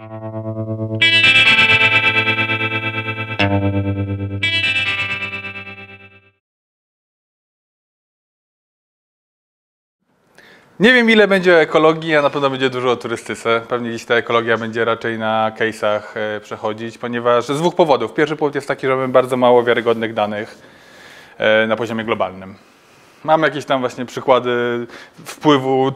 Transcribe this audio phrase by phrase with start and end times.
[0.00, 0.06] Nie
[10.92, 13.60] wiem ile będzie o ekologii, a na pewno będzie dużo o turystyce.
[13.68, 18.14] Pewnie dziś ta ekologia będzie raczej na case'ach e, przechodzić, ponieważ z dwóch powodów.
[18.14, 20.58] Pierwszy powód jest taki, że mamy bardzo mało wiarygodnych danych
[21.38, 22.69] e, na poziomie globalnym.
[23.24, 24.50] Mam jakieś tam właśnie przykłady
[25.24, 25.92] wpływu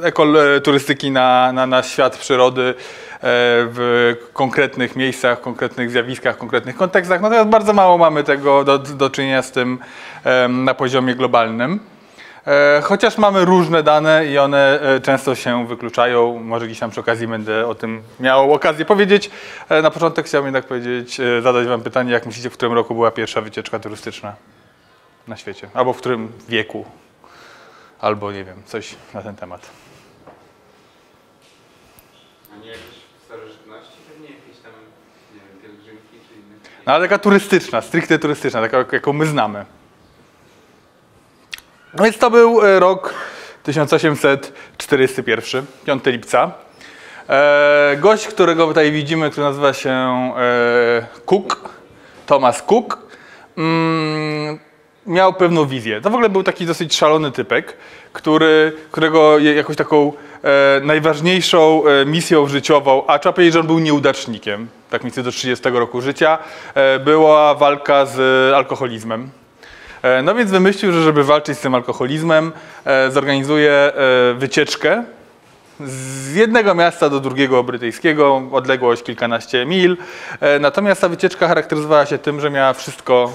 [0.00, 2.74] e, ekol, e, na, na, na świat przyrody e,
[3.22, 7.20] w konkretnych miejscach, konkretnych zjawiskach, konkretnych kontekstach.
[7.20, 9.78] Natomiast bardzo mało mamy tego do, do czynienia z tym
[10.48, 11.80] na poziomie globalnym.
[12.82, 17.66] Chociaż mamy różne dane i one często się wykluczają, może gdzieś tam przy okazji będę
[17.66, 19.30] o tym miał okazję powiedzieć.
[19.82, 23.40] Na początek chciałbym jednak powiedzieć, zadać Wam pytanie, jak myślicie, w którym roku była pierwsza
[23.40, 24.34] wycieczka turystyczna
[25.28, 25.68] na świecie?
[25.74, 26.84] Albo w którym wieku?
[28.00, 29.70] Albo nie wiem, coś na ten temat.
[32.52, 32.84] A nie jakieś
[33.24, 33.96] starożytności?
[34.12, 34.72] Pewnie jakieś tam,
[35.34, 36.54] nie wiem, pielgrzymki czy inne.
[36.86, 39.64] No ale taka turystyczna, stricte turystyczna, taka jak- jaką my znamy.
[41.94, 43.14] No więc to był e, rok
[43.62, 46.52] 1841, 5 lipca.
[47.28, 51.68] E, gość, którego tutaj widzimy, który nazywa się e, Cook,
[52.26, 52.98] Thomas Cook,
[53.56, 54.58] mm,
[55.06, 56.00] miał pewną wizję.
[56.00, 57.76] To w ogóle był taki dosyć szalony typek,
[58.12, 63.78] który, którego jakąś taką e, najważniejszą e, misją życiową, a trzeba powiedzieć, że on był
[63.78, 66.38] nieudacznikiem, tak mniej więcej do 30 roku życia,
[66.74, 69.30] e, była walka z alkoholizmem.
[70.02, 72.52] E, No więc wymyślił, że żeby walczyć z tym alkoholizmem,
[72.84, 73.92] e, zorganizuje e,
[74.34, 75.04] wycieczkę
[75.80, 79.96] z jednego miasta do drugiego brytyjskiego, odległość kilkanaście mil.
[80.60, 83.32] Natomiast ta wycieczka charakteryzowała się tym, że miała wszystko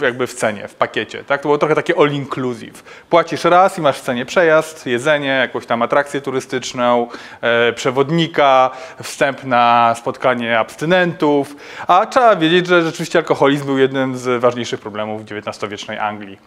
[0.00, 1.24] jakby w cenie, w pakiecie.
[1.24, 1.40] Tak?
[1.40, 2.82] To było trochę takie all inclusive.
[3.10, 7.08] Płacisz raz i masz w cenie przejazd, jedzenie, jakąś tam atrakcję turystyczną,
[7.40, 8.70] e, przewodnika,
[9.02, 11.56] wstęp na spotkanie abstynentów.
[11.86, 16.38] A trzeba wiedzieć, że rzeczywiście alkoholizm był jednym z ważniejszych problemów XIX-wiecznej Anglii.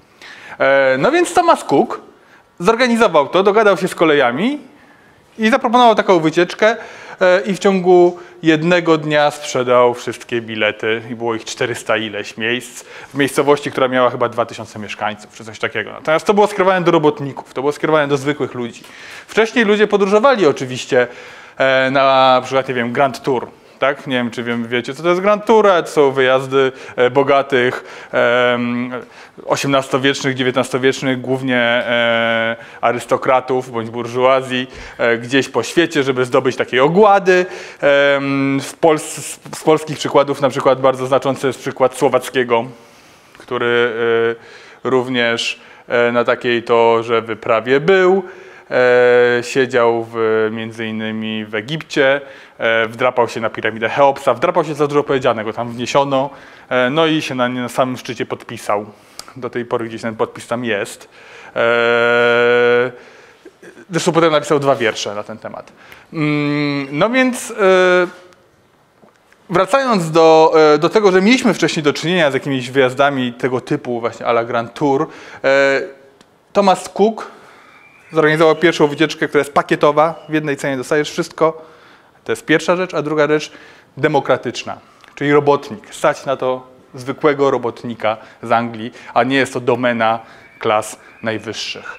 [0.60, 2.02] E, no więc Thomas Cook
[2.60, 4.60] zorganizował to, dogadał się z kolejami
[5.38, 6.76] i zaproponował taką wycieczkę
[7.46, 13.14] i w ciągu jednego dnia sprzedał wszystkie bilety i było ich 400 ileś miejsc w
[13.14, 15.92] miejscowości, która miała chyba 2000 mieszkańców czy coś takiego.
[15.92, 18.84] Natomiast to było skierowane do robotników, to było skierowane do zwykłych ludzi.
[19.28, 21.08] Wcześniej ludzie podróżowali oczywiście
[21.58, 23.48] e, na przykład, nie wiem, Grand Tour.
[23.82, 24.08] Tak?
[24.08, 27.10] Nie wiem, czy wiem, wiecie, co to jest Grand Tour, ale to są wyjazdy e,
[27.10, 28.08] bogatych,
[29.50, 37.46] XVIII-wiecznych, XIX-wiecznych, głównie e, arystokratów bądź burżuazji, e, gdzieś po świecie, żeby zdobyć takiej ogłady.
[38.62, 39.04] W Pols
[39.56, 42.66] z, polskich przykładów na przykład bardzo znaczący jest przykład słowackiego,
[43.38, 43.94] który
[44.84, 45.60] również
[46.14, 48.24] na takiej to, że wyprawie był.
[48.72, 52.22] E, siedział w, między innymi w Egipcie,
[52.58, 56.30] e, wdrapał się na piramidę Cheopsa, wdrapał się za dużo powiedziane, go tam wniesiono,
[56.70, 58.86] e, no i się na, na samym szczycie podpisał.
[59.36, 61.10] Do tej pory gdzieś ten podpis tam jest.
[63.90, 65.72] Zresztą potem napisał dwa wiersze na ten temat.
[66.14, 67.54] Mm, No więc
[69.50, 74.26] wracając do, do tego, że mieliśmy wcześniej do czynienia z jakimiś wyjazdami tego typu właśnie
[74.26, 75.08] à la Grand Tour,
[76.54, 77.32] Thomas Cook
[78.14, 81.66] zorganizował pierwszą wycieczkę, która jest pakietowa, w jednej cenie dostajesz wszystko.
[82.24, 83.52] To jest pierwsza rzecz, a druga rzecz
[83.98, 84.78] demokratyczna,
[85.16, 85.96] czyli robotnik.
[85.96, 90.20] Stać na to zwykłego robotnika z Anglii, a nie jest to domena
[90.60, 91.98] klas najwyższych.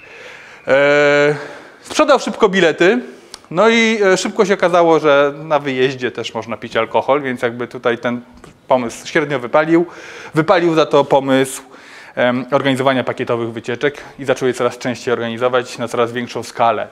[0.69, 1.37] E,
[1.83, 3.03] sprzedał szybko bilety,
[3.51, 7.69] no i e, szybko się okazało, że na wyjeździe też można pić alkohol, więc jakby
[7.69, 8.21] tutaj ten
[8.69, 9.87] pomysł średnio wypalił.
[10.34, 11.62] Wypalił za to pomysł
[12.50, 16.89] organizowania pakietowych wycieczek i zaczął je coraz częściej organizować na coraz większą skalę.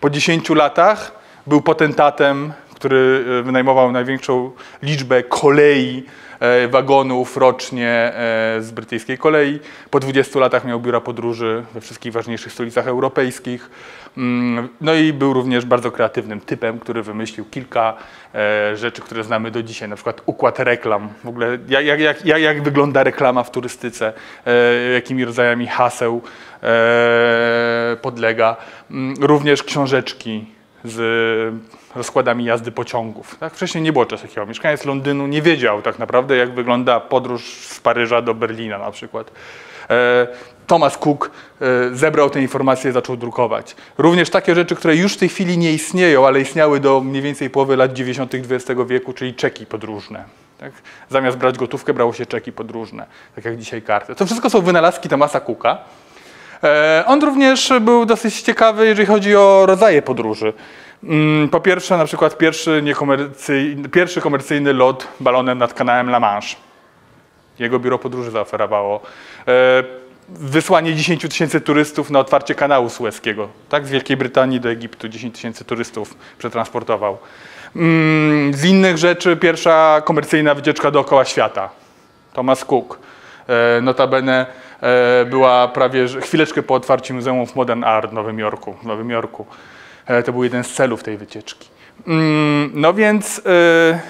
[0.00, 1.12] Po 10 latach
[1.46, 4.50] był potentatem, który wynajmował największą
[4.82, 6.04] liczbę kolei,
[6.68, 8.12] wagonów rocznie e,
[8.60, 9.60] z brytyjskiej kolei.
[9.90, 13.70] Po 20 latach miał biura podróży we wszystkich ważniejszych stolicach europejskich.
[14.16, 17.96] Mm, No i był również bardzo kreatywnym typem, który wymyślił kilka
[18.34, 21.08] e, rzeczy, które znamy do dzisiaj, na przykład układ reklam.
[21.24, 24.12] W ogóle jak, jak, jak, jak, wygląda reklama w turystyce,
[24.46, 26.22] e, jakimi rodzajami haseł
[26.62, 28.56] e, podlega.
[28.90, 30.44] Mm, Również książeczki
[30.84, 30.98] z
[31.94, 33.36] rozkładami jazdy pociągów.
[33.40, 33.54] Tak?
[33.54, 34.46] Wcześniej nie było czegoś takiego.
[34.46, 39.30] Mieszkaniec Londynu nie wiedział tak naprawdę, jak wygląda podróż z Paryża do Berlina na przykład.
[39.90, 40.26] E,
[40.66, 41.30] Thomas Cook
[41.60, 41.64] e,
[41.96, 43.76] zebrał te informacje i zaczął drukować.
[43.98, 47.50] Również takie rzeczy, które już w tej chwili nie istnieją, ale istniały do mniej więcej
[47.50, 48.34] połowy lat 90.
[48.34, 50.24] XX wieku, czyli czeki podróżne.
[50.58, 50.72] Tak?
[51.10, 54.14] Zamiast brać gotówkę, brało się czeki podróżne, tak jak dzisiaj karty.
[54.14, 55.78] To wszystko są wynalazki Thomasa Cooka.
[56.64, 60.52] E, On również był dosyć ciekawy, jeżeli chodzi o rodzaje podróży.
[61.04, 66.56] Mm, Po pierwsze, na przykład pierwszy, niekomercyjny, pierwszy komercyjny lot balonem nad kanałem La Manche.
[67.58, 69.00] Jego biuro podróży zaoferowało.
[69.48, 69.84] E,
[70.30, 73.48] Wysłanie 10 tysięcy turystów na otwarcie kanału Suezkiego.
[73.68, 77.18] Tak, z Wielkiej Brytanii do Egiptu 10 tysięcy turystów przetransportował.
[77.76, 81.70] Mm, Z innych rzeczy pierwsza komercyjna wycieczka dookoła świata.
[82.32, 82.98] Thomas Cook.
[83.48, 84.46] E, Notabene
[84.80, 88.72] e, była prawie chwileczkę po otwarciu Muzeum of Modern Art w Nowym Jorku.
[88.82, 89.46] W Nowym Jorku.
[90.26, 91.68] To był jeden z celów tej wycieczki.
[92.06, 94.00] Mm, No więc e,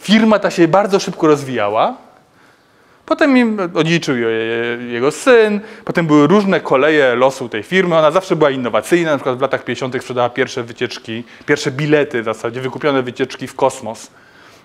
[0.00, 1.96] firma ta się bardzo szybko rozwijała.
[3.06, 4.28] Potem odziedziczył je-
[4.92, 7.96] jego syn, potem były różne koleje losu tej firmy.
[7.98, 10.00] Ona zawsze była innowacyjna, na przykład w latach 50.
[10.02, 14.10] sprzedała pierwsze wycieczki, pierwsze bilety w zasadzie, wykupione wycieczki w kosmos.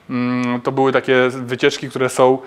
[0.10, 2.38] Mm, To były takie wycieczki, które są,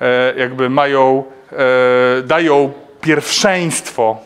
[0.00, 4.18] e, jakby mają, e, dają pierwszeństwo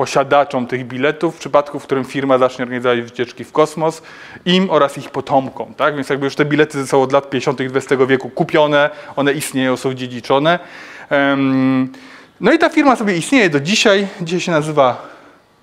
[0.00, 4.02] posiadaczom tych biletów w przypadku, w którym firma zacznie organizować wycieczki w kosmos,
[4.44, 5.74] im oraz ich potomkom.
[5.74, 5.94] Tak?
[5.96, 7.60] Więc jakby już te bilety są od lat 50.
[7.60, 10.58] XX wieku kupione, one istnieją, są dziedziczone.
[12.40, 14.06] No i ta firma sobie istnieje do dzisiaj.
[14.20, 15.08] Dzisiaj się nazywa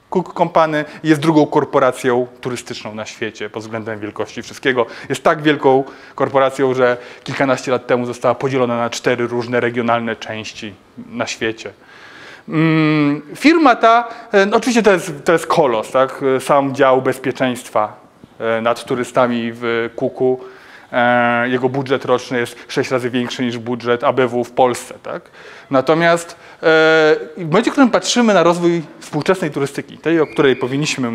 [0.10, 4.86] Cook Company jest drugą korporacją turystyczną na świecie pod względem wielkości wszystkiego.
[5.10, 5.84] Jest tak wielką
[6.16, 10.74] korporacją, że kilkanaście lat temu została podzielona na cztery różne regionalne części
[11.10, 11.72] na świecie.
[12.50, 16.24] Mm, Firma ta, e, no oczywiście to jest, to jest kolos, tak?
[16.36, 18.00] E, sam dział bezpieczeństwa
[18.40, 20.40] e, nad turystami w Kuku.
[21.46, 24.94] Jego budżet roczny jest sześć razy większy niż budżet ABW w Polsce.
[25.04, 25.22] Tak?
[25.72, 31.12] Natomiast w momencie, w którym patrzymy na rozwój współczesnej turystyki, tej, o której powinniśmy,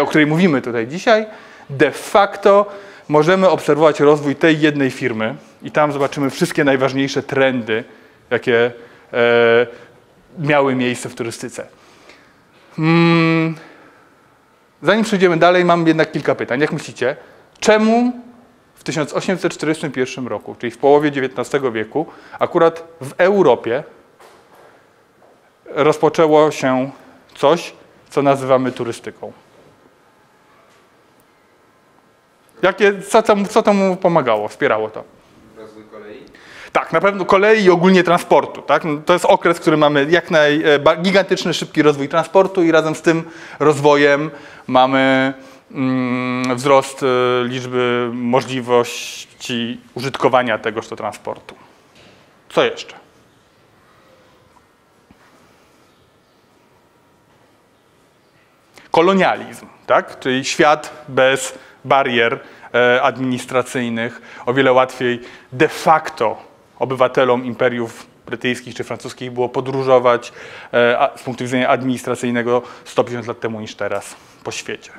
[0.00, 1.26] o której mówimy tutaj dzisiaj,
[1.70, 2.66] de facto
[3.08, 7.84] możemy obserwować rozwój tej jednej firmy i tam zobaczymy wszystkie najważniejsze trendy,
[8.30, 8.72] jakie
[10.38, 11.66] miały miejsce w turystyce.
[12.78, 13.54] Mm,
[14.82, 16.60] Zanim przejdziemy dalej, mam jednak kilka pytań.
[16.60, 17.16] Jak myślicie,
[17.60, 18.12] czemu
[18.74, 22.06] w 1841 roku, czyli w połowie XIX wieku,
[22.38, 23.84] akurat w Europie
[25.66, 26.90] rozpoczęło się
[27.34, 27.72] coś,
[28.10, 29.32] co nazywamy turystyką?
[32.62, 35.04] Jakie, co, temu, co temu pomagało, wspierało to?
[36.76, 38.62] Tak, na pewno kolei i ogólnie transportu.
[38.62, 38.84] Tak?
[38.84, 42.72] No, To jest okres, w którym mamy jak naj, e, gigantyczny, szybki rozwój transportu i
[42.72, 43.24] razem z tym
[43.58, 44.30] rozwojem
[44.66, 45.34] mamy
[45.70, 47.06] mm, wzrost e,
[47.44, 51.54] liczby możliwości użytkowania tegoż to transportu.
[52.48, 52.94] Co jeszcze?
[58.90, 60.18] Kolonializm, tak?
[60.18, 62.40] czyli świat bez barier
[62.74, 65.20] e, administracyjnych, o wiele łatwiej
[65.52, 70.32] de facto obywatelom imperiów brytyjskich czy francuskich było podróżować
[70.72, 74.90] e, z punktu widzenia administracyjnego 150 lat temu niż teraz po świecie.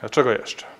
[0.00, 0.76] Dlaczego jeszcze?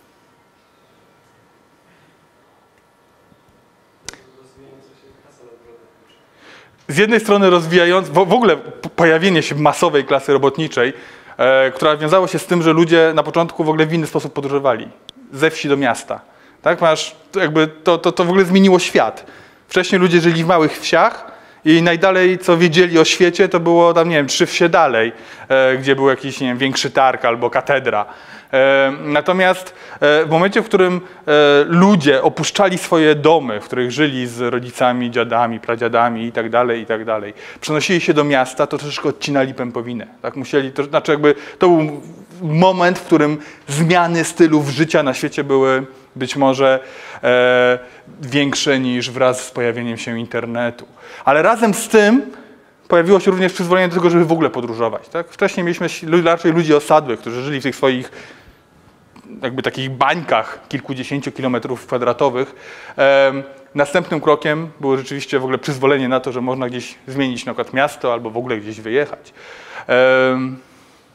[6.89, 8.57] z jednej strony rozwijając, w ogóle
[8.97, 10.93] pojawienie się masowej klasy robotniczej,
[11.37, 14.33] e, która wiązało się z tym, że ludzie na początku w ogóle w inny sposób
[14.33, 14.89] podróżowali.
[15.33, 16.21] Ze wsi do miasta.
[16.67, 16.81] Tak?
[16.81, 19.27] Masz, jakby to, to, to w ogóle zmieniło świat.
[19.69, 21.33] Wcześniej ludzie żyli w małych wsiach
[21.65, 25.13] i najdalej, co wiedzieli o świecie, to było tam, nie wiem, trzy wsie dalej,
[25.49, 28.07] e, gdzie był jakiś, nie wiem, większy targ albo katedra.
[28.53, 31.31] E, Natomiast e, w momencie, w którym e,
[31.69, 36.87] ludzie opuszczali swoje domy, w których żyli z rodzicami, dziadami, pradziadami i tak dalej, i
[36.87, 40.07] tak dalej, przenosili się do miasta, to troszeczkę odcinali pępowinę.
[40.23, 40.37] Tak?
[40.37, 42.01] Musieli, to znaczy jakby to był
[42.43, 46.81] moment, w którym zmiany stylów życia na świecie były być może
[47.23, 47.79] e,
[48.23, 50.87] większe niż wraz z pojawieniem się internetu.
[51.25, 52.23] Ale razem z tym
[52.89, 55.09] pojawiło się również przyzwolenie do tego, żeby w ogóle podróżować.
[55.09, 55.29] Tak?
[55.29, 55.89] Wcześniej mieliśmy
[56.25, 58.11] raczej ludzi osadłych, którzy żyli w tych swoich
[59.43, 62.55] jakby takich bańkach kilkudziesięciu kilometrów kwadratowych.
[62.97, 63.43] Em,
[63.75, 67.75] Następnym krokiem było rzeczywiście w ogóle przyzwolenie na to, że można gdzieś zmienić na przykład
[67.75, 69.35] miasto albo w ogóle gdzieś wyjechać.
[69.87, 70.59] Em,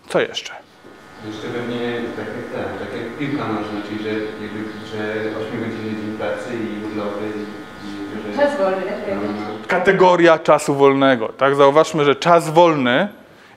[0.09, 0.53] Co jeszcze?
[1.27, 1.77] Jeszcze pewnie
[2.17, 4.40] tak jak ten, tak jak piłka nożna, czyli że, że
[8.41, 9.67] Czas wolny, tak?
[9.67, 11.27] Kategoria czasu wolnego.
[11.29, 11.55] Tak?
[11.55, 13.07] Zauważmy, że czas wolny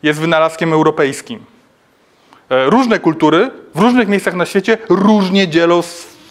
[0.03, 1.45] jest wynalazkiem europejskim.
[2.51, 5.81] E, Różne kultury w różnych miejscach na świecie różnie dzielą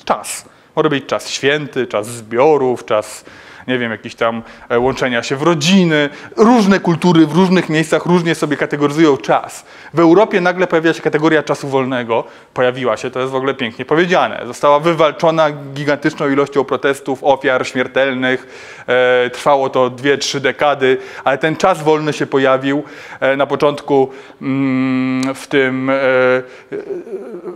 [0.06, 0.46] czas.
[0.76, 3.26] Może być czas święty, czas zbiorów, czas
[3.68, 6.10] nie wiem, jakieś tam e, łączenia się w rodziny.
[6.38, 9.66] Różne kultury w różnych miejscach różnie sobie kategoryzują czas.
[9.94, 12.24] W Europie nagle pojawia się kategoria czasu wolnego.
[12.54, 14.42] Pojawiła się, to jest w ogóle pięknie powiedziane.
[14.46, 18.48] Została wywalczona gigantyczną ilością protestów, ofiar śmiertelnych.
[18.88, 22.84] E, trwało to 2-3 dekady, ale ten czas wolny się pojawił
[23.20, 24.10] e, na początku
[24.42, 25.92] mm, w tym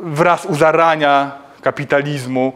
[0.03, 2.53] wraz u zarania kapitalizmu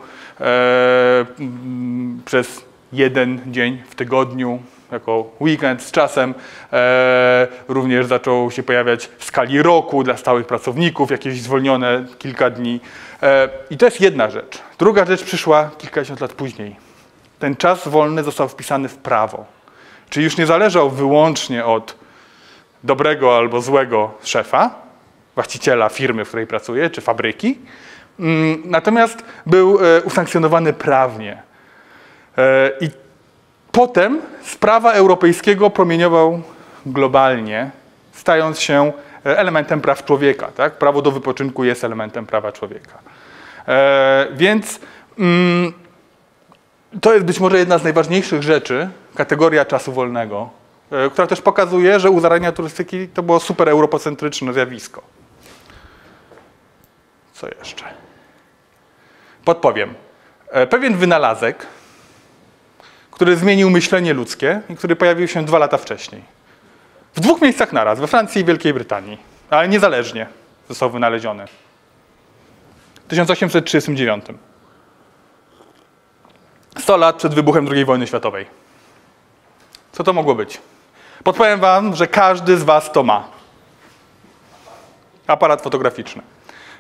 [2.26, 4.60] przez jeden dzień w tygodniu,
[4.92, 6.34] jako weekend z czasem.
[6.74, 12.80] E, również zaczął się pojawiać w skali roku dla stałych pracowników, jakieś zwolnione kilka dni.
[13.24, 14.60] E, I to jest jedna rzecz.
[14.80, 16.76] Druga rzecz przyszła kilkadziesiąt lat później.
[17.40, 19.46] Ten czas wolny został wpisany w prawo.
[20.10, 21.96] Czyli już nie zależał wyłącznie od
[22.84, 24.76] dobrego albo złego szefa,
[25.36, 27.58] właściciela firmy, w której pracuje, czy fabryki,
[28.20, 31.42] Mm, Natomiast był e, usankcjonowany prawnie.
[32.38, 32.90] E, I
[33.72, 36.42] potem z prawa europejskiego promieniował
[36.86, 37.72] globalnie,
[38.12, 38.92] stając się
[39.26, 40.48] e, elementem praw człowieka.
[40.48, 40.74] Tak?
[40.74, 43.00] Prawo do wypoczynku jest elementem prawa człowieka.
[43.68, 44.80] E, Więc
[45.20, 45.74] mm,
[47.02, 50.50] to jest być może jedna z najważniejszych rzeczy, kategoria czasu wolnego,
[51.12, 55.02] która też pokazuje, że u zarania turystyki to było super europocentryczne zjawisko.
[57.34, 57.86] Co jeszcze?
[59.46, 59.94] Podpowiem.
[60.70, 61.68] Pewien wynalazek,
[63.12, 66.22] który zmienił myślenie ludzkie i który pojawił się dwa lata wcześniej.
[67.16, 69.18] W dwóch miejscach naraz, we Francji i Wielkiej Brytanii,
[69.50, 70.28] ale niezależnie
[70.70, 71.46] został wynaleziony.
[73.06, 74.26] W 1839.
[76.80, 78.46] 100 lat przed wybuchem II wojny światowej.
[79.92, 80.62] Co to mogło być?
[81.24, 83.28] Podpowiem wam, że każdy z was to ma.
[85.28, 86.22] Aparat fotograficzny.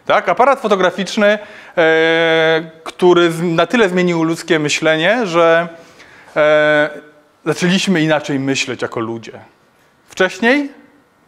[0.06, 0.30] Tak?
[0.30, 1.40] Aparat fotograficzny,
[1.78, 5.68] e, który na tyle zmienił ludzkie myślenie, że
[6.36, 6.90] e,
[7.46, 9.40] zaczęliśmy inaczej myśleć jako ludzie.
[10.06, 10.70] Wcześniej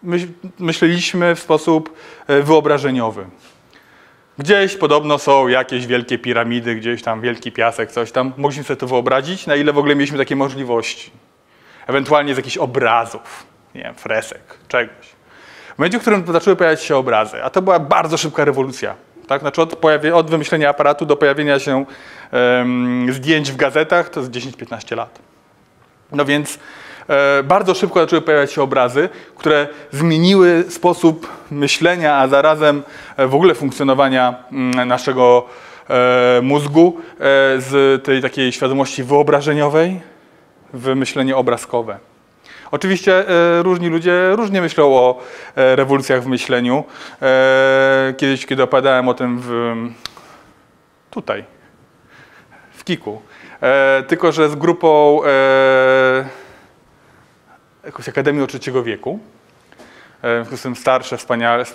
[0.03, 0.27] myśl,
[0.59, 1.95] myśleliśmy w sposób
[2.27, 3.25] e, wyobrażeniowy.
[4.37, 8.33] Gdzieś podobno są jakieś wielkie piramidy, gdzieś tam wielki piasek, coś tam.
[8.37, 11.11] Mogliśmy sobie to wyobrazić, na ile w ogóle mieliśmy takie możliwości.
[11.87, 13.45] Ewentualnie z jakichś obrazów,
[13.75, 15.07] nie wiem, fresek, czegoś.
[15.75, 18.95] W momencie, w którym zaczęły pojawiać się obrazy, a to była bardzo szybka rewolucja,
[19.27, 19.41] tak?
[19.41, 21.85] znaczy od, pojawie, od wymyślenia aparatu do pojawienia się
[23.09, 25.19] zdjęć w gazetach, to jest 10-15 lat.
[26.13, 26.59] No więc
[27.09, 32.83] e, bardzo szybko zaczęły pojawiać się obrazy, które zmieniły sposób myślenia, a zarazem
[33.17, 35.45] e, w ogóle funkcjonowania mm, naszego
[35.89, 36.97] e, mózgu
[37.57, 40.01] z tej takiej świadomości wyobrażeniowej
[40.73, 41.97] w myślenie obrazkowe.
[42.71, 43.25] Oczywiście
[43.61, 45.19] różni ludzie różnie myślą o
[45.55, 46.83] rewolucjach w myśleniu.
[48.17, 49.73] Kiedyś, kiedy opowiadałem o tym w,
[51.09, 51.43] tutaj,
[52.85, 53.21] Kiku,
[53.61, 56.25] e, tylko że z grupą e,
[57.85, 59.19] jakąś Akademii Trzeciego Wieku,
[60.21, 61.65] e, w związku z tym starsze, wspaniałe,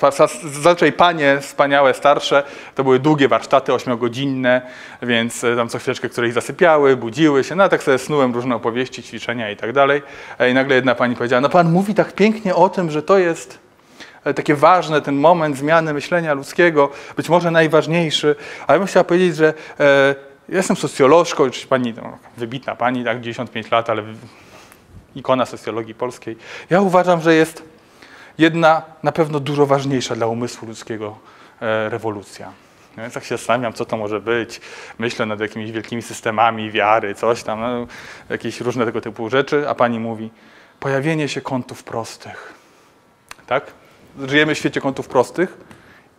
[0.62, 2.43] zazwyczaj panie wspaniałe, starsze,
[2.75, 4.62] to były długie warsztaty, ośmiogodzinne,
[5.03, 8.55] więc e, tam co chwileczkę któreś zasypiały, budziły się, no a tak sobie snułem różne
[8.55, 10.03] opowieści, ćwiczenia i tak dalej.
[10.38, 13.19] E, I nagle jedna pani powiedziała, no pan mówi tak pięknie o tym, że to
[13.19, 13.59] jest
[14.37, 18.37] takie ważne, ten moment zmiany myślenia ludzkiego, być może najważniejszy,
[18.67, 19.55] ale bym chciała powiedzieć, że
[20.49, 24.02] jestem socjolożką, już pani, no, wybitna pani, tak, 95 lat, ale
[25.14, 26.37] ikona socjologii polskiej.
[26.71, 27.62] Ja uważam, że jest
[28.38, 31.19] jedna na pewno dużo ważniejsza dla umysłu ludzkiego
[31.61, 32.52] e, rewolucja.
[32.97, 34.61] No Więc tak się zastanawiam, co to może być.
[34.99, 37.87] Myślę nad jakimiś wielkimi systemami wiary, coś tam, no,
[38.31, 40.31] jakieś różne tego typu rzeczy, a pani mówi,
[40.81, 42.55] pojawienie się kątów prostych.
[43.47, 43.73] Tak?
[44.28, 45.59] Żyjemy w świecie kątów prostych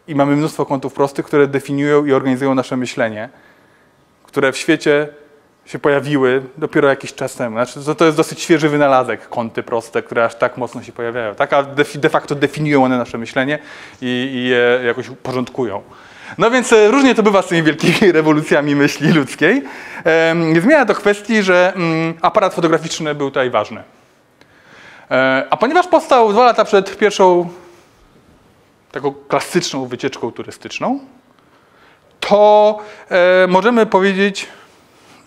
[0.07, 3.29] i mamy mnóstwo kątów prostych, które definiują i organizują nasze myślenie,
[4.29, 5.07] które w świecie
[5.65, 7.55] się pojawiły dopiero jakiś czas temu.
[7.55, 11.35] Znaczy, to, to jest dosyć świeży wynalazek, kąty proste, które aż tak mocno się pojawiają.
[11.35, 13.59] Tak, a de, facto definiują one nasze myślenie
[14.01, 15.81] i, i je jakoś porządkują.
[16.37, 19.63] No więc e, różnie to bywa z tymi wielkimi rewolucjami myśli ludzkiej.
[20.03, 23.83] Em, Zmienia to kwestii, że mm, aparat fotograficzny był tutaj ważny.
[25.11, 27.49] E, A ponieważ powstał dwa lata przed pierwszą
[28.91, 30.99] taką klasyczną wycieczką turystyczną,
[32.29, 34.47] to e, możemy powiedzieć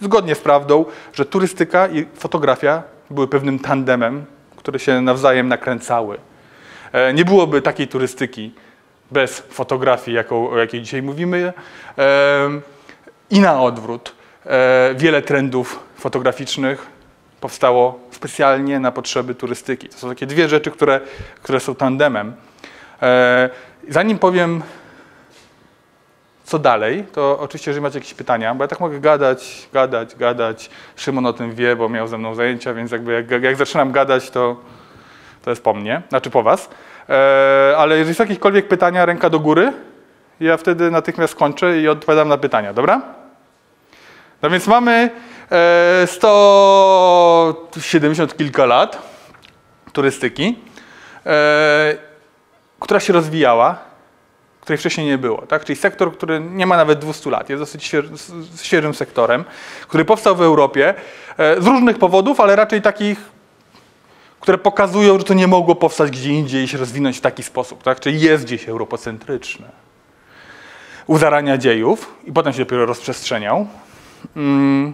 [0.00, 4.24] zgodnie z prawdą, że turystyka i fotografia były pewnym tandemem,
[4.56, 6.18] które się nawzajem nakręcały.
[6.92, 8.52] E, nie byłoby takiej turystyki
[9.10, 11.52] bez fotografii, jaką, o jakiej dzisiaj mówimy.
[11.98, 12.50] E,
[13.30, 14.14] I na odwrót.
[14.46, 16.86] E, wiele trendów fotograficznych
[17.40, 19.88] powstało specjalnie na potrzeby turystyki.
[19.88, 21.00] To są takie dwie rzeczy, które,
[21.42, 22.34] które są tandemem.
[23.02, 23.50] E,
[23.88, 24.62] zanim powiem
[26.52, 30.70] co dalej, to oczywiście, jeżeli macie jakieś pytania, bo ja tak mogę gadać, gadać, gadać.
[30.96, 34.30] Szymon o tym wie, bo miał ze mną zajęcia, więc jakby jak, jak zaczynam gadać,
[34.30, 34.56] to,
[35.42, 36.68] to jest po mnie, znaczy po was.
[37.08, 39.72] E, ale jeżeli są jakiekolwiek pytania, ręka do góry,
[40.40, 43.02] ja wtedy natychmiast kończę i odpowiadam na pytania, dobra?
[44.42, 45.10] No więc mamy
[45.52, 49.02] e, 170 kilka lat
[49.92, 50.58] turystyki,
[51.26, 51.96] e,
[52.80, 53.91] która się rozwijała,
[54.62, 55.46] której wcześniej nie było.
[55.46, 55.64] Tak?
[55.64, 57.90] Czyli sektor, który nie ma nawet 200 lat, jest dosyć
[58.62, 59.44] świeżym sektorem,
[59.88, 60.94] który powstał w Europie
[61.38, 63.18] e, z różnych powodów, ale raczej takich,
[64.40, 67.82] które pokazują, że to nie mogło powstać gdzie indziej i się rozwinąć w taki sposób.
[67.82, 68.00] Tak?
[68.00, 69.66] Czyli jest gdzieś europocentryczne.
[71.06, 73.66] U zarania dziejów i potem się dopiero rozprzestrzeniał.
[74.36, 74.92] Mm,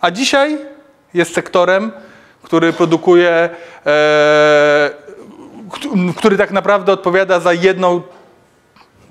[0.00, 0.58] A dzisiaj
[1.14, 1.92] jest sektorem,
[2.42, 3.30] który produkuje,
[3.86, 4.90] e,
[5.70, 8.02] kt- który tak naprawdę odpowiada za jedną,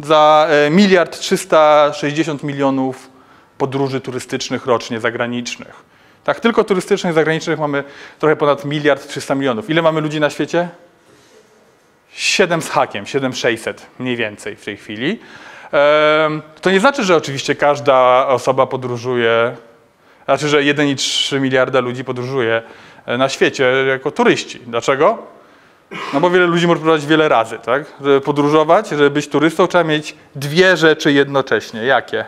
[0.04, 3.10] za e, miliard 360 milionów
[3.58, 5.90] podróży turystycznych rocznie zagranicznych.
[6.24, 7.84] Tak, tylko turystycznych zagranicznych mamy
[8.20, 9.70] trochę ponad miliard 300 milionów.
[9.70, 10.70] Ile mamy ludzi na świecie?
[12.12, 15.20] 7 z hakiem, 7600 mniej więcej w tej chwili.
[16.62, 19.56] To nie znaczy, że oczywiście każda osoba podróżuje,
[20.26, 22.62] znaczy, że 1,3 miliarda ludzi podróżuje
[23.06, 24.60] e, na świecie jako turyści.
[24.68, 25.28] Dlaczego?
[26.14, 27.84] No bo wiele ludzi może podróżować wiele razy, tak?
[28.02, 31.84] Żeby podróżować, żeby być turystą, trzeba mieć dwie rzeczy jednocześnie.
[31.84, 32.26] Jakie?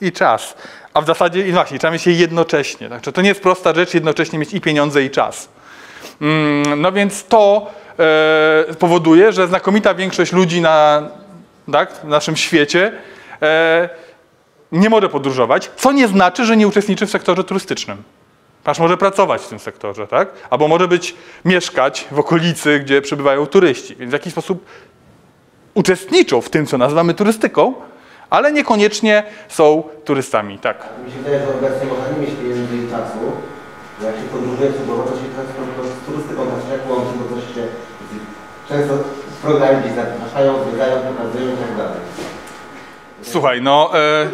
[0.00, 0.54] I czas.
[0.94, 2.88] A w zasadzie, i właśnie, trzeba mieć je jednocześnie.
[2.88, 5.48] Także to nie jest prosta rzecz, jednocześnie mieć i pieniądze, i czas.
[6.20, 11.08] Mm, No więc to e, powoduje, że znakomita większość ludzi na,
[11.72, 12.92] tak, w naszym świecie
[13.42, 13.88] e,
[14.72, 18.02] nie może podróżować, co nie znaczy, że nie uczestniczy w sektorze turystycznym.
[18.64, 20.28] Aż może pracować w tym sektorze, tak?
[20.50, 23.96] Albo może być, mieszkać w okolicy, gdzie przebywają turyści.
[23.96, 24.64] Więc w jakiś sposób
[25.74, 27.74] uczestniczą w tym, co nazywamy turystyką,
[28.30, 30.88] ale niekoniecznie są turystami, tak.
[31.06, 33.18] Mi się wydaje, że obecnie można nie mieć pieniędzy i czasu,
[34.02, 35.24] jak się podróżuje cudowo, to się
[35.76, 37.62] prostu z turystyką też tak łączy, bo też się
[38.68, 38.94] często
[39.42, 42.00] programy gdzieś zapraszają, zwiedzają, pokazują i tak dalej.
[43.22, 43.90] Słuchaj, no...
[43.94, 44.30] E,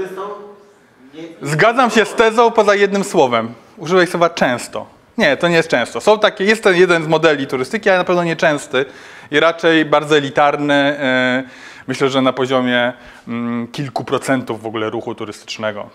[1.43, 3.55] Zgadzam się z tezą poza jednym słowem.
[3.81, 4.87] Używaj słowa często.
[5.19, 6.01] Nie, to nie jest często.
[6.01, 8.85] Są takie, jest ten jeden z modeli turystyki, ale na pewno nie częsty
[9.31, 10.75] i raczej bardzo elitarny.
[10.75, 11.43] e,
[11.89, 12.93] Myślę, że na poziomie
[13.29, 15.91] mm, kilku procentów w ogóle ruchu turystycznego.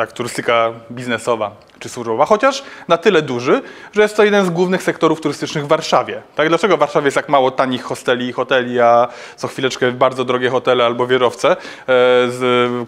[0.00, 4.82] Tak, turystyka biznesowa czy służbowa, chociaż na tyle duży, że jest to jeden z głównych
[4.82, 6.22] sektorów turystycznych w Warszawie.
[6.34, 10.24] Tak, dlaczego w Warszawie jest tak mało tanich hosteli i hoteli, a co chwileczkę bardzo
[10.24, 11.56] drogie hotele albo wierowce, e,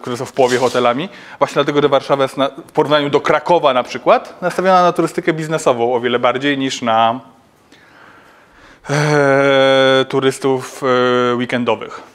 [0.03, 1.09] które są w połowie hotelami?
[1.39, 5.33] Właśnie dlatego, że Warszawa jest na, w porównaniu do Krakowa na przykład nastawiona na turystykę
[5.33, 7.21] biznesową o wiele bardziej niż na
[8.91, 12.13] e, turystów e, weekendowych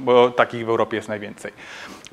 [0.00, 1.52] bo takich w Europie jest najwięcej.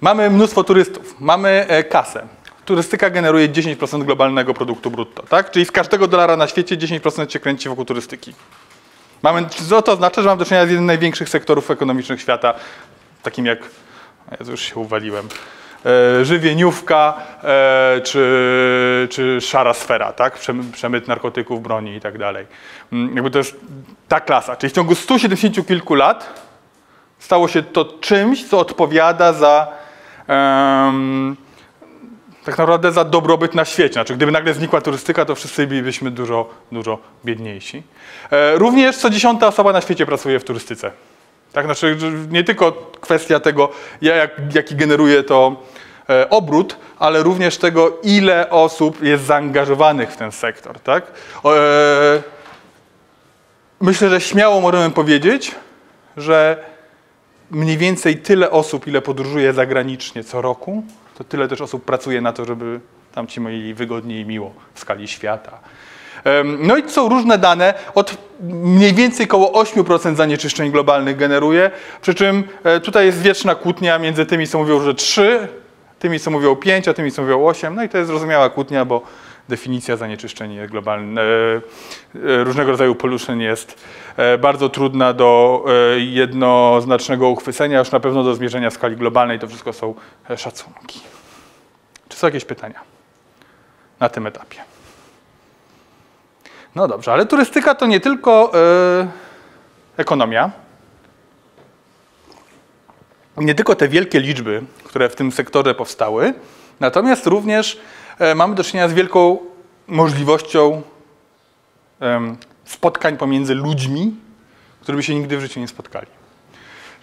[0.01, 2.27] Mamy mnóstwo turystów, mamy e, kasę.
[2.65, 5.51] Turystyka generuje 10% globalnego produktu brutto, tak?
[5.51, 8.33] Czyli z każdego dolara na świecie 10% się kręci wokół turystyki.
[9.23, 12.53] Mamy, co to oznacza, że mamy do czynienia z jednym z największych sektorów ekonomicznych świata,
[13.23, 13.59] takim jak,
[14.31, 15.27] ja już się uwaliłem,
[16.19, 20.39] e, żywieniówka e, czy, czy szara sfera, tak?
[20.39, 22.45] Przemy- Przemyt narkotyków, broni i tak dalej.
[22.91, 23.55] Mm, Jakby to jest
[24.07, 24.55] ta klasa.
[24.55, 26.41] Czyli w ciągu 170 kilku lat
[27.19, 29.67] stało się to czymś, co odpowiada za
[32.45, 33.93] tak naprawdę za dobrobyt na świecie.
[33.93, 37.83] Znaczy, gdyby nagle znikła turystyka, to wszyscy bylibyśmy dużo, dużo biedniejsi.
[38.31, 40.91] E, również co dziesiąta osoba na świecie pracuje w turystyce.
[41.53, 41.97] Tak, znaczy,
[42.29, 43.69] nie tylko kwestia tego,
[44.01, 45.55] ja- jak, jaki generuje to
[46.09, 50.79] e, obrót, ale również tego, ile osób jest zaangażowanych w ten sektor.
[50.79, 51.03] Tak?
[51.45, 51.49] E,
[53.81, 55.55] myślę, że śmiało możemy powiedzieć,
[56.17, 56.57] że
[57.51, 60.83] mniej więcej tyle osób, ile podróżuje zagranicznie co roku,
[61.17, 62.79] to tyle też osób pracuje na to, żeby
[63.15, 65.59] tam ci mieli wygodnie i miło w skali świata.
[66.59, 68.17] No i są różne dane, od
[68.49, 74.25] mniej więcej około 8% zanieczyszczeń globalnych generuje, przy czym e, tutaj jest wieczna kłótnia między
[74.25, 75.47] tymi, co mówią, że 3,
[75.99, 78.85] tymi, co mówią 5, a tymi, co mówią 8, no i to jest zrozumiała kłótnia,
[78.85, 79.01] bo
[79.49, 81.25] definicja zanieczyszczeń globalnych,
[82.15, 84.06] e, różnego rodzaju pollution jest e,
[84.39, 89.73] bardzo trudna do e, jednoznacznego uchwycenia, już na pewno do zmierzenia skali globalnej, to wszystko
[89.73, 89.95] są
[90.29, 91.01] e, szacunki.
[92.09, 92.81] Czy są jakieś pytania
[93.99, 94.57] na tym etapie?
[96.75, 99.07] No dobrze, ale turystyka to nie tylko e,
[99.97, 100.51] ekonomia,
[103.37, 106.33] nie tylko te wielkie liczby, które w tym sektorze powstały,
[106.79, 107.79] natomiast również
[108.19, 109.37] e, mamy do czynienia z wielką
[109.87, 110.81] możliwością
[112.67, 114.15] spotkań pomiędzy ludźmi,
[114.81, 116.07] którymi się nigdy w życiu nie spotkali.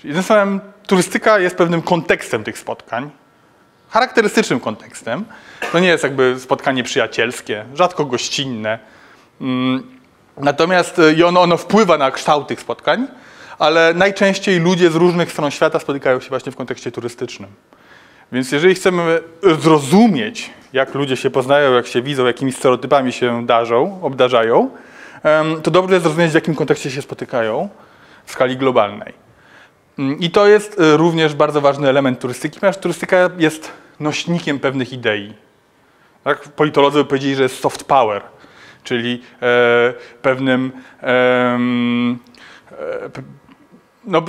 [0.05, 3.11] Jednym słowem, turystyka jest pewnym kontekstem tych spotkań,
[3.89, 5.25] charakterystycznym kontekstem.
[5.73, 8.79] To nie jest jakby spotkanie przyjacielskie, rzadko gościnne.
[9.41, 9.95] Mm,
[10.37, 13.07] Natomiast y, i ono, ono wpływa na kształt tych spotkań,
[13.59, 17.51] ale najczęściej ludzie z różnych stron świata spotykają się właśnie w kontekście turystycznym.
[18.33, 19.21] Więc jeżeli chcemy
[19.61, 24.71] zrozumieć, jak ludzie się poznają, jak się widzą, jakimi stereotypami się darzą, obdarzają,
[25.63, 27.69] to dobrze jest zrozumieć, w jakim kontekście się spotykają
[28.25, 29.15] w skali globalnej.
[29.99, 34.93] Mm, I to jest y, również bardzo ważny element turystyki, ponieważ turystyka jest nośnikiem pewnych
[34.93, 35.35] idei.
[36.25, 36.49] Tak?
[36.49, 38.23] Politolodzy by powiedzieli, że jest soft power,
[38.85, 41.59] czyli e, pewnym e,
[44.07, 44.23] no,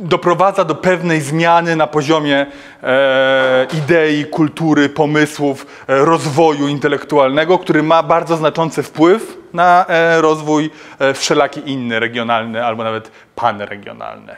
[0.00, 2.46] doprowadza do pewnej zmiany na poziomie
[2.82, 10.70] e, idei, kultury, pomysłów, e, rozwoju intelektualnego, który ma bardzo znaczący wpływ na e, rozwój
[10.98, 14.36] e, wszelaki inny, regionalny albo nawet panregionalny.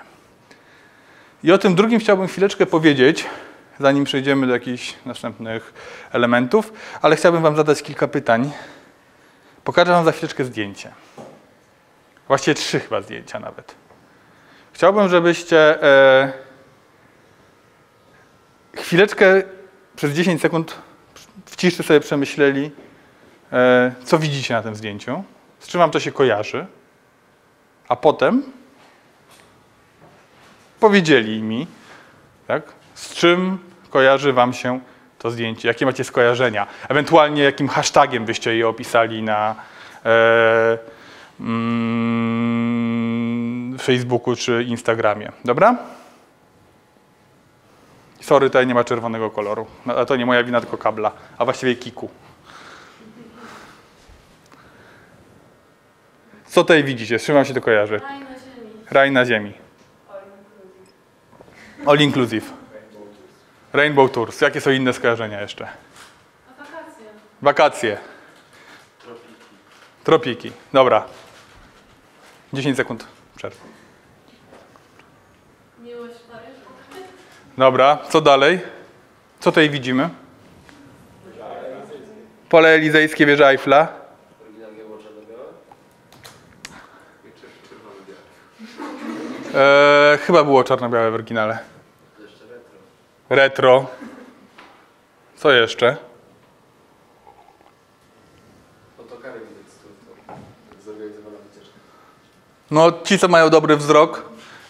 [1.45, 3.27] I o tym drugim chciałbym chwileczkę powiedzieć,
[3.81, 5.75] zanim przejdziemy do jakichś następnych
[6.13, 6.73] elementów,
[7.03, 8.51] ale chciałbym Wam zadać kilka pytań.
[9.65, 10.91] Pokażę Wam za chwileczkę zdjęcie.
[12.29, 13.80] Właściwie trzy chyba zdjęcia nawet.
[14.81, 16.33] Chciałbym, żebyście e,
[18.77, 19.43] chwileczkę
[19.97, 20.79] przez 10 sekund
[21.47, 22.71] w ciszy sobie przemyśleli,
[23.53, 25.25] e, co widzicie na tym zdjęciu,
[25.59, 26.67] z czym Wam to się kojarzy,
[27.89, 28.43] a potem
[30.81, 31.67] powiedzieli mi,
[32.47, 32.63] tak,
[32.95, 33.59] z czym
[33.91, 34.81] kojarzy Wam się
[35.19, 39.55] to zdjęcie, jakie macie skojarzenia, ewentualnie jakim hashtagiem byście je opisali na
[40.05, 40.79] e,
[41.41, 43.00] mm,
[43.81, 45.33] Facebooku czy Instagramie.
[45.45, 45.77] Dobra?
[48.21, 49.67] Sorry, tutaj nie ma czerwonego koloru.
[49.87, 52.11] No, to nie moja wina, tylko kabla, a właściwie kiku.
[56.47, 57.19] Co tutaj widzicie?
[57.19, 58.01] Z czym Wam się to kojarzy?
[58.01, 58.73] Raj na ziemi.
[58.91, 59.53] Raj na ziemi.
[61.87, 62.53] All inclusive.
[63.73, 64.41] Rainbow Tours.
[64.41, 65.69] Jakie są inne skojarzenia jeszcze?
[66.59, 67.05] Wakacje.
[67.43, 67.99] Wakacje.
[70.05, 70.53] Tropiki.
[70.73, 71.05] Dobra.
[72.53, 73.70] 10 sekund przerwy.
[77.61, 78.61] Dobra, co dalej?
[79.41, 80.09] Co tutaj widzimy?
[82.49, 83.89] Pole Elizejskie, wieża Eiffla.
[89.55, 91.59] Eee, chyba było czarno-białe w oryginale.
[93.31, 93.87] Retro.
[95.37, 95.97] Co jeszcze?
[102.71, 104.25] No, ci, co mają dobry wzrok,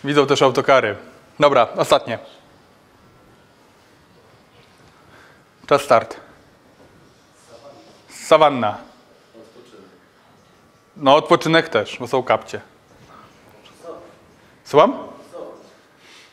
[0.05, 0.97] widzą też autokary.
[1.41, 2.40] Dobra, ostatnie.
[5.71, 6.21] Czas start.
[8.09, 8.79] Sawanna.
[10.97, 12.61] No, odpoczynek też, bo są kapcie.
[14.65, 14.99] Słucham?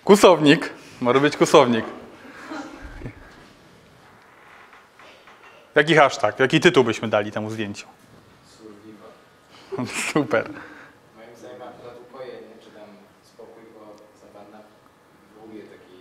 [0.03, 0.73] Kusownik.
[1.01, 1.85] Może być kusownik.
[5.75, 7.87] Jaki hashtag, jaki tytuł byśmy dali temu zdjęciu?
[10.13, 10.49] Super.
[11.15, 12.89] Moim zdaniem akurat upojenie, czy tam
[13.23, 14.59] spokój, bo sawanna
[15.33, 15.99] wywołuje taki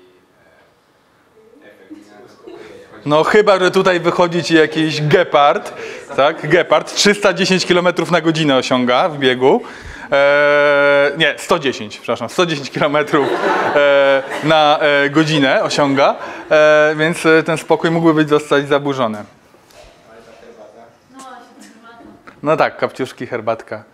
[1.62, 1.92] e, efekt
[2.26, 2.86] uspokojenia.
[3.06, 5.72] No chyba, że tutaj wychodzi ci jakiś gepard,
[6.16, 6.48] tak?
[6.48, 9.62] Gepard, 310 km na godzinę osiąga w biegu.
[10.10, 16.14] Eee, nie, 110, przepraszam, 110 km e, na e, godzinę osiąga,
[16.50, 19.18] e, więc ten spokój mógłby być zostać zaburzony.
[21.16, 21.24] No.
[22.42, 23.84] No tak, kapciuszki, herbatka.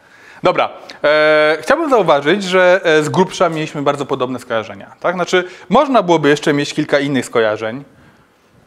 [0.43, 0.71] Dobra,
[1.05, 4.93] e, chciałbym zauważyć, że e, z grubsza mieliśmy bardzo podobne skojarzenia.
[5.01, 5.15] Tak?
[5.15, 7.85] Znaczy, można byłoby jeszcze mieć kilka innych skojarzeń.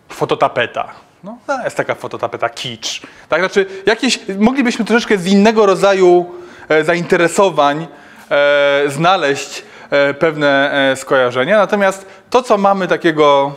[0.09, 1.05] Fototapeta.
[1.25, 3.01] No, jest taka fototapeta kicz.
[3.29, 3.39] Tak?
[3.39, 6.31] Znaczy, jakieś, moglibyśmy troszeczkę z innego rodzaju
[6.69, 7.87] e, zainteresowań
[8.31, 11.57] e, znaleźć e, pewne e, skojarzenia.
[11.57, 13.55] Natomiast to, co mamy takiego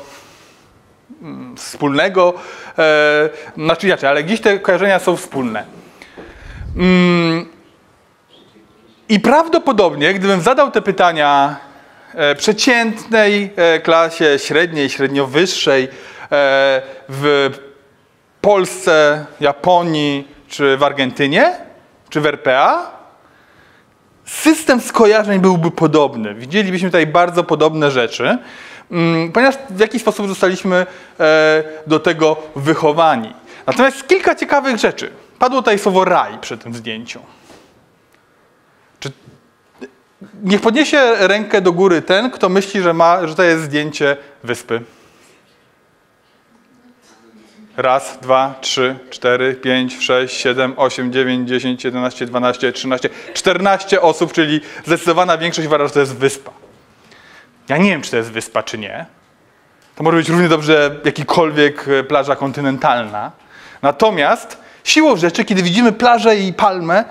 [1.23, 2.35] mm, wspólnego,
[2.79, 5.65] e, znaczy inaczej, ale gdzieś te kojarzenia są wspólne.
[6.77, 7.47] Mm,
[9.09, 11.57] I prawdopodobnie, gdybym zadał te pytania
[12.15, 15.89] e, przeciętnej klasie średniej, średnio wyższej
[16.31, 17.51] w
[18.41, 21.53] Polsce, Japonii czy w Argentynie,
[22.09, 22.91] czy w RPA,
[24.25, 26.35] system skojarzeń byłby podobny.
[26.35, 28.39] Widzielibyśmy tutaj bardzo podobne rzeczy,
[28.91, 30.87] mm, ponieważ w jakiś sposób zostaliśmy
[31.21, 33.35] e, do tego wychowani.
[33.67, 35.11] Natomiast kilka ciekawych rzeczy.
[35.39, 37.21] Padło tutaj słowo raj przy tym zdjęciu.
[39.01, 39.13] Czy
[40.43, 44.81] Niech podniesie rękę do góry ten, kto myśli, że, ma, że to jest zdjęcie wyspy.
[47.79, 54.33] Raz, dwa, trzy, cztery, pięć, sześć, siedem, osiem, dziewięć, dziesięć, jedenaście, dwanaście, trzynaście, czternaście osób,
[54.33, 56.51] czyli zdecydowana większość uważa, że to jest wyspa.
[57.69, 59.07] Ja nie wiem, czy to jest wyspa, czy nie.
[59.97, 63.33] To może być równie dobrze jakikolwiek e, plaża kontynentalna.
[63.83, 67.05] Natomiast siłą rzeczy, kiedy widzimy plażę i palmę,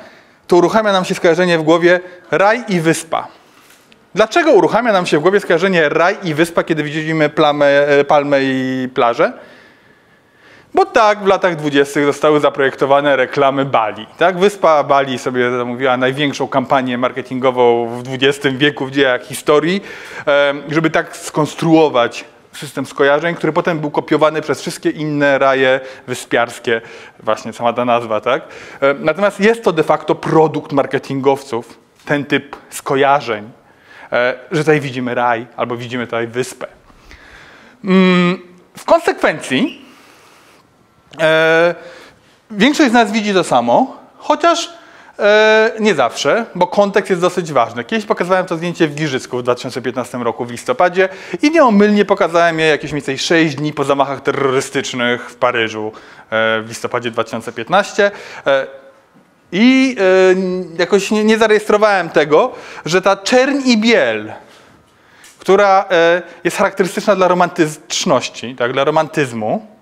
[0.47, 1.99] to uruchamia nam się skojarzenie w głowie
[2.31, 3.27] raj i wyspa.
[4.15, 8.43] Dlaczego uruchamia nam się w głowie skojarzenie raj i wyspa, kiedy widzimy plamę, e, palmę
[8.43, 9.33] i plażę?
[10.73, 12.05] Bo tak, w latach 20.
[12.05, 14.07] zostały zaprojektowane reklamy Bali.
[14.17, 14.39] Tak?
[14.39, 19.81] Wyspa Bali sobie zamówiła największą kampanię marketingową w XX wieku w dziejach historii,
[20.69, 26.81] żeby tak skonstruować system skojarzeń, który potem był kopiowany przez wszystkie inne raje wyspiarskie,
[27.19, 28.41] właśnie sama ta nazwa, tak?
[28.81, 33.49] Em, Natomiast jest to de facto produkt marketingowców, ten typ skojarzeń,
[34.11, 36.67] e, że tutaj widzimy raj albo widzimy tutaj wyspę.
[37.83, 38.39] Mm,
[38.77, 39.85] W konsekwencji
[41.19, 41.75] E,
[42.51, 44.69] większość z nas widzi to samo, chociaż
[45.19, 47.83] e, nie zawsze, bo kontekst jest dosyć ważny.
[47.83, 51.09] Kiedyś pokazałem to zdjęcie w Giżycku w 2015 roku w listopadzie
[51.41, 55.91] i nieomylnie pokazałem je jakieś mniej więcej 6 dni po zamachach terrorystycznych w Paryżu
[56.29, 58.11] e, w listopadzie 2015.
[58.47, 58.67] E,
[59.51, 62.51] I e, jakoś nie, nie zarejestrowałem tego,
[62.85, 64.33] że ta czerń i biel,
[65.39, 69.76] która e, jest charakterystyczna dla romantyczności, tak, dla romantyzmu,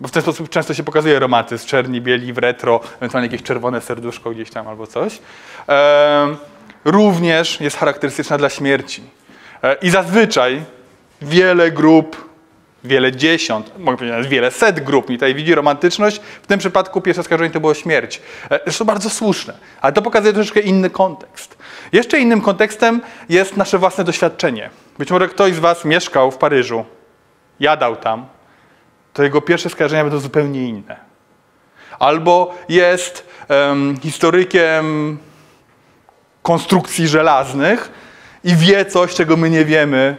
[0.00, 3.80] bo w ten sposób często się pokazuje romantyzm, czerni, bieli, w retro, ewentualnie jakieś czerwone
[3.80, 5.18] serduszko gdzieś tam albo coś.
[6.84, 9.02] Również jest charakterystyczna dla śmierci.
[9.62, 10.62] E, I zazwyczaj
[11.22, 12.30] wiele grup,
[12.84, 16.20] wiele dziesiąt, mogę powiedzieć wiele set grup i tutaj widzi romantyczność.
[16.42, 18.22] W tym przypadku pierwsze skarżenie to było śmierć.
[18.50, 21.58] E, Zresztą bardzo słuszne, ale to pokazuje troszeczkę inny kontekst.
[21.92, 24.70] Jeszcze innym kontekstem jest nasze własne doświadczenie.
[24.98, 26.84] Być może ktoś z Was mieszkał w Paryżu,
[27.60, 28.26] jadał tam,
[29.12, 30.96] to jego pierwsze skojarzenia będą zupełnie inne.
[31.98, 35.18] Albo jest em, historykiem
[36.42, 37.92] konstrukcji żelaznych
[38.44, 40.16] i wie coś, czego my nie wiemy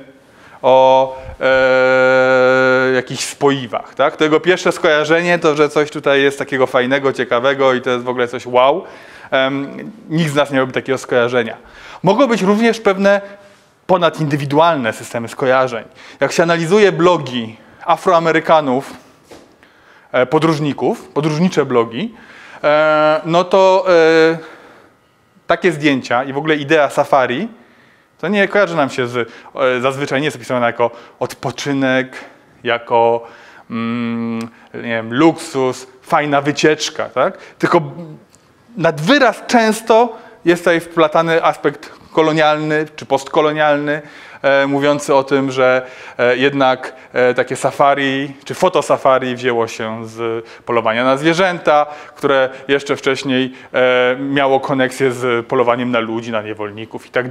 [0.62, 3.96] o e, jakichś spoiwach.
[3.96, 4.18] Tak?
[4.18, 8.04] To jego pierwsze skojarzenie to, że coś tutaj jest takiego fajnego, ciekawego i to jest
[8.06, 8.84] w ogóle coś wow.
[9.32, 11.58] Em, nikt z nas nie miałby takiego skojarzenia.
[12.04, 13.22] Mogą być również pewne
[13.88, 15.84] ponadindywidualne systemy skojarzeń.
[16.20, 18.94] Jak się analizuje blogi Afroamerykanów,
[20.12, 22.16] e, podróżników, podróżnicze blogi,
[22.64, 24.38] e, no to e,
[25.48, 27.48] takie zdjęcia i w ogóle idea safari
[28.18, 29.32] to nie kojarzy nam się z,
[29.82, 32.18] zazwyczaj nie jest opisywana jako odpoczynek,
[32.64, 33.28] jako
[33.70, 34.40] mm,
[34.74, 37.38] nie wiem, luksus, fajna wycieczka, tak?
[37.38, 37.82] tylko
[38.78, 44.02] nad wyraz często jest tutaj wplatany aspekt kolonialny czy postkolonialny,
[44.68, 45.86] mówiący o tym, że
[46.18, 52.96] e, jednak e, takie safari czy fotosafari wzięło się z polowania na zwierzęta, które jeszcze
[52.96, 57.26] wcześniej e, miało koneksję z polowaniem na ludzi, na niewolników i tak.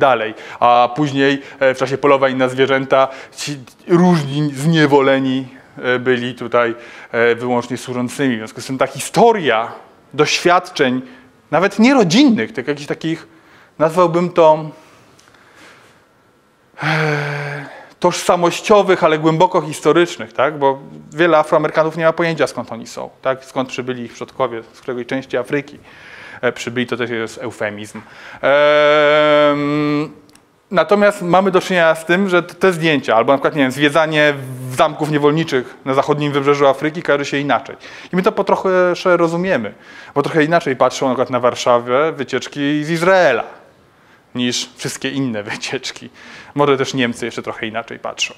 [0.60, 3.56] A później e, w czasie polowań na zwierzęta ci
[3.88, 6.74] różni zniewoleni e, byli tutaj
[7.12, 8.34] e, wyłącznie służącymi.
[8.34, 9.72] W związku z tym ta historia
[10.14, 11.02] doświadczeń,
[11.50, 13.28] nawet nie rodzinnych, tylko jakichś takich,
[13.78, 14.79] nazwałbym to e,
[18.00, 20.58] tożsamościowych, ale głęboko historycznych, tak?
[20.58, 20.78] bo
[21.12, 23.44] wiele Afroamerykanów nie ma pojęcia skąd oni są, tak?
[23.44, 25.78] skąd przybyli ich przodkowie, z której części Afryki
[26.40, 28.00] e, przybyli, to też jest eufemizm.
[28.40, 30.10] Em,
[30.70, 34.34] Natomiast mamy do czynienia z tym, że te zdjęcia, albo na przykład, nie wiem, zwiedzanie
[34.76, 37.76] zamków niewolniczych na zachodnim wybrzeżu Afryki kojarzy się inaczej.
[38.12, 39.74] I my to po trochę rozumiemy,
[40.14, 43.59] bo trochę inaczej patrzą na na Warszawę wycieczki z Izraela
[44.34, 46.10] niż wszystkie inne wycieczki.
[46.54, 48.34] Może też Niemcy jeszcze trochę inaczej patrzą.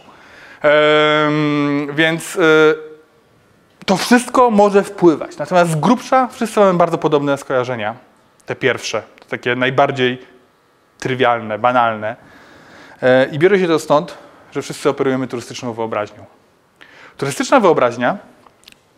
[1.94, 2.74] Więc y,
[3.86, 5.36] to wszystko może wpływać.
[5.36, 7.94] Natomiast z grubsza wszyscy mamy bardzo podobne skojarzenia.
[8.46, 10.18] Te pierwsze, te takie najbardziej
[10.98, 12.16] trywialne, banalne.
[13.02, 14.18] E, I bierze się to stąd,
[14.52, 16.24] że wszyscy operujemy turystyczną wyobraźnią.
[17.16, 18.18] Turystyczna wyobraźnia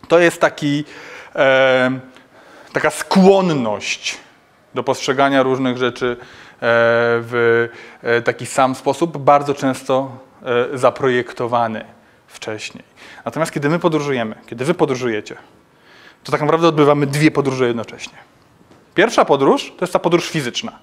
[0.09, 0.85] to jest taki,
[1.37, 1.91] e,
[2.73, 4.19] taka skłonność
[4.75, 6.17] do postrzegania różnych rzeczy
[6.61, 7.69] w
[8.03, 11.85] e, taki sam sposób, bardzo często e, zaprojektowany
[12.27, 12.85] wcześniej.
[13.25, 15.37] Natomiast kiedy my podróżujemy, kiedy wy podróżujecie,
[16.25, 18.19] to tak naprawdę odbywamy dwie podróże jednocześnie.
[18.95, 20.79] Pierwsza podróż to jest ta podróż fizyczna.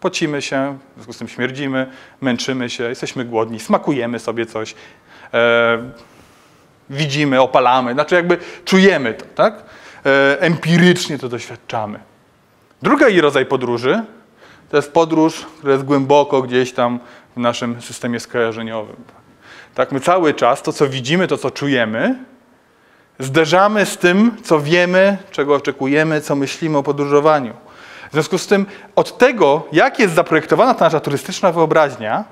[0.00, 4.74] Pocimy się, w związku z tym śmierdzimy, męczymy się, jesteśmy głodni, smakujemy sobie coś,
[5.34, 5.78] e,
[6.90, 9.62] widzimy, opalamy, znaczy jakby czujemy to, tak?
[10.06, 12.00] E, empirycznie to doświadczamy.
[12.82, 14.02] Drugi rodzaj podróży
[14.70, 17.00] to jest podróż, która jest głęboko gdzieś tam
[17.36, 18.96] w naszym systemie skojarzeniowym.
[19.74, 22.24] Tak, my cały czas to, co widzimy, to, co czujemy,
[23.18, 27.54] zderzamy z tym, co wiemy, czego oczekujemy, co myślimy o podróżowaniu.
[28.08, 32.24] W związku z tym od tego, jak jest zaprojektowana ta nasza turystyczna wyobraźnia,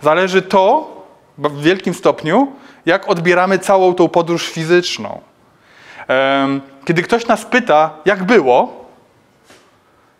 [0.00, 0.96] zależy to
[1.38, 2.52] w wielkim stopniu,
[2.86, 5.20] jak odbieramy całą tą podróż fizyczną.
[6.84, 8.81] Kiedy ktoś nas pyta, jak było,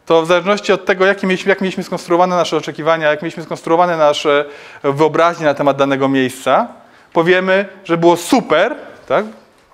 [0.07, 3.97] to w zależności od tego, jakie mieliśmy, jak mieliśmy skonstruowane nasze oczekiwania, jak mieliśmy skonstruowane
[3.97, 4.45] nasze
[4.83, 6.69] wyobraźnie na temat danego miejsca,
[7.13, 8.75] powiemy, że było super,
[9.09, 9.25] tak?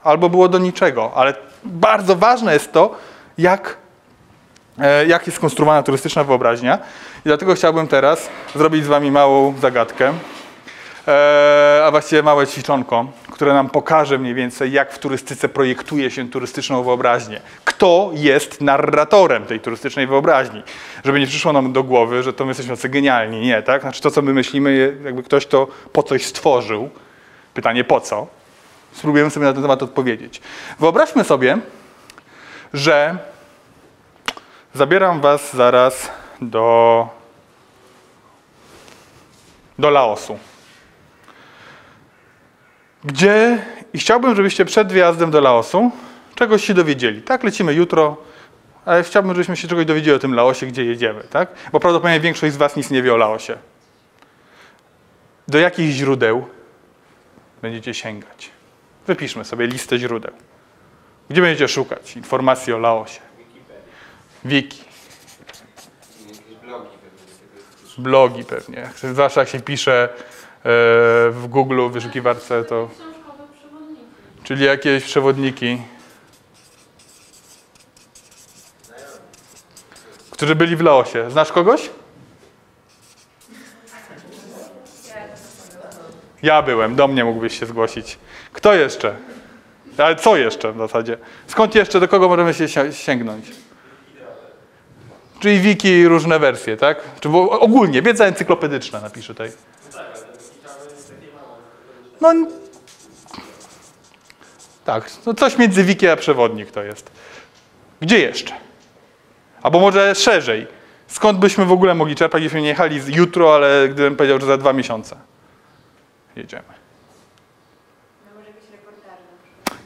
[0.05, 1.13] albo było do niczego.
[1.15, 2.97] Ale bardzo ważne jest to,
[3.39, 3.77] jak,
[4.79, 6.79] e, jak jest skonstruowana turystyczna wyobraźnia.
[7.19, 10.13] I dlatego chciałbym teraz zrobić z Wami małą zagadkę, e,
[11.85, 16.83] a właściwie małe ćwiczonko, które nam pokaże mniej więcej, jak w turystyce projektuje się turystyczną
[16.83, 17.41] wyobraźnię.
[17.65, 20.63] Kto jest narratorem tej turystycznej wyobraźni?
[21.05, 23.41] Żeby nie przyszło nam do głowy, że to my jesteśmy tacy genialni.
[23.41, 23.83] Nie, tak?
[23.83, 26.91] Znaczy to, co my myślimy, jakby ktoś to po coś stworzył.
[27.55, 28.27] Pytanie po co?
[28.93, 30.41] Spróbujemy sobie na ten temat odpowiedzieć.
[30.79, 31.59] Wyobraźmy sobie,
[32.75, 33.19] że
[34.75, 37.09] zabieram Was zaraz do,
[39.79, 40.39] do Laosu.
[43.09, 43.59] Gdzie
[43.93, 45.91] i chciałbym, żebyście przed wyjazdem do Laosu
[46.35, 47.23] czegoś się dowiedzieli.
[47.23, 48.17] Tak, lecimy jutro,
[48.85, 51.49] ale chciałbym, żebyśmy się czegoś dowiedzieli o tym Laosie, gdzie jedziemy, tak?
[51.73, 53.57] Bo prawdopodobnie większość z Was nic nie wie o Laosie.
[55.49, 56.47] Do jakich źródeł
[57.63, 58.51] będziecie sięgać?
[59.07, 60.33] Wypiszmy sobie listę źródeł.
[61.31, 63.21] Gdzie będziecie szukać informacji o Laosie?
[64.45, 64.85] Wiki,
[66.63, 68.05] blogi pewnie.
[68.05, 68.91] blogi pewnie.
[69.03, 70.09] Zwłaszcza jak się pisze
[70.65, 72.89] w Google, w wyszukiwarce, to...
[74.45, 75.79] Czyli jakieś przewodniki,
[80.31, 81.31] którzy byli w Laosie.
[81.31, 81.91] Znasz kogoś?
[86.43, 88.19] Ja byłem, do mnie mógłbyś się zgłosić.
[88.53, 89.17] Kto jeszcze?
[89.99, 91.19] Ale co jeszcze w zasadzie?
[91.47, 93.51] Skąd jeszcze, do kogo możemy się si- sięgnąć?
[95.41, 97.01] Czyli wiki różne wersje, tak?
[97.21, 99.53] Czy ogólnie, wiedza encyklopedyczna napiszę tutaj.
[102.21, 102.35] No
[104.85, 107.11] tak, no coś między wiki a przewodnik to jest.
[108.01, 108.55] Gdzie jeszcze?
[109.63, 110.67] Albo może szerzej.
[111.07, 114.47] Skąd byśmy w ogóle mogli czerpać, jeśli nie jechali z jutro, ale gdybym powiedział, że
[114.47, 115.17] za dwa miesiące
[116.37, 116.79] jedziemy.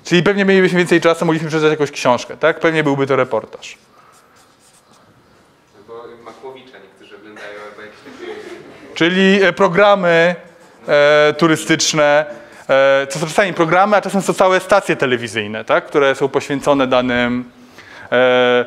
[0.04, 2.60] Czyli pewnie mielibyśmy więcej czasu, mogliśmy przeczytać jakąś książkę, tak?
[2.60, 3.78] Pewnie byłby to reportaż.
[5.76, 8.94] Albo Makłowicza niektórzy oglądają, albo jakieś takie...
[8.94, 10.36] Czyli e, programy
[10.88, 12.24] e, turystyczne,
[12.68, 15.86] e, to są czasami programy, a czasem są całe stacje telewizyjne, tak?
[15.86, 17.50] które są poświęcone danym
[18.12, 18.64] e,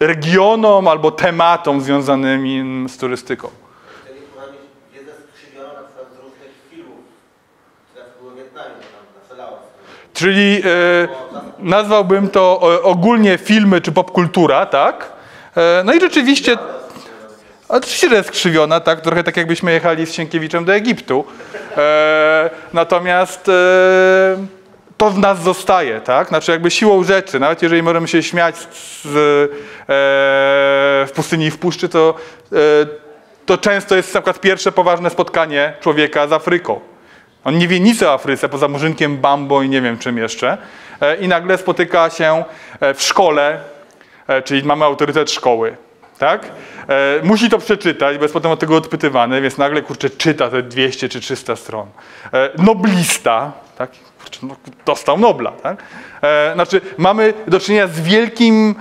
[0.00, 3.48] regionom albo tematom związanymi z turystyką.
[10.18, 11.08] Czyli e,
[11.58, 15.12] nazwałbym to e, ogólnie filmy czy popkultura, tak?
[15.56, 16.56] E, no i rzeczywiście,
[17.68, 19.00] oczywiście, że jest skrzywiona, tak?
[19.00, 21.24] Trochę tak jakbyśmy jechali z Sienkiewiczem do Egiptu.
[21.76, 23.52] E, natomiast e,
[24.98, 26.28] to w nas zostaje, tak?
[26.28, 29.48] Znaczy jakby siłą rzeczy, nawet jeżeli możemy się śmiać z, e,
[31.06, 32.14] w pustyni i w puszczy, to,
[32.52, 32.56] e,
[33.46, 36.80] to często jest na przykład pierwsze poważne spotkanie człowieka z Afryką.
[37.44, 40.58] On nie wie nic o Afryce, poza murzynkiem Bambo i nie wiem czym jeszcze.
[41.00, 42.44] E, I nagle spotyka się
[42.80, 43.60] e, w szkole,
[44.44, 45.76] czyli mamy autorytet szkoły.
[46.18, 46.52] Tak?
[46.88, 50.62] E, musi to przeczytać, bo jest potem od tego odpytywany, więc nagle kurczę czyta te
[50.62, 51.86] 200 czy 300 stron.
[52.32, 53.90] E, noblista, tak?
[54.18, 55.52] Kurczę, no, dostał Nobla.
[55.52, 55.82] Tak?
[56.22, 58.74] E, znaczy, mamy do czynienia z wielkim,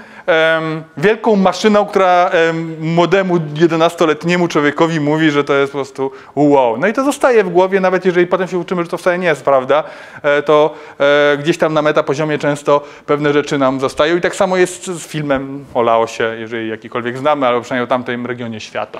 [0.97, 6.77] wielką maszyną, która em, młodemu 11-letniemu człowiekowi mówi, że to jest po prostu wow.
[6.77, 9.27] No i to zostaje w głowie, nawet jeżeli potem się uczymy, że to wcale nie
[9.27, 9.83] jest prawda,
[10.23, 14.17] e, to e, gdzieś tam na metapoziomie często pewne rzeczy nam zostają.
[14.17, 18.25] I tak samo jest z filmem o Laosie, jeżeli jakikolwiek znamy, albo przynajmniej o tamtym
[18.25, 18.99] regionie świata.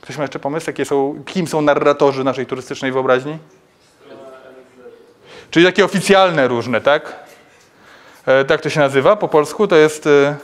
[0.00, 3.38] Ktoś ma jeszcze pomysł, jakie są, kim są narratorzy naszej turystycznej wyobraźni?
[5.50, 7.21] Czyli takie oficjalne różne, tak?
[8.26, 10.36] E, tak to się nazywa po polsku, to jest e,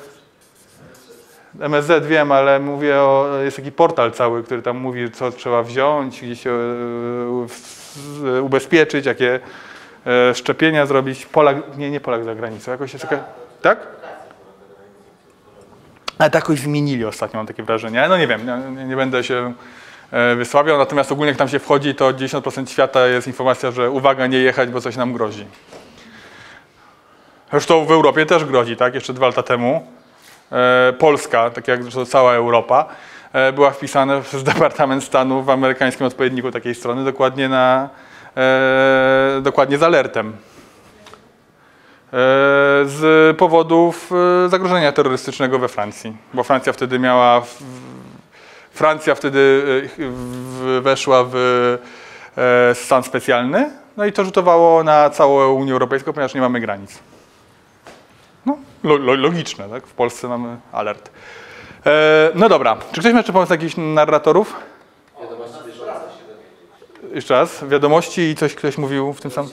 [1.61, 6.21] MSZ wiem, ale mówię o, jest taki portal cały, który tam mówi, co trzeba wziąć,
[6.23, 6.51] gdzie się
[8.37, 9.41] e, ubezpieczyć, jakie
[10.35, 11.27] szczepienia zrobić.
[11.27, 13.25] Polak, nie, nie Polak za granicą, jakoś jest taka,
[13.63, 13.87] tak?
[16.19, 18.07] Ale tak jakoś zmienili ostatnio, mam takie wrażenie.
[18.09, 19.53] No nie wiem, nie, nie będę się
[20.37, 24.39] wysławiał, natomiast ogólnie jak tam się wchodzi, to 90% świata jest informacja, że uwaga, nie
[24.39, 25.47] jechać, bo coś nam grozi.
[27.51, 28.95] Zresztą w Europie też grozi, tak?
[28.95, 29.87] Jeszcze dwa lata temu
[30.53, 32.87] e, Polska, tak jak cała Europa,
[33.33, 37.89] e, była wpisana przez Departament Stanu w amerykańskim odpowiedniku takiej strony, dokładnie na,
[38.37, 40.37] e, dokładnie z alertem.
[42.85, 44.11] Z powodów
[44.49, 47.43] zagrożenia terrorystycznego we Francji, bo Francja wtedy miała
[48.71, 49.63] Francja wtedy
[50.81, 51.79] weszła w
[52.75, 56.99] stan specjalny, no i to rzutowało na całą Unię Europejską, ponieważ nie mamy granic.
[58.49, 59.87] No, lo, lo, logiczne, tak?
[59.87, 61.11] W Polsce mamy alert.
[61.87, 64.57] E, no dobra, czy ktoś ma jeszcze pomysł na jakichś narratorów?
[67.15, 69.51] Jeszcze raz, wiadomości i coś ktoś mówił w tym samym...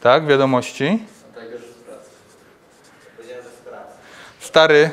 [0.00, 0.98] Tak, wiadomości.
[4.40, 4.90] Stary,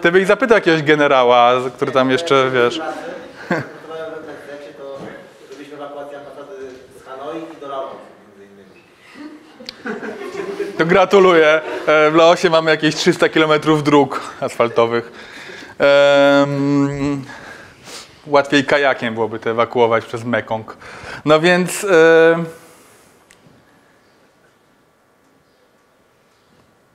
[0.00, 2.80] ty byś zapytał jakiegoś generała, który tam jeszcze, wiesz...
[3.48, 4.98] pracy, pracowałem w MSZ-cie, to
[5.50, 8.80] robiliśmy ewakuację ambasady z Hanoi i do Laos między innymi.
[10.78, 11.60] To gratuluję.
[11.86, 15.12] E, W Laosie mamy jakieś 300 km dróg asfaltowych.
[15.78, 17.24] Em,
[18.26, 20.76] łatwiej kajakiem byłoby to ewakuować przez Mekong.
[21.24, 21.86] No więc...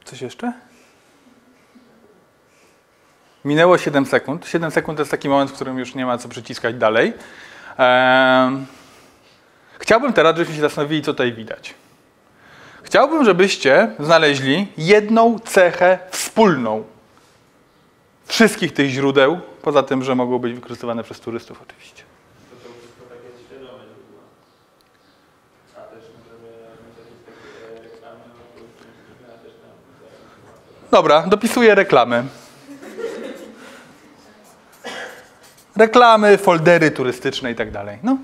[0.05, 0.53] Coś jeszcze?
[3.45, 4.47] Minęło 7 sekund.
[4.47, 7.13] 7 sekund to jest taki moment, w którym już nie ma co przyciskać dalej.
[9.79, 11.73] Chciałbym teraz, żebyśmy się zastanowili, co tutaj widać.
[12.91, 16.83] Chciałbym, żebyście znaleźli jedną cechę wspólną
[18.25, 22.03] wszystkich tych źródeł, poza tym, że mogą być wykorzystywane przez turystów oczywiście.
[30.91, 32.23] Dobra, dopisuję reklamy.
[35.75, 37.99] Reklamy, foldery turystyczne i tak dalej.
[38.03, 38.17] No,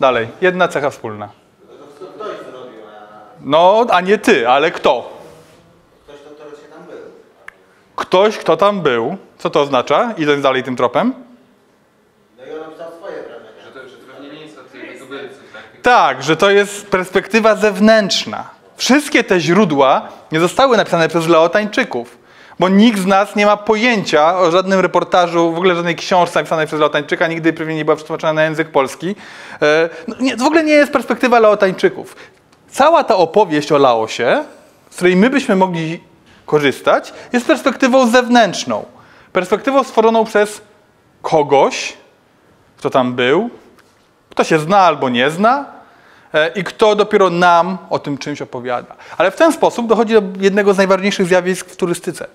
[0.00, 0.28] dalej.
[0.40, 1.28] Jedna cecha wspólna.
[1.98, 5.10] To ktoś zrobił, a No, a nie ty, ale kto?
[6.06, 6.96] ktoś, kto tam był.
[7.96, 9.16] Ktoś, kto tam był.
[9.38, 10.14] Co to oznacza?
[10.18, 11.14] Idąc dalej tym tropem?
[12.38, 13.50] No i on napisał swoje wrażenia.
[13.64, 15.62] Że to, że to pewnie nie jest od tej tubylcy, tak?
[15.82, 18.50] Tak, że to jest perspektywa zewnętrzna.
[18.76, 22.18] Wszystkie te źródła nie zostały napisane przez Laotańczyków,
[22.58, 26.66] bo nikt z nas nie ma pojęcia o żadnym reportażu, w ogóle żadnej książce napisanej
[26.66, 29.16] przez Laotańczyka, nigdy pewnie nie była przetłumaczona na język polski.
[29.62, 32.16] E, No, nie, to w ogóle nie jest perspektywa Laotańczyków.
[32.74, 34.44] Cała ta opowieść o Laosie,
[34.90, 36.00] z której my byśmy mogli
[36.46, 38.84] korzystać, jest perspektywą zewnętrzną.
[39.32, 40.60] Perspektywą stworzoną przez
[41.22, 41.96] kogoś,
[42.76, 43.50] kto tam był,
[44.30, 45.64] kto się zna albo nie zna
[46.32, 48.94] e, i kto dopiero nam o tym czymś opowiada.
[49.18, 52.26] Ale w ten sposób dochodzi do jednego z najważniejszych zjawisk w turystyce.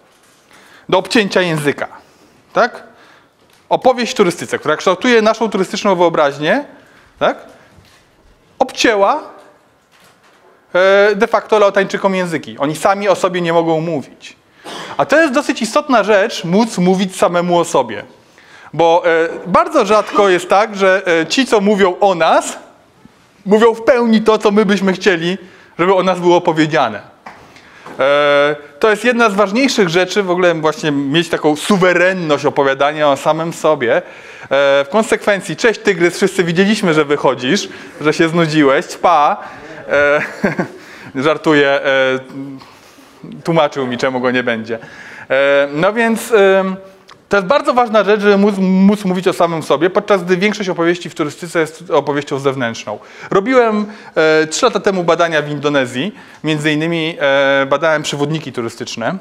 [0.90, 1.88] Do obcięcia języka.
[2.54, 2.84] Tak?
[3.70, 6.66] Opowieść w turystyce, która kształtuje naszą turystyczną wyobraźnię,
[7.20, 7.38] tak?
[8.60, 9.39] obcięła
[11.16, 12.58] de facto Laotańczykom języki.
[12.58, 14.36] Oni sami o sobie nie mogą mówić.
[14.98, 18.04] A to jest dosyć istotna rzecz, móc mówić samemu o sobie.
[18.74, 22.60] Bo e, bardzo rzadko jest tak, że e, ci, co mówią o nas,
[23.46, 25.38] mówią w pełni to, co my byśmy chcieli,
[25.80, 27.02] żeby o nas było powiedziane.
[28.00, 33.18] E, to jest jedna z ważniejszych rzeczy, w ogóle właśnie mieć taką suwerenność opowiadania o
[33.18, 33.98] samym sobie.
[33.98, 34.02] E,
[34.50, 37.70] w konsekwencji, cześć tygrys, wszyscy widzieliśmy, że wychodzisz,
[38.02, 39.38] że się znudziłeś, pa.
[39.90, 40.22] E,
[41.24, 42.20] żartuję, e,
[43.44, 44.80] tłumaczył mi, czemu go nie będzie.
[45.30, 46.34] E, no więc
[47.30, 50.70] to jest bardzo ważna rzecz, żeby móc, móc mówić o samym sobie, podczas gdy większość
[50.70, 53.00] opowieści w turystyce jest opowieścią zewnętrzną.
[53.32, 53.86] Robiłem
[54.16, 59.18] e, lata temu badania w Indonezji, między innymi e, badałem przewodniki turystyczne.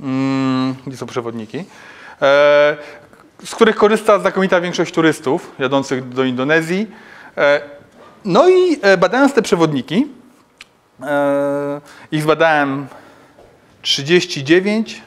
[0.00, 1.58] Mm, gdzie są przewodniki?
[2.22, 2.76] E,
[3.44, 6.86] z których korzysta znakomita większość turystów jadących do Indonezji.
[7.36, 7.60] E,
[8.24, 10.06] no i e, badając te przewodniki,
[11.02, 11.80] e,
[12.12, 12.86] ich zbadałem
[13.82, 15.02] 39,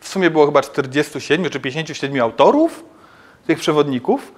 [0.00, 2.84] w sumie było chyba 47 czy 57 autorów
[3.46, 4.32] tych przewodników,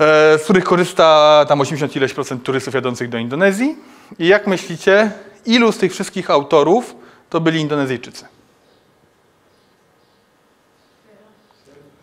[0.00, 3.76] e, z których korzysta tam 80 ileś procent turystów jadących do Indonezji.
[4.18, 5.10] I jak myślicie,
[5.46, 6.96] ilu z tych wszystkich autorów
[7.30, 8.24] to byli Indonezyjczycy?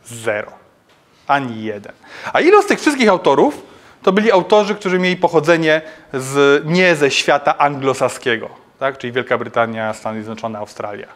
[0.05, 0.51] Zero.
[1.27, 1.93] Ani jeden.
[2.33, 3.74] A ilu z tych wszystkich autorów
[4.05, 5.81] to byli autorzy, którzy mieli pochodzenie
[6.13, 8.49] z, nie ze świata anglosaskiego,
[8.79, 8.97] tak?
[8.97, 11.07] czyli Wielka Brytania, Stany Zjednoczone, Australia.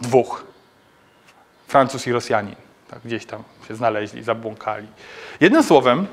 [0.00, 0.44] Dwóch.
[1.68, 2.54] Francuz i Rosjanin.
[2.90, 4.86] Tak, gdzieś tam się znaleźli, zabłąkali.
[5.40, 6.06] Jednym słowem,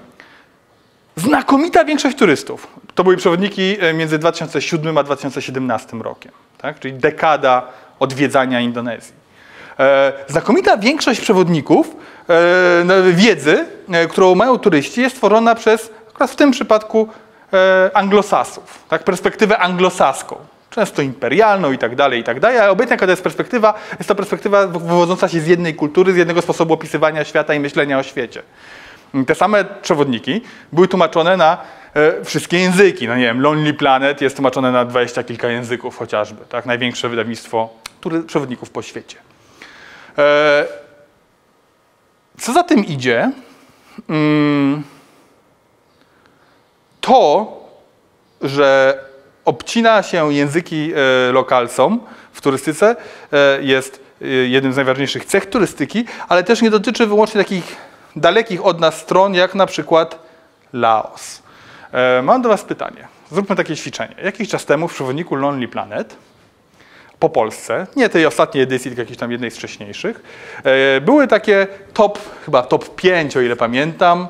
[1.15, 2.67] znakomita większość turystów.
[2.95, 6.79] To były przewodniki e, między 2007 a 2017 rokiem, tak?
[6.79, 7.67] czyli dekada
[7.99, 9.26] odwiedzania Indonezji.
[9.79, 11.95] E, znakomita większość przewodników
[12.29, 17.07] e, wiedzy, e, którą mają turyści, jest tworzona przez, akurat w tym przypadku,
[17.93, 19.03] anglosasów, tak?
[19.03, 20.35] perspektywę anglosaską.
[20.69, 23.73] Często imperialną i tak dalej, i tak dalej, ale obecnie jaka to jest perspektywa?
[23.97, 27.99] Jest to perspektywa wywodząca się z jednej kultury, z jednego sposobu opisywania świata i myślenia
[27.99, 28.41] o świecie.
[29.27, 31.57] Te same przewodniki były tłumaczone na
[32.23, 33.07] wszystkie języki.
[33.07, 36.45] No nie wiem, Lonely Planet jest tłumaczone na dwadzieścia kilka języków chociażby.
[36.49, 36.65] Tak?
[36.65, 37.69] Największe wydawnictwo
[38.27, 39.26] przewodników po świecie.
[40.17, 40.65] E,
[42.39, 43.31] co za tym idzie?
[44.09, 44.83] Mm,
[47.01, 47.53] to,
[48.41, 48.99] że
[49.45, 51.99] obcina się języki e, lokalsom
[52.31, 52.95] w turystyce
[53.31, 54.07] e, jest
[54.47, 57.75] jednym z najważniejszych cech turystyki, ale też nie dotyczy wyłącznie takich
[58.15, 60.19] dalekich od nas stron, jak na przykład
[60.73, 61.41] Laos.
[62.23, 63.07] Mam do Was pytanie.
[63.31, 64.15] Zróbmy takie ćwiczenie.
[64.23, 66.15] Jakiś czas temu w przewodniku Lonely Planet
[67.19, 70.23] po Polsce, nie tej ostatniej edycji, tylko jakiejś tam jednej z wcześniejszych,
[70.63, 74.27] e, były takie top, chyba top 5, o ile pamiętam,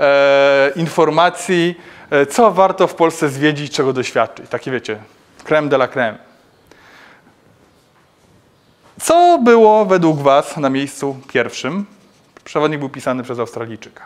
[0.00, 4.48] e, informacji, e, co warto w Polsce zwiedzić, czego doświadczyć.
[4.48, 4.98] Takie wiecie,
[5.44, 6.18] creme de la creme.
[9.00, 11.86] Co było według Was na miejscu pierwszym?
[12.44, 14.02] Przewodnik był pisany przez Australijczyka.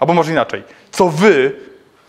[0.00, 0.62] Albo może inaczej.
[0.90, 1.56] Co Wy,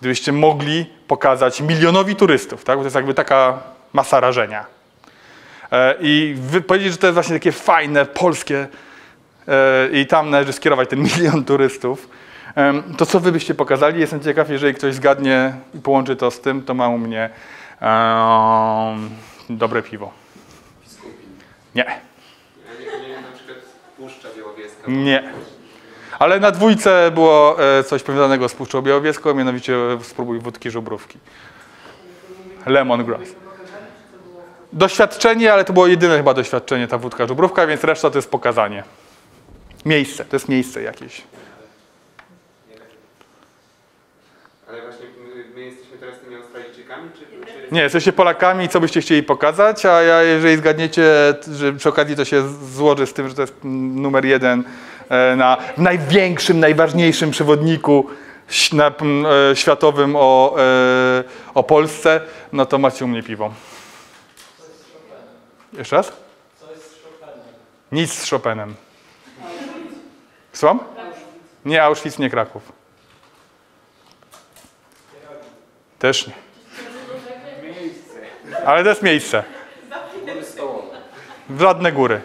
[0.03, 2.77] gdybyście mogli pokazać milionowi turystów, tak?
[2.77, 3.59] Bo to jest jakby taka
[3.93, 4.65] masa rażenia.
[5.71, 6.35] E, I
[6.67, 8.67] powiedzieć, że to jest właśnie takie fajne, polskie
[9.47, 12.09] e, i tam należy skierować ten milion turystów,
[12.97, 13.99] to co wy byście pokazali?
[13.99, 17.29] Jestem ciekaw, jeżeli ktoś zgadnie i połączy to z tym, to ma u mnie
[17.81, 19.09] em,
[19.49, 20.11] dobre piwo.
[21.75, 21.85] Nie,
[22.79, 23.57] nie, nie na przykład
[23.97, 24.83] Puszcza Białowieska.
[24.87, 25.23] nie.
[26.19, 31.19] Ale na dwójce było e, coś powiązanego z Puszczą Białowieską, mianowicie e, spróbuj wódki żubrówki.
[32.65, 33.29] Lemongrass.
[34.73, 38.83] Doświadczenie, ale to było jedyne chyba doświadczenie, ta wódka żubrówka, więc reszta to jest pokazanie.
[39.85, 41.21] Miejsce, to jest miejsce jakieś.
[44.69, 47.19] Ale właśnie my, my jesteśmy teraz tymi Australijczykami, czy...
[47.19, 47.71] czy...
[47.71, 51.03] Nie, jesteście Polakami co byście chcieli pokazać, a ja, jeżeli zgadniecie,
[51.51, 54.63] że przy okazji to się złoży z tym, że to jest numer jeden
[55.37, 58.09] na w największym, najważniejszym przewodniku
[58.73, 61.23] na, e, światowym o, e,
[61.53, 62.21] o Polsce,
[62.53, 63.53] no to macie u mnie piwo.
[65.73, 66.11] Jeszcze raz?
[67.91, 68.75] Nic z Chopinem.
[70.53, 70.79] Słucham?
[71.65, 72.71] Nie Auschwitz, nie Kraków.
[75.99, 76.33] Też nie.
[78.65, 79.43] Ale to jest miejsce.
[81.59, 82.21] Żadne góry.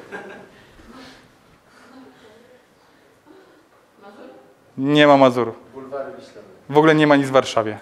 [4.78, 5.52] Nie ma Mazur.
[5.74, 6.48] Bulwary Wiślane.
[6.70, 7.78] W ogóle nie ma nic w Warszawie.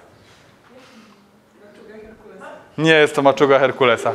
[2.78, 4.12] Nie jest to maczuga Herkulesa.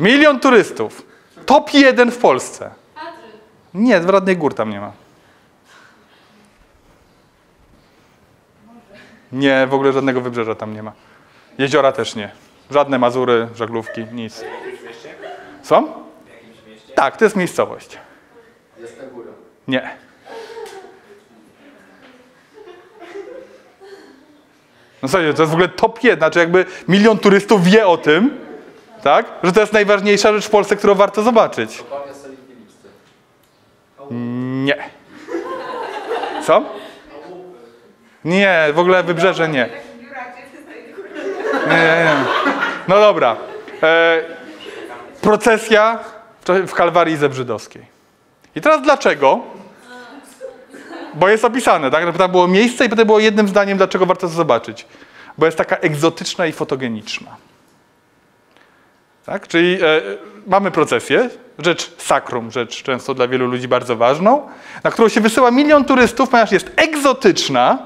[0.00, 1.02] Milion turystów.
[1.46, 2.70] Top jeden w Polsce.
[3.74, 4.92] Nie, w żadnej gór tam nie ma.
[9.32, 10.92] Nie, w ogóle żadnego wybrzeża tam nie ma.
[11.58, 12.30] Jeziora też nie.
[12.70, 14.44] Żadne Mazury, żaglówki, nic.
[15.62, 15.82] Co?
[15.82, 16.94] W jakimś mieście?
[16.94, 17.98] Tak, to jest miejscowość.
[18.78, 19.30] Jest ta góra.
[19.68, 20.03] Nie.
[25.04, 28.40] No słuchajcie, to jest w ogóle top 1, znaczy jakby milion turystów wie o tym,
[29.02, 29.26] tak?
[29.42, 31.84] Że to jest najważniejsza rzecz w Polsce, którą warto zobaczyć.
[34.10, 34.76] Nie.
[36.46, 36.62] Co?
[38.24, 39.68] Nie, w ogóle wybrzeże nie.
[41.68, 42.16] Nie, nie, nie.
[42.88, 43.36] No dobra.
[43.82, 44.22] E,
[45.20, 45.98] procesja
[46.46, 47.82] w Kalwarii Zebrzydowskiej.
[48.56, 49.40] I teraz dlaczego?
[51.14, 52.16] Bo jest opisane, tak?
[52.16, 54.86] Tam było miejsce i potem było jednym zdaniem, dlaczego warto to zobaczyć.
[55.38, 57.36] Bo jest taka egzotyczna i fotogeniczna.
[59.26, 59.48] Tak?
[59.48, 60.00] Czyli e,
[60.46, 64.48] mamy procesję, rzecz sakrum, rzecz często dla wielu ludzi bardzo ważną,
[64.84, 67.78] na którą się wysyła milion turystów, ponieważ jest egzotyczna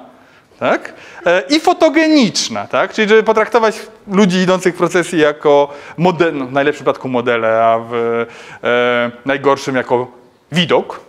[0.59, 0.93] tak?
[1.27, 2.67] e, i fotogeniczna.
[2.67, 2.93] Tak?
[2.93, 3.77] Czyli żeby potraktować
[4.13, 9.77] ludzi idących w procesji jako model, no, w najlepszym przypadku modele, a w e, najgorszym
[9.77, 10.07] jako
[10.53, 11.01] widok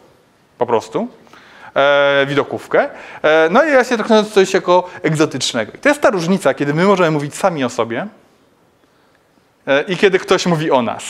[0.58, 1.08] po prostu.
[1.76, 2.90] E, widokówkę.
[3.22, 5.72] E, no i właśnie traktując coś jako egzotycznego.
[5.76, 8.08] I to jest ta różnica, kiedy my możemy mówić sami o sobie,
[9.68, 11.04] e, i kiedy ktoś mówi o nas.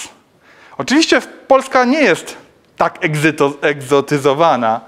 [0.78, 2.38] Oczywiście Polska nie jest
[2.78, 4.82] tak egzyto, egzotyzowana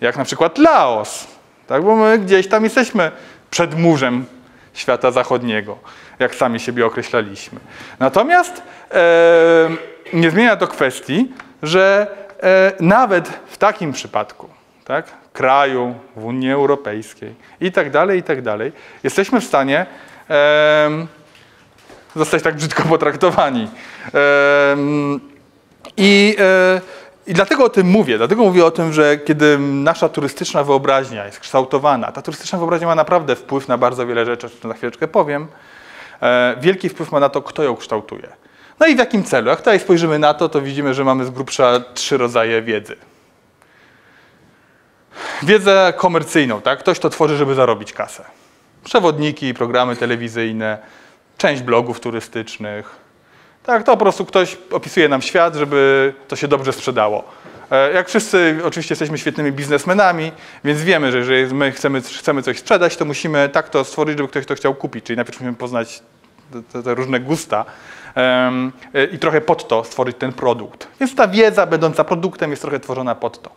[0.00, 1.26] jak na przykład Laos,
[1.66, 1.84] tak?
[1.84, 3.10] bo my gdzieś tam jesteśmy
[3.50, 4.26] przed murzem
[4.74, 5.78] świata zachodniego,
[6.18, 7.60] jak sami siebie określaliśmy.
[7.98, 9.68] Natomiast e,
[10.12, 11.32] nie zmienia to kwestii,
[11.62, 12.06] że
[12.42, 14.48] e, nawet w takim przypadku,
[14.84, 18.72] tak, kraju, w Unii Europejskiej i tak dalej, i tak dalej,
[19.02, 19.86] jesteśmy w stanie
[22.16, 23.68] zostać tak brzydko potraktowani.
[25.96, 26.80] I, e,
[27.26, 28.18] I dlatego o tym mówię.
[28.18, 32.94] Dlatego mówię o tym, że kiedy nasza turystyczna wyobraźnia jest kształtowana, ta turystyczna wyobraźnia ma
[32.94, 35.48] naprawdę wpływ na bardzo wiele rzeczy, o czym za chwileczkę powiem.
[36.22, 38.28] E, wielki wpływ ma na to, kto ją kształtuje.
[38.80, 39.48] No i w jakim celu?
[39.48, 42.96] Jak tutaj spojrzymy na to, to widzimy, że mamy z grubsza trzy rodzaje wiedzy.
[45.42, 46.78] Wiedzę komercyjną, tak?
[46.78, 48.24] Ktoś to tworzy, żeby zarobić kasę.
[48.84, 50.78] Przewodniki, programy telewizyjne,
[51.38, 53.02] część blogów turystycznych,
[53.62, 57.24] Tak, to po prostu ktoś opisuje nam świat, żeby to się dobrze sprzedało.
[57.70, 60.32] E, Jak wszyscy oczywiście jesteśmy świetnymi biznesmenami,
[60.64, 64.28] więc wiemy, że jeżeli my chcemy, chcemy coś sprzedać, to musimy tak to stworzyć, żeby
[64.28, 65.04] ktoś to chciał kupić.
[65.04, 66.02] Czyli najpierw musimy poznać
[66.72, 67.64] te, te, różne gusta
[68.16, 68.50] e,
[69.12, 70.88] i trochę pod to stworzyć ten produkt.
[71.00, 73.50] Więc ta wiedza będąca produktem jest trochę tworzona pod to.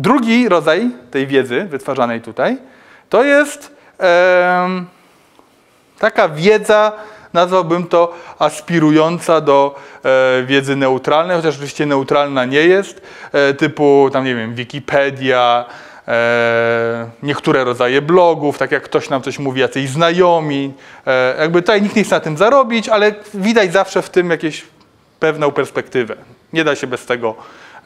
[0.00, 2.56] Drugi rodzaj tej wiedzy wytwarzanej tutaj
[3.08, 4.86] to jest em,
[5.98, 6.92] taka wiedza,
[7.32, 9.74] nazwałbym to aspirująca do
[10.04, 15.64] e, wiedzy neutralnej, chociaż oczywiście neutralna nie jest, e, typu tam nie wiem, Wikipedia,
[16.08, 20.74] e, niektóre rodzaje blogów, tak jak ktoś nam coś mówi, jacyś znajomi.
[21.06, 24.64] E, jakby tutaj nikt nie chce na tym zarobić, ale widać zawsze w tym jakieś
[25.20, 26.16] pewną perspektywę.
[26.52, 27.34] Nie da się bez tego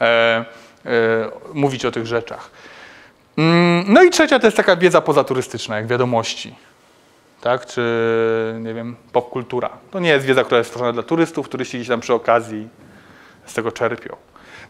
[0.00, 0.44] e, e,
[1.54, 2.50] mówić o tych rzeczach.
[3.38, 6.54] Mm, No i trzecia to jest taka wiedza pozaturystyczna, jak wiadomości.
[7.40, 7.66] Tak?
[7.66, 7.82] Czy,
[8.60, 9.70] nie wiem, popkultura.
[9.90, 12.68] To nie jest wiedza, która jest stworzona dla turystów, turyści gdzieś tam przy okazji
[13.46, 14.16] z tego czerpią.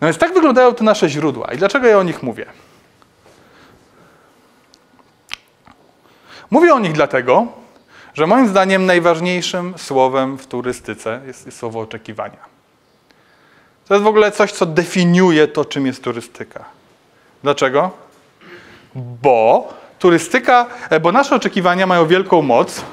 [0.00, 1.52] No więc tak wyglądają te nasze źródła.
[1.52, 2.46] I dlaczego ja o nich mówię?
[6.50, 7.46] Mówię o nich dlatego,
[8.14, 12.53] że moim zdaniem najważniejszym słowem w turystyce jest, jest słowo oczekiwania.
[13.88, 16.64] To jest w ogóle coś, co definiuje to, czym jest turystyka.
[17.42, 17.90] Dlaczego?
[18.94, 19.68] Bo
[19.98, 22.84] turystyka, e, bo nasze oczekiwania mają wielką moc,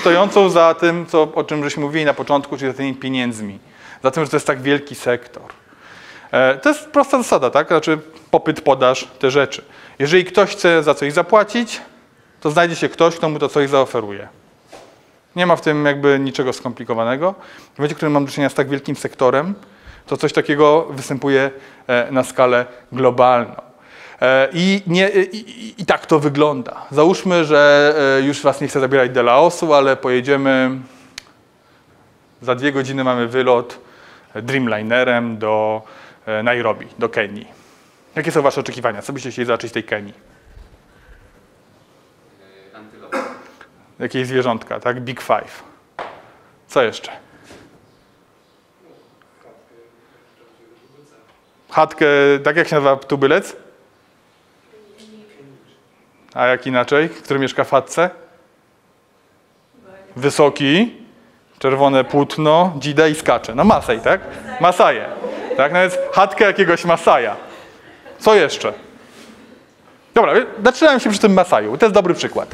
[0.00, 3.58] stojącą za tym, co, o czym żeśmy mówili na początku, czyli za tymi pieniędzmi.
[4.02, 5.42] Za tym, że to jest tak wielki sektor.
[6.32, 7.68] E, To jest prosta zasada, tak?
[7.68, 7.98] Znaczy
[8.30, 9.64] popyt, podaż, te rzeczy.
[9.98, 11.80] Jeżeli ktoś chce za coś zapłacić,
[12.40, 14.28] to znajdzie się ktoś, kto mu to coś zaoferuje.
[15.36, 17.34] Nie ma w tym jakby niczego skomplikowanego.
[17.74, 19.54] W momencie, w którym mam do czynienia z tak wielkim sektorem,
[20.06, 21.50] to coś takiego występuje
[21.86, 23.54] e, na skalę globalną.
[24.20, 26.86] E, I, nie, i, i, tak to wygląda.
[26.90, 30.70] Załóżmy, że e, już Was nie chcę zabierać do Laosu, ale pojedziemy.
[32.42, 33.78] Za dwie godziny mamy wylot
[34.34, 35.82] Dreamlinerem do
[36.42, 37.46] Nairobi, do Kenii.
[38.16, 39.02] Jakie są Wasze oczekiwania?
[39.02, 40.14] Co byście chcieli zobaczyć tej Kenii?
[42.74, 43.18] Antylopy.
[43.98, 45.00] Jakieś zwierzątka, tak?
[45.00, 45.62] Big Five.
[46.68, 47.25] Co jeszcze?
[51.70, 52.06] Chatkę,
[52.44, 53.56] tak jak się nazywa tubylec?
[56.34, 57.08] A jak inaczej?
[57.08, 58.10] Który mieszka w chatce?
[60.16, 60.94] Wysoki,
[61.58, 63.54] czerwone płótno, dzida i skacze.
[63.54, 64.20] No Masaj, tak?
[64.60, 65.08] Masaje.
[65.56, 67.36] Tak, no więc chatkę jakiegoś Masaja.
[68.18, 68.72] Co jeszcze?
[70.14, 70.32] Dobra,
[70.64, 71.78] zaczynałem się przy tym Masaju.
[71.78, 72.48] To jest dobry przykład.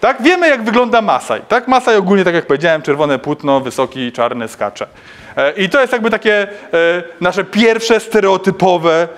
[0.00, 0.22] Tak?
[0.22, 1.42] Wiemy, jak wygląda Masaj.
[1.48, 1.68] Tak?
[1.68, 4.86] Masaj ogólnie, tak jak powiedziałem, czerwone płótno, wysoki, czarny, skacze.
[5.36, 6.48] E, I to jest jakby takie e,
[7.20, 9.08] nasze pierwsze stereotypowe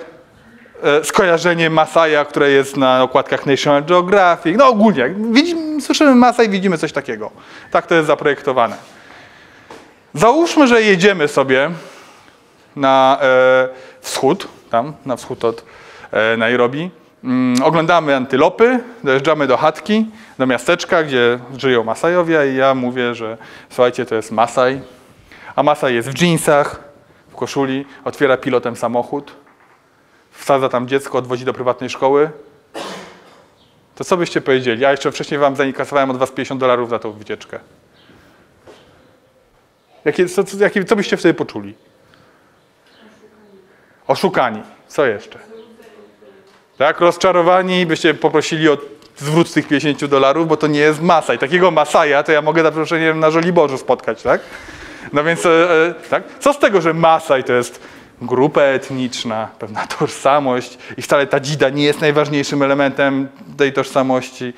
[0.83, 4.59] e, skojarzenie Masaja, które jest na okładkach National Geographic.
[4.59, 7.31] No ogólnie, widzimy, słyszymy Masaj, widzimy coś takiego.
[7.71, 8.77] Tak to jest zaprojektowane.
[10.15, 11.71] Załóżmy, że jedziemy sobie
[12.77, 13.19] na
[14.01, 15.65] wschód, tam na wschód od
[16.39, 16.91] Nairobi.
[17.25, 20.07] Mm, oglądamy antylopy, dojeżdżamy do chatki,
[20.39, 23.39] do miasteczka, gdzie żyją Masajowie i ja mówię, że
[23.71, 24.81] słuchajcie, to jest Masaj,
[25.57, 26.81] a Masaj jest w dżinsach,
[27.29, 29.33] w koszuli, otwiera pilotem samochód,
[30.31, 32.31] wsadza tam dziecko, odwozi do prywatnej szkoły.
[33.95, 34.83] To co byście powiedzieli?
[34.83, 37.59] Ja jeszcze wcześniej wam zanikasowałem od was 50 dolarów za tą wycieczkę.
[40.05, 41.75] Jakie, co, co, jakie, co byście wtedy poczuli?
[44.07, 44.63] Oszukani.
[44.89, 45.52] Co jeszcze?
[46.83, 48.79] Tak, rozczarowani, byście poprosili o
[49.17, 51.39] zwrót tych 50 dolarów, bo to nie jest Masaj.
[51.39, 54.41] Takiego Masaja to ja mogę za przeproszeniem na Żoliborzu spotkać, tak?
[55.13, 56.23] No więc, e, e, tak?
[56.41, 57.81] Co z tego, że Masaj to jest
[58.23, 64.53] grupa etniczna, pewna tożsamość i wcale ta dzida nie jest najważniejszym elementem tej tożsamości.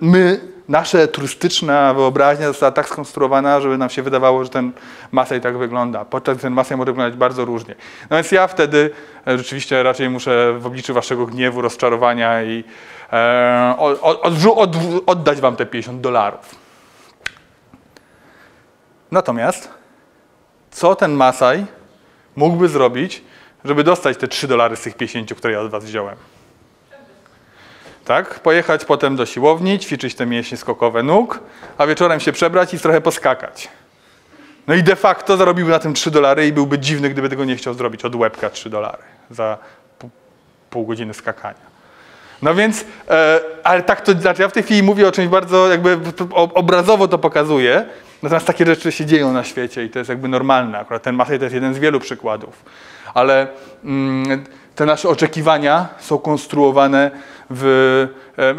[0.00, 0.40] My,
[0.70, 4.72] nasza turystyczna wyobraźnia została tak skonstruowana, żeby nam się wydawało, że ten
[5.12, 7.74] Masaj tak wygląda, podczas ten Masaj może wyglądać bardzo różnie.
[8.10, 8.90] No więc ja wtedy
[9.26, 12.64] e, rzeczywiście raczej muszę w obliczu waszego gniewu, rozczarowania i
[13.12, 16.54] e, od, odrzu- od, oddać wam te 50 dolarów.
[19.10, 19.70] Natomiast
[20.70, 21.66] co ten Masaj
[22.36, 23.22] mógłby zrobić,
[23.64, 26.16] żeby dostać te 3 dolary z tych 50, które ja od was wziąłem?
[28.10, 28.40] Tak?
[28.40, 31.40] Pojechać potem do siłowni, ćwiczyć te mięśnie skokowe nóg,
[31.78, 33.68] a wieczorem się przebrać i trochę poskakać.
[34.66, 37.56] No i de facto zarobiłby na tym 3 dolary i byłby dziwny, gdyby tego nie
[37.56, 39.58] chciał zrobić od łebka 3 dolary za
[40.70, 41.70] pół, godziny skakania.
[42.42, 45.68] No więc, e, ale tak to, znaczy ja w tej chwili mówię o czymś bardzo
[45.68, 45.98] jakby
[46.54, 47.84] obrazowo to pokazuję,
[48.22, 50.78] natomiast takie rzeczy się dzieją na świecie i to jest jakby normalne.
[50.78, 52.64] Akurat ten Masaj to jest jeden z wielu przykładów.
[53.14, 53.48] Ale
[53.84, 54.44] mm,
[54.74, 57.10] te nasze oczekiwania są konstruowane
[57.50, 58.08] w,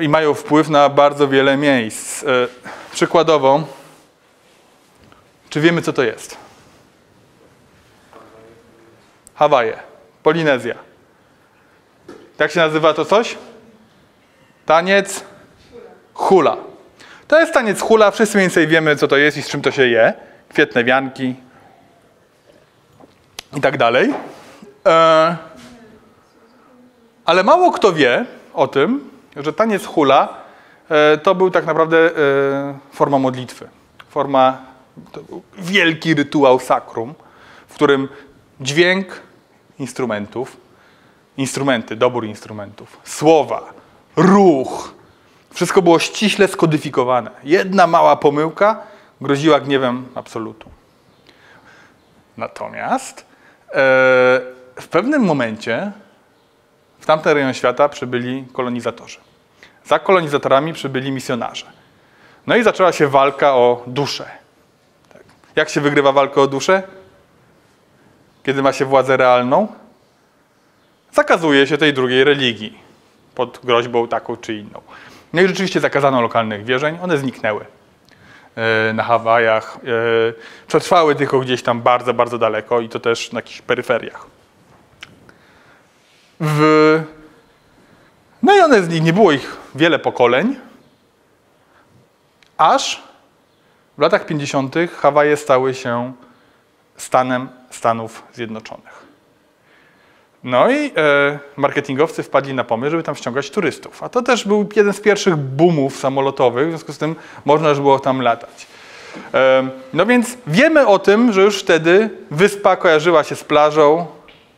[0.02, 2.24] i mają wpływ na bardzo wiele miejsc.
[2.24, 2.28] E,
[2.92, 3.64] przykładowo,
[5.50, 6.38] Czy wiemy, co to jest?
[9.36, 9.78] Hawaje,
[10.24, 10.76] Polinezja.
[12.40, 13.38] Jak się nazywa to coś?
[14.66, 15.24] Taniec
[16.14, 16.58] hula.
[17.28, 18.12] To jest taniec hula.
[18.12, 20.14] Wszyscy więcej wiemy, co to jest i z czym to się je.
[20.50, 21.36] Kwietne wianki
[23.58, 24.14] i tak dalej.
[24.86, 25.38] E,
[27.32, 30.30] ale mało kto wie o tym, że taniec hula
[30.90, 32.12] e, to był tak naprawdę e,
[32.92, 33.68] forma modlitwy.
[34.10, 34.58] Forma,
[35.58, 37.14] wielki rytuał sakrum,
[37.68, 38.10] w którym
[38.62, 39.22] dźwięk
[39.80, 40.58] instrumentów,
[41.38, 43.74] instrumenty, dobór instrumentów, słowa,
[44.16, 44.94] ruch,
[45.54, 47.32] wszystko było ściśle skodyfikowane.
[47.44, 48.82] Jedna mała pomyłka
[49.22, 50.70] groziła gniewem absolutu.
[52.38, 53.24] Natomiast e,
[54.76, 55.92] w pewnym momencie
[57.02, 59.18] w tamten rejon świata przybyli kolonizatorzy.
[59.86, 61.66] Za kolonizatorami przybyli misjonarze.
[62.48, 64.26] No i zaczęła się walka o duszę.
[65.14, 65.24] Tak.
[65.56, 66.84] Jak się wygrywa walkę o duszę?
[68.44, 69.68] Kiedy ma się władzę realną?
[71.14, 72.78] Zakazuje się tej drugiej religii
[73.36, 74.82] pod groźbą taką czy inną.
[75.34, 77.66] No i rzeczywiście zakazano lokalnych wierzeń, one zniknęły
[78.56, 79.78] e, na Hawajach.
[79.78, 84.26] e, Przetrwały tylko gdzieś tam bardzo, bardzo daleko i to też na jakichś peryferiach.
[86.42, 87.04] W...
[88.44, 90.56] No i one, nie było ich wiele pokoleń,
[92.58, 93.04] aż
[93.98, 94.76] w latach 50.
[94.98, 96.14] Hawaje stały się
[96.98, 99.06] stanem Stanów Zjednoczonych.
[100.44, 104.04] No i e, marketingowcy wpadli na pomysł, żeby tam ściągać turystów.
[104.04, 107.16] A to też był jeden z pierwszych boomów samolotowych, w związku z tym
[107.46, 108.68] można już było tam latać.
[109.34, 114.08] E, no więc wiemy o tym, że już wtedy wyspa kojarzyła się z plażą,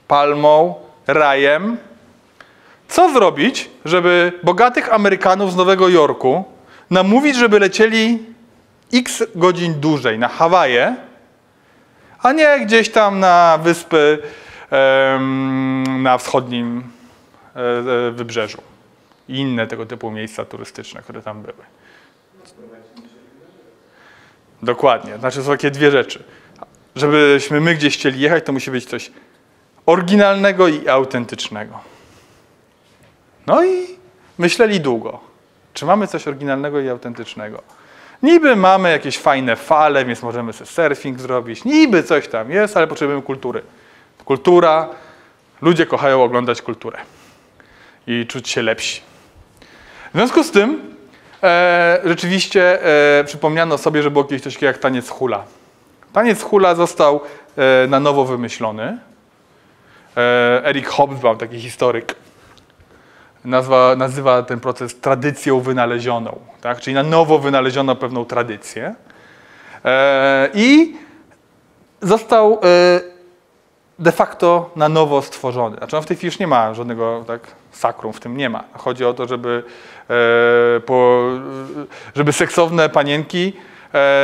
[0.08, 1.78] palmą, rajem.
[2.88, 6.44] Co zrobić, żeby bogatych Amerykanów z Nowego Jorku
[6.90, 8.20] namówić, żeby lecieli
[8.94, 10.96] x godzin dłużej na Hawaje,
[12.20, 14.20] a nie gdzieś tam na wyspy
[14.70, 16.84] em, na wschodnim
[17.56, 18.62] e, e, wybrzeżu
[19.30, 21.64] i inne tego typu miejsca turystyczne, które tam były.
[24.64, 25.18] Dokładnie.
[25.18, 26.24] Znaczy są takie dwie rzeczy.
[26.96, 29.12] Żebyśmy my gdzieś chcieli jechać, to musi być coś
[29.86, 31.80] oryginalnego i autentycznego.
[33.48, 33.88] No i
[34.38, 35.20] myśleli długo.
[35.74, 37.62] Czy mamy coś oryginalnego i autentycznego?
[38.24, 41.66] Niby mamy jakieś fajne fale, więc możemy sobie surfing zrobić.
[41.66, 43.62] Niby coś tam jest, ale potrzebujemy kultury.
[44.26, 44.90] Kultura,
[45.62, 46.98] ludzie kochają oglądać kulturę
[48.08, 49.02] i czuć się lepsi.
[50.14, 50.96] W związku z tym
[51.44, 52.84] e, rzeczywiście
[53.20, 55.44] e, przypomniano sobie, że było kiedyś coś takiego jak taniec hula.
[56.14, 57.22] Taniec hula został
[57.58, 58.98] e, na nowo wymyślony.
[60.18, 62.16] E, Eric Hobsbawm, taki historyk,
[63.46, 66.40] nazwa, nazywa ten proces tradycją wynalezioną.
[66.62, 66.80] Tak?
[66.80, 68.96] Czyli na nowo wynaleziono pewną tradycję.
[69.86, 70.96] E, I
[72.02, 72.58] został e,
[74.00, 75.78] de facto na nowo stworzony.
[75.78, 77.42] Znaczy on w tej chwili już nie ma żadnego tak,
[77.72, 78.64] sakrum, w tym nie ma.
[78.78, 79.64] Chodzi o to, żeby,
[82.16, 83.54] żeby seksowne panienki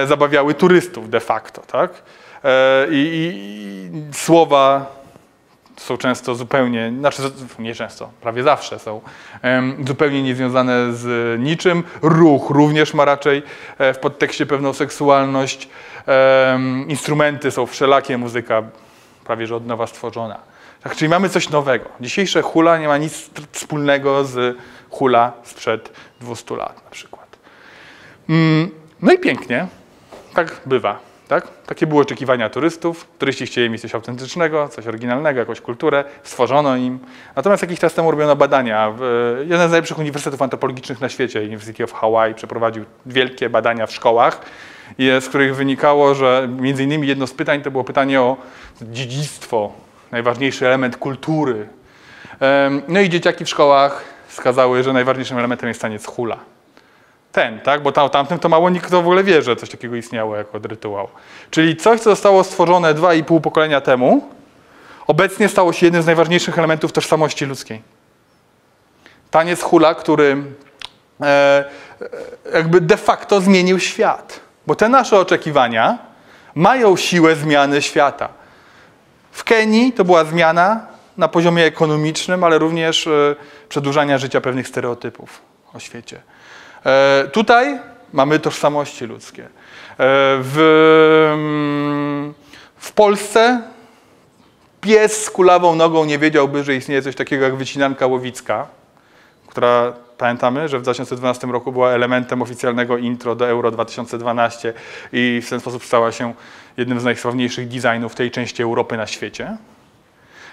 [0.07, 1.61] zabawiały turystów de facto.
[1.61, 1.91] Tak?
[2.89, 4.98] I, i, I słowa
[5.79, 7.21] są często zupełnie, znaczy
[7.59, 9.01] nie często, prawie zawsze są
[9.87, 11.83] zupełnie niezwiązane z niczym.
[12.01, 13.43] Ruch również ma raczej
[13.77, 15.69] e, w podtekście pewną seksualność.
[16.87, 18.63] Instrumenty są wszelakie, muzyka
[19.23, 20.39] prawie że od nowa stworzona.
[20.83, 21.85] Tak, czyli mamy coś nowego.
[22.01, 24.57] Dzisiejsze hula nie ma nic wspólnego z
[24.89, 27.37] hula sprzed 200 lat na przykład.
[28.29, 28.71] Mm,
[29.01, 29.67] no i pięknie,
[30.33, 31.08] tak bywa.
[31.29, 31.47] Tak?
[31.65, 33.07] Takie były oczekiwania turystów.
[33.19, 36.03] Turyści chcieli mieć coś autentycznego, coś oryginalnego, jakąś kulturę.
[36.23, 36.99] Stworzono im.
[37.35, 38.93] Natomiast jakiś czas temu robiono badania.
[39.39, 44.41] Jeden z najlepszych uniwersytetów antropologicznych na świecie, University of Hawaii, przeprowadził wielkie badania w szkołach,
[44.97, 48.37] i z których wynikało, że między innymi jedno z pytań to było pytanie o
[48.81, 49.71] dziedzictwo,
[50.11, 51.67] najważniejszy element kultury.
[52.87, 56.37] No i dzieciaki w szkołach wskazały, że najważniejszym elementem jest taniec hula
[57.31, 57.83] ten, tak?
[57.83, 61.07] Bo tam, tamtym to mało nikt w ogóle wie, że coś takiego istniało jako rytuał.
[61.51, 64.29] Czyli coś, co zostało stworzone dwa i pół pokolenia temu,
[65.07, 67.81] obecnie stało się jednym z najważniejszych elementów tożsamości ludzkiej.
[69.31, 70.43] Taniec hula, który
[71.21, 71.65] e, e,
[72.53, 74.39] jakby de facto zmienił świat.
[74.67, 75.97] Bo te nasze oczekiwania
[76.55, 78.29] mają siłę zmiany świata.
[79.31, 83.35] W Kenii to była zmiana na poziomie ekonomicznym, ale również e,
[83.69, 85.41] przedłużania życia pewnych stereotypów
[85.73, 86.21] o świecie.
[86.89, 87.79] E, Tutaj
[88.13, 89.43] mamy tożsamości ludzkie.
[89.43, 89.47] E,
[90.41, 90.59] W,
[91.33, 92.33] mm,
[92.77, 93.61] w Polsce
[94.81, 98.67] pies z kulawą nogą nie wiedziałby, że istnieje coś takiego jak wycinanka łowicka,
[99.47, 104.73] która Pamiętamy, że w 2012 roku była elementem oficjalnego intro do Euro 2012
[105.13, 106.33] i w ten sposób stała się
[106.77, 109.57] jednym z najsławniejszych designów tej części Europy na świecie.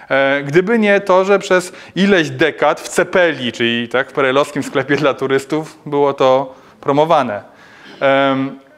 [0.09, 4.95] E, Gdyby nie to, że przez ileś dekad w Cepeli, czyli tak, w perelowskim sklepie
[4.95, 7.41] dla turystów, było to promowane.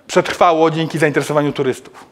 [0.07, 2.05] Przetrwało dzięki zainteresowaniu turystów.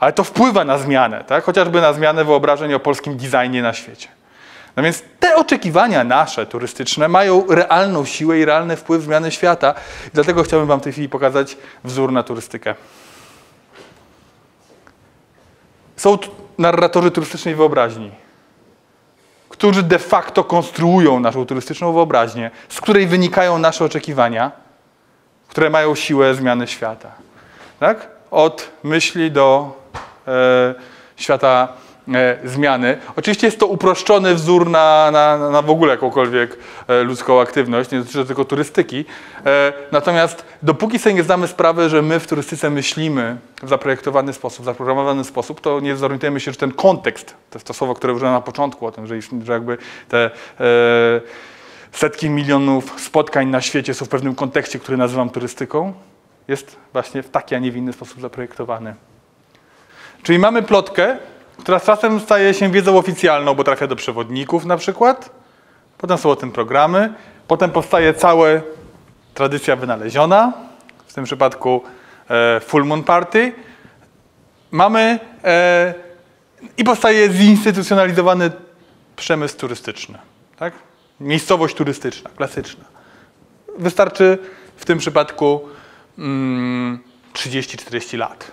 [0.00, 1.44] Ale to wpływa na zmianę, tak?
[1.44, 4.08] chociażby na zmianę wyobrażeń o polskim designie na świecie.
[4.76, 9.74] No więc te oczekiwania nasze turystyczne mają realną siłę i realny wpływ zmiany świata.
[10.06, 12.74] I dlatego chciałbym Wam w tej chwili pokazać wzór na turystykę.
[15.96, 16.18] Są
[16.58, 18.10] narratorzy turystycznej wyobraźni,
[19.58, 24.50] którzy de facto konstruują naszą turystyczną wyobraźnię, z której wynikają nasze oczekiwania,
[25.48, 27.10] które mają siłę zmiany świata.
[27.80, 28.08] Tak?
[28.30, 29.76] Od myśli do
[30.28, 30.74] e,
[31.16, 31.68] świata
[32.44, 32.98] zmiany.
[33.16, 37.98] Oczywiście jest to uproszczony wzór na, na, na w ogóle jakąkolwiek e, ludzką aktywność, nie
[37.98, 39.04] dotyczy tylko turystyki.
[39.46, 44.62] E, natomiast dopóki sobie nie zdamy sprawy, że my w turystyce myślimy w zaprojektowany sposób,
[44.62, 48.12] w zaprogramowany sposób, to nie zorientujemy się, że ten kontekst, to jest to słowo, które
[48.12, 49.78] użyłem na początku, o tym, że, że jakby
[50.08, 50.30] te e,
[51.92, 55.92] setki milionów spotkań na świecie są w pewnym kontekście, który nazywam turystyką,
[56.48, 58.94] jest właśnie w taki, a nie w inny sposób zaprojektowany.
[60.22, 61.18] Czyli mamy plotkę,
[61.58, 65.30] która z czasem staje się wiedzą oficjalną, bo trafia do przewodników na przykład.
[65.98, 67.14] Potem są o tym programy.
[67.48, 68.46] Potem powstaje cała
[69.34, 70.52] tradycja wynaleziona,
[71.06, 71.82] w tym przypadku
[72.30, 73.52] e, Full Moon Party.
[74.70, 75.94] Mamy e,
[76.76, 78.50] i powstaje zinstytucjonalizowany
[79.16, 80.18] przemysł turystyczny.
[80.56, 80.74] Tak?
[81.20, 82.84] Miejscowość turystyczna, klasyczna.
[83.78, 84.38] Wystarczy
[84.76, 85.68] w tym przypadku
[86.18, 86.98] mm,
[87.34, 88.52] 30-40 lat,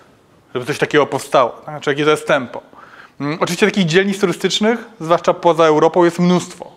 [0.53, 1.61] żeby coś takiego powstało.
[1.63, 2.61] Znaczy, jakie to jest tempo.
[3.19, 6.71] Mm, Oczywiście takich dzielnic turystycznych, zwłaszcza poza Europą, jest mnóstwo,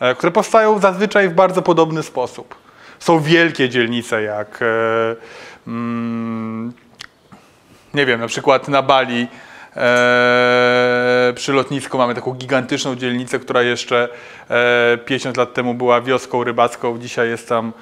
[0.00, 2.54] e, które powstają zazwyczaj w bardzo podobny sposób.
[2.98, 4.66] Są wielkie dzielnice, jak e,
[5.66, 6.72] mm,
[7.94, 9.28] nie wiem, na przykład na Bali
[9.76, 14.08] e, przy lotnisku mamy taką gigantyczną dzielnicę, która jeszcze
[14.50, 16.98] e, 50 lat temu była wioską rybacką.
[16.98, 17.72] Dzisiaj jest tam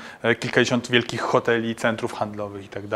[0.41, 2.87] kilkadziesiąt wielkich hoteli, centrów handlowych i tak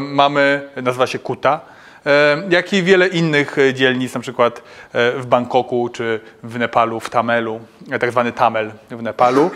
[0.00, 1.60] Mamy, nazywa się Kuta.
[2.06, 7.00] E, jak i wiele innych e, dzielnic, na przykład e, w Bangkoku czy w Nepalu,
[7.00, 7.60] w Tamelu,
[8.00, 9.50] tak zwany Tamel w Nepalu.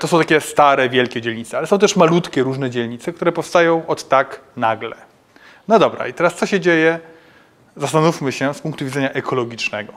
[0.00, 4.08] To są takie stare, wielkie dzielnice, ale są też malutkie, różne dzielnice, które powstają od
[4.08, 4.96] tak nagle.
[5.68, 6.98] No dobra, i teraz co się dzieje?
[7.76, 9.92] Zastanówmy się z punktu widzenia ekologicznego.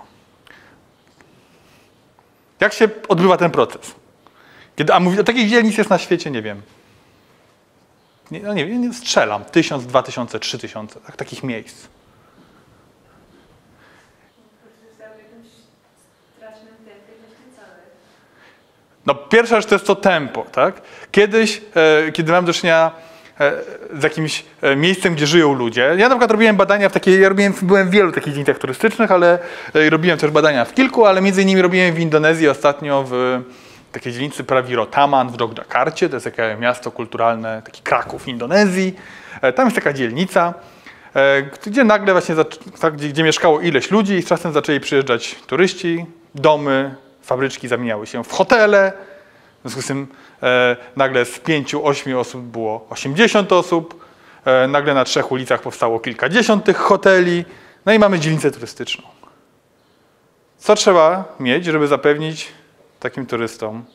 [2.60, 3.96] Jak się odbywa ten proces?
[4.76, 6.62] Kiedy, a mówi, takich dzielnic jest na świecie, nie wiem.
[8.32, 9.46] Nie, no nie wiem, strzelam.
[9.46, 11.88] Tysiąc, dwa tysiące, trzy tysiące, tak, takich miejsc.
[19.06, 20.82] No pierwsza rzecz to jest to tempo, tak?
[21.12, 21.62] Kiedyś,
[22.08, 22.92] e, kiedy mam do czynienia
[23.40, 23.54] e,
[24.00, 27.30] z jakimś e, miejscem, gdzie żyją ludzie, ja na przykład robiłem badania w takiej, ja
[27.30, 29.40] robiłem, byłem w wielu takich dzielnicach turystycznych, ale
[29.76, 33.42] e, robiłem też badania w kilku, ale między innymi robiłem w Indonezji ostatnio w
[33.92, 38.96] takiej dzielnicy Prawiro Taman w Jogjakarcie, to jest takie miasto kulturalne, taki Kraków Indonezji.
[39.42, 40.54] E, Tam jest taka dzielnica,
[41.16, 42.36] e, gdzie nagle właśnie,
[42.82, 48.08] tak, gdzie, gdzie mieszkało ileś ludzi i z czasem zaczęli przyjeżdżać turyści, domy, fabryczki zamieniały
[48.08, 48.94] się w hotele,
[49.60, 50.08] w związku z tym
[50.44, 54.12] e, nagle z pięciu, ośmiu osób było 80 osób,
[54.68, 57.46] nagle na trzech ulicach powstało kilkadziesiąt tych hoteli,
[57.86, 59.08] no i mamy dzielnicę turystyczną.
[60.58, 62.52] Co trzeba mieć, żeby zapewnić
[63.02, 63.86] takim turystom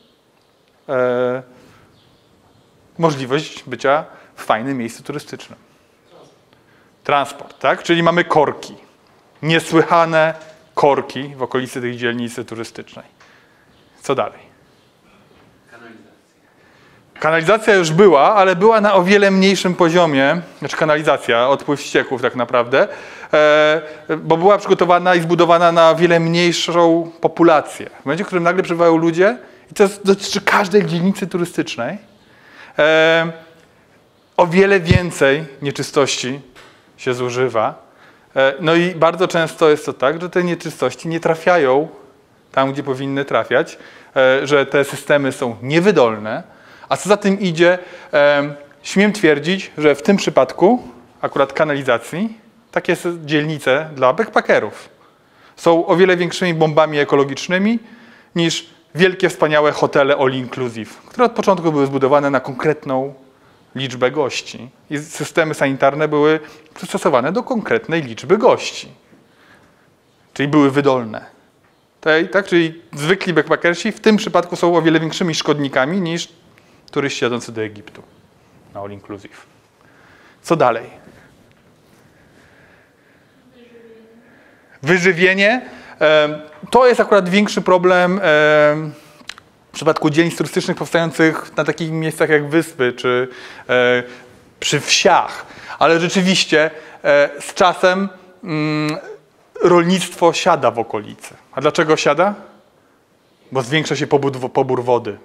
[0.89, 1.43] e,
[2.97, 4.05] możliwość bycia
[4.35, 5.59] w fajnym miejscu turystycznym?
[7.03, 7.83] Transport, tak?
[7.83, 8.75] Czyli mamy korki.
[9.41, 10.33] Niesłychane
[10.73, 13.05] korki w okolicy tej dzielnicy turystycznej.
[14.01, 14.46] Co dalej?
[17.19, 17.75] Kanalizacja.
[17.75, 22.87] Już była, ale była na o wiele mniejszym poziomie, znaczy kanalizacja, odpływ ścieków tak naprawdę,
[23.33, 23.81] e,
[24.17, 27.89] bo była przygotowana i zbudowana na wiele mniejszą populację.
[28.01, 29.37] W momencie, w którym nagle przybywają ludzie,
[29.71, 31.97] i to dotyczy każdej dzielnicy turystycznej,
[32.79, 33.31] e,
[34.37, 36.39] o wiele więcej nieczystości
[36.97, 37.87] się zużywa.
[38.35, 41.87] E, no i bardzo często jest to tak, że te nieczystości nie trafiają
[42.51, 43.77] tam, gdzie powinny trafiać,
[44.43, 46.43] że te systemy są niewydolne,
[46.89, 47.79] a co za tym idzie,
[48.83, 50.83] śmiem twierdzić, że w tym przypadku,
[51.21, 52.37] akurat kanalizacji,
[52.71, 54.89] takie dzielnice dla backpackerów
[55.55, 57.79] są o wiele większymi bombami ekologicznymi
[58.35, 63.13] niż wielkie, wspaniałe hotele all inclusive, które od początku były zbudowane na konkretną
[63.75, 64.69] liczbę gości.
[64.89, 66.39] I systemy sanitarne były
[66.73, 68.87] przystosowane do konkretnej liczby gości.
[70.33, 71.25] Czyli były wydolne.
[72.31, 72.47] Tak?
[72.47, 76.29] Czyli zwykli backpackersi w tym przypadku są o wiele większymi szkodnikami niż
[76.91, 78.03] turyści jadący do Egiptu
[78.73, 79.45] na all inclusive.
[80.41, 80.89] Co dalej?
[84.83, 85.61] Wyżywienie.
[86.71, 88.91] To jest akurat większy problem em,
[89.71, 93.27] w przypadku dzielnic turystycznych powstających na takich miejscach jak wyspy czy
[93.69, 94.03] e,
[94.59, 95.45] przy wsiach.
[95.79, 96.71] Ale rzeczywiście
[97.03, 98.09] e, z czasem
[98.43, 98.97] mm,
[99.63, 101.35] rolnictwo siada w okolicy.
[101.51, 102.35] A dlaczego siada?
[103.51, 105.17] Bo zwiększa się pobór, pobór wody.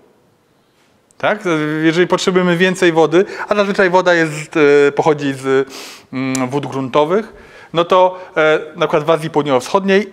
[1.23, 1.45] Tak?
[1.83, 5.69] Jeżeli potrzebujemy więcej wody, a zazwyczaj woda jest, e, pochodzi z
[6.13, 7.33] mm, wód gruntowych,
[7.73, 10.07] no to e, na przykład w Azji Południowo-Wschodniej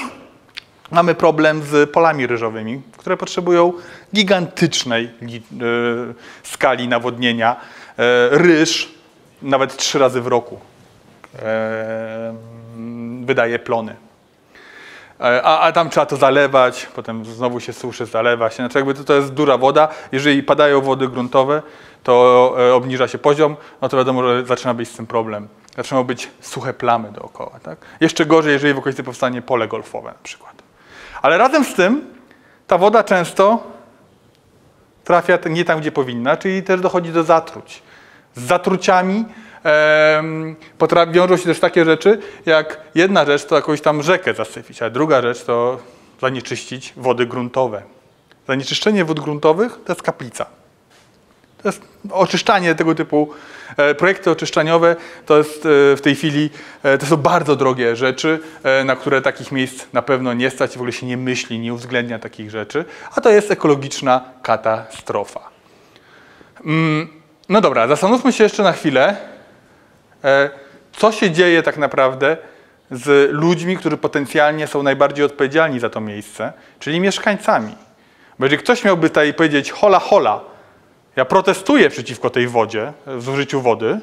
[0.90, 3.72] mamy problem z polami ryżowymi, które potrzebują
[4.14, 5.08] gigantycznej e,
[6.42, 7.56] skali nawodnienia.
[8.30, 8.94] Ryż
[9.42, 10.60] nawet trzy razy w roku
[13.24, 14.07] wydaje plony.
[15.20, 18.56] E, A, a tam trzeba to zalewać, potem znowu się suszy, zalewa się.
[18.56, 19.88] Znaczy jakby to, to jest duża woda.
[20.12, 21.62] Jeżeli padają wody gruntowe,
[22.02, 25.48] to e, obniża się poziom, no to wiadomo, że zaczyna być z tym problem.
[25.76, 27.60] Zaczynają być suche plamy dookoła.
[27.62, 27.78] Tak?
[28.00, 30.62] Jeszcze gorzej, jeżeli w okolicy powstanie pole golfowe na przykład.
[31.22, 32.14] Ale razem z tym
[32.66, 33.62] ta woda często
[35.04, 37.82] trafia nie tam, gdzie powinna, czyli też dochodzi do zatruć.
[38.34, 39.24] Z zatruciami
[40.78, 44.90] potrafi, wiążą się też takie rzeczy, jak jedna rzecz to jakąś tam rzekę zasypić, a
[44.90, 45.78] druga rzecz to
[46.20, 47.82] zanieczyścić wody gruntowe.
[48.48, 50.46] Zanieczyszczenie wód gruntowych to jest kaplica.
[51.62, 53.30] To jest oczyszczanie tego typu
[53.76, 54.96] e, projekty oczyszczaniowe.
[55.26, 56.50] To jest e, w tej chwili,
[56.82, 58.40] e, to są bardzo drogie rzeczy,
[58.84, 62.18] na które takich miejsc na pewno nie stać, w ogóle się nie myśli, nie uwzględnia
[62.18, 65.40] takich rzeczy, a to jest ekologiczna katastrofa.
[66.64, 67.08] Mm,
[67.48, 69.16] no dobra, zastanówmy się jeszcze na chwilę,
[70.92, 72.36] co się dzieje tak naprawdę
[72.90, 77.74] z ludźmi, którzy potencjalnie są najbardziej odpowiedzialni za to miejsce, czyli mieszkańcami.
[78.38, 80.40] Bo jeżeli ktoś miałby tutaj powiedzieć hola hola,
[81.16, 84.00] ja protestuję przeciwko tej wodzie, zużyciu wody,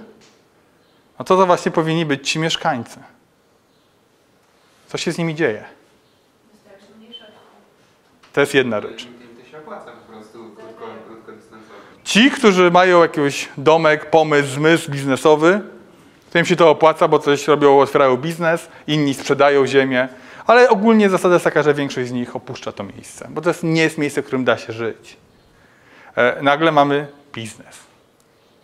[1.19, 2.99] no to to właśnie powinni być ci mieszkańcy.
[4.87, 5.63] Co się z nimi dzieje?
[8.33, 9.07] To jest jedna rzecz.
[12.03, 15.61] Ci, którzy mają jakiś domek, pomysł, zmysł biznesowy,
[16.35, 20.07] to im się to opłaca, bo coś robią, otwierają biznes, inni sprzedają ziemię,
[20.47, 23.63] ale ogólnie zasada jest taka, że większość z nich opuszcza to miejsce, bo to jest,
[23.63, 25.17] nie jest miejsce, w którym da się żyć.
[26.15, 27.79] E, nagle mamy biznes.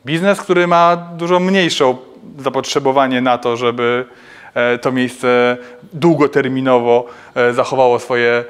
[0.06, 1.96] Biznes, który ma dużo mniejsze
[2.38, 4.06] zapotrzebowanie na to, żeby
[4.54, 5.58] e, to miejsce
[5.94, 7.06] długoterminowo
[7.36, 8.44] e, zachowało swoje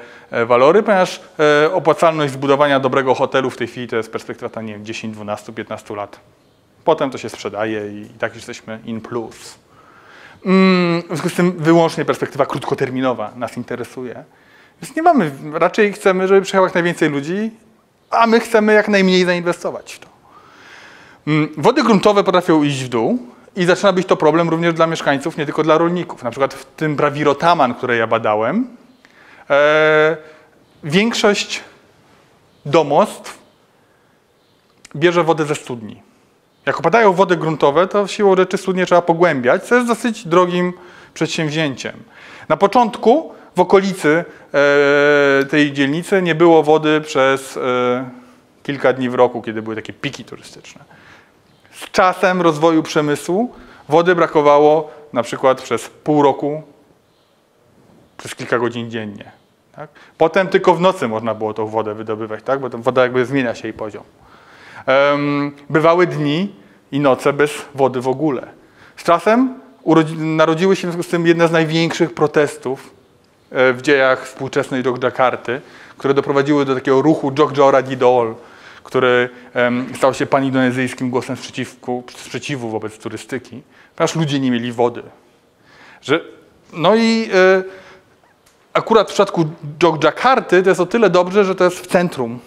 [0.46, 1.20] walory, ponieważ
[1.72, 5.96] opłacalność zbudowania dobrego hotelu w tej chwili to jest perspektywa, nie wiem, 10, 12, 15
[5.96, 6.20] lat.
[6.84, 9.58] Potem to się sprzedaje i tak już jesteśmy in plus.
[10.46, 14.24] Mm, w związku z tym wyłącznie perspektywa krótkoterminowa nas interesuje.
[14.82, 17.50] Więc nie mamy, raczej chcemy, żeby przyjechało jak najwięcej ludzi,
[18.10, 20.06] a my chcemy jak najmniej zainwestować w to.
[21.26, 23.18] Mm, Wody gruntowe potrafią iść w dół
[23.56, 26.22] i zaczyna być to problem również dla mieszkańców, nie tylko dla rolników.
[26.22, 28.76] Na przykład w tym Brawirotaman, które ja badałem,
[29.50, 30.16] e,
[30.84, 31.60] większość
[32.66, 33.38] domostw
[34.96, 36.02] bierze wodę ze studni.
[36.66, 40.72] Jak opadają wody gruntowe, to siłą rzeczy studnie trzeba pogłębiać, co jest dosyć drogim
[41.14, 41.92] przedsięwzięciem.
[42.48, 48.10] Na początku w okolicy e, tej dzielnicy nie było wody przez e,
[48.62, 50.84] kilka dni w roku, kiedy były takie piki turystyczne.
[51.72, 53.54] Z czasem rozwoju przemysłu
[53.88, 56.62] wody brakowało na przykład przez pół roku,
[58.16, 59.32] przez kilka godzin dziennie.
[59.72, 59.90] Tak?
[60.18, 62.60] Potem tylko w nocy można było tą wodę wydobywać, tak?
[62.60, 64.02] bo ta woda jakby zmienia się jej poziom.
[65.70, 66.54] Bywały dni
[66.92, 68.46] i noce bez wody w ogóle.
[68.96, 69.54] Z czasem
[70.16, 72.90] narodziły się w związku z tym jedne z największych protestów
[73.50, 75.60] e, w dziejach współczesnej Jogjakarty,
[75.98, 78.34] które doprowadziły do takiego ruchu Jogja Didol,
[78.84, 79.28] który
[79.96, 83.62] stał się panindonezyjskim głosem sprzeciwku, sprzeciwu wobec turystyki,
[83.96, 85.02] ponieważ ludzie nie mieli wody.
[86.02, 86.20] Że,
[86.72, 87.62] no i e,
[88.72, 89.44] akurat w przypadku
[89.82, 92.38] Jogjakarty to jest o tyle dobrze, że to jest w centrum.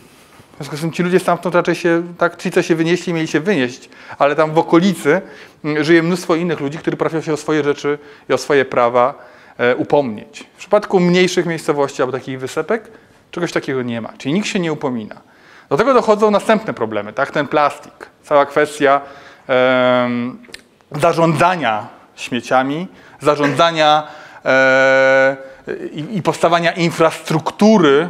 [0.55, 3.27] W związku z tym ci ludzie stamtąd raczej się, tak, ci co się wynieśli, mieli
[3.27, 5.21] się wynieść, ale tam w okolicy
[5.63, 7.97] mm, żyje mnóstwo innych ludzi, którzy potrafią się o swoje rzeczy
[8.29, 9.13] i o swoje prawa
[9.57, 10.43] e, upomnieć.
[10.55, 12.91] W przypadku mniejszych miejscowości albo takich wysepek
[13.31, 15.15] czegoś takiego nie ma, czyli nikt się nie upomina.
[15.69, 19.01] Do tego dochodzą następne problemy, tak, ten plastik, cała kwestia
[20.91, 22.87] zarządzania śmieciami,
[23.21, 24.07] zarządzania
[24.45, 25.37] e,
[25.91, 28.09] i, i powstawania infrastruktury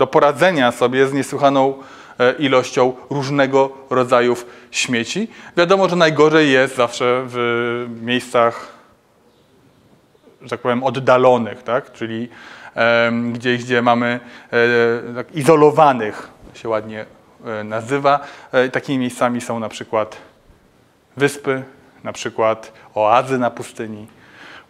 [0.00, 1.74] do poradzenia sobie z niesłychaną
[2.18, 4.36] e, ilością różnego rodzaju
[4.70, 5.28] śmieci.
[5.56, 8.80] Wiadomo, że najgorzej jest zawsze w miejscach
[10.42, 11.92] że tak powiem, oddalonych, tak?
[11.92, 12.28] czyli
[13.32, 14.20] gdzieś, gdzie mamy
[14.52, 17.06] e, tak, izolowanych, się ładnie
[17.44, 18.20] e, nazywa.
[18.72, 20.16] Takimi miejscami są na przykład
[21.16, 21.62] wyspy,
[22.04, 24.06] na przykład oazy na pustyni,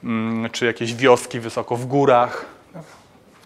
[0.04, 2.59] mm, czy jakieś wioski wysoko w górach.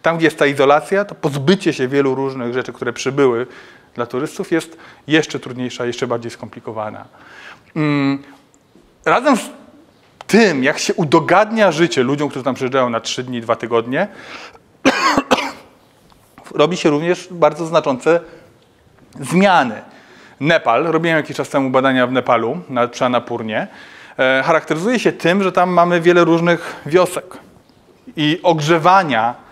[0.04, 3.46] Tam, gdzie jest ta izolacja, to pozbycie się wielu różnych rzeczy, które przybyły
[3.94, 7.04] dla turystów, jest jeszcze trudniejsza, jeszcze bardziej skomplikowana.
[7.76, 8.22] Mm,
[9.04, 9.50] Razem z
[10.26, 14.08] tym, jak się udogadnia życie ludziom, którzy tam przyjeżdżają na 3 dni, 2 tygodnie,
[16.60, 18.20] robi się również bardzo znaczące
[19.20, 19.82] zmiany.
[20.40, 23.66] Nepal, robiłem jakiś czas temu badania w Nepalu, na przy Annapurnie,
[24.18, 27.38] e, charakteryzuje się tym, że tam mamy wiele różnych wiosek
[28.16, 29.43] i ogrzewania,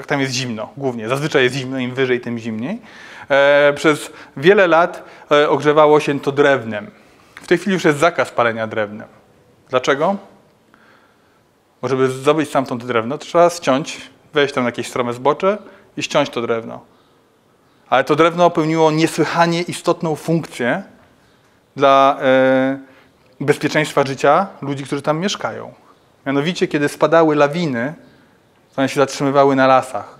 [0.00, 2.80] tak tam jest zimno, głównie, zazwyczaj jest zimno, im wyżej, tym zimniej.
[3.28, 6.90] E, przez wiele lat e, ogrzewało się to drewnem.
[7.34, 9.08] W tej chwili już jest zakaz palenia drewnem.
[9.68, 10.16] Dlaczego?
[11.82, 15.58] Bo żeby zdobyć stamtąd drewno, trzeba ściąć, wejść tam na jakieś strome zbocze
[15.96, 16.80] i ściąć to drewno.
[17.88, 20.82] Ale to drewno pełniło niesłychanie istotną funkcję
[21.76, 22.78] dla e,
[23.40, 25.72] bezpieczeństwa życia ludzi, którzy tam mieszkają.
[26.26, 27.94] Mianowicie, kiedy spadały lawiny,
[28.76, 30.18] one się zatrzymywały na lasach.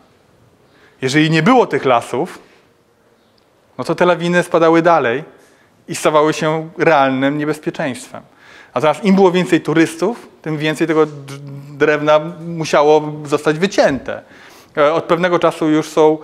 [1.03, 2.39] Jeżeli nie było tych lasów,
[3.79, 5.25] no to te lawiny spadały dalej
[5.89, 8.23] i stawały się realnym niebezpieczeństwem.
[8.75, 11.07] Natomiast im było więcej turystów, tym więcej tego
[11.71, 14.23] drewna musiało zostać wycięte.
[14.77, 16.19] E, Od pewnego czasu już są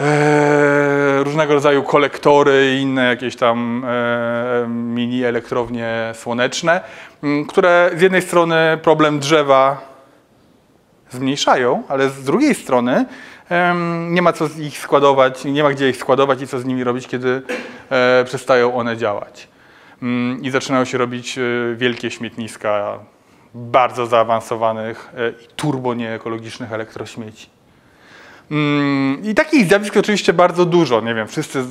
[0.00, 6.80] e, różnego rodzaju kolektory i inne jakieś tam e, mini elektrownie słoneczne,
[7.48, 9.88] które z jednej strony problem drzewa
[11.10, 13.06] zmniejszają, ale z drugiej strony
[14.10, 17.06] nie ma co ich składować, nie ma gdzie ich składować i co z nimi robić,
[17.06, 17.42] kiedy
[17.90, 19.48] e, przestają one działać.
[20.02, 21.42] Mm, I zaczynają się robić e,
[21.76, 22.98] wielkie śmietniska
[23.54, 27.50] bardzo zaawansowanych e, i turbo nieekologicznych elektrośmieci.
[28.50, 31.00] Mm, I takich zjawisk oczywiście bardzo dużo.
[31.00, 31.64] Nie wiem, wszyscy,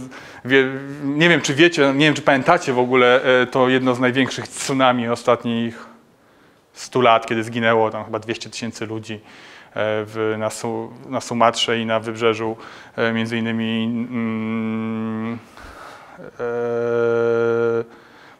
[0.45, 0.65] wie,
[1.03, 3.21] nie wiem czy wiecie, nie wiem czy pamiętacie w ogóle
[3.51, 5.86] to jedno z największych tsunami ostatnich
[6.77, 9.19] 100 lat, kiedy zginęło tam chyba 200 tysięcy ludzi e,
[9.73, 12.57] w, na, Su, na Sumatrze i na wybrzeżu,
[12.95, 16.37] e, między innymi mm, e,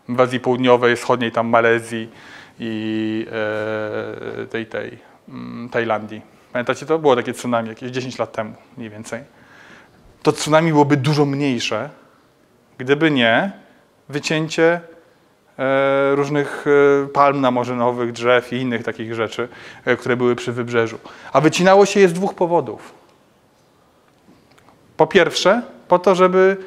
[0.10, 2.10] w Azji Południowej, Wschodniej, tam Malezji
[2.60, 3.26] i
[4.42, 4.98] e, tej, tej
[5.30, 6.22] mm, Tajlandii.
[6.54, 7.00] Pamiętacie to?
[7.00, 9.24] Było takie tsunami jakieś 10 lat temu mniej więcej.
[10.24, 11.90] To tsunami byłoby dużo mniejsze,
[12.78, 13.52] gdyby nie
[14.10, 14.82] wycięcie
[16.16, 16.66] różnych
[17.04, 19.48] e, palm namorzynowych, drzew i innych takich rzeczy,
[19.86, 21.00] e, które były przy wybrzeżu.
[21.34, 22.94] A wycinało się je z dwóch powodów.
[24.98, 26.58] Po pierwsze, po to, żeby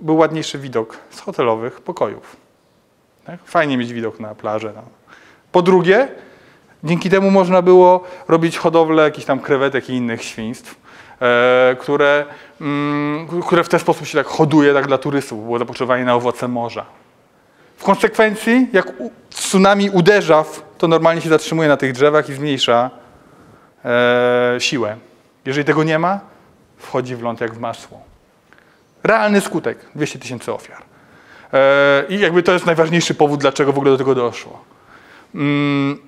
[0.00, 2.36] był ładniejszy widok z hotelowych pokojów.
[3.24, 3.40] Tak?
[3.44, 4.72] Fajnie mieć widok na plażę.
[4.76, 4.82] No.
[5.52, 6.08] Po drugie,
[6.84, 10.74] dzięki temu można było robić hodowlę jakichś tam krewetek i innych świństw,
[11.20, 12.24] e, które,
[12.60, 15.44] mm, które w ten sposób się tak hoduje tak dla turystów.
[15.44, 16.99] Było zapotrzebowanie na owoce morza.
[17.80, 18.92] W konsekwencji, jak
[19.30, 22.90] tsunami uderza, w, to normalnie się zatrzymuje na tych drzewach i zmniejsza
[23.84, 24.96] e, siłę.
[25.44, 26.20] Jeżeli tego nie ma,
[26.76, 28.02] wchodzi w ląd jak w masło.
[29.02, 30.82] Realny skutek 200 tysięcy ofiar.
[31.52, 34.64] E, I jakby to jest najważniejszy powód, dlaczego w ogóle do tego doszło.
[35.34, 35.98] Mm,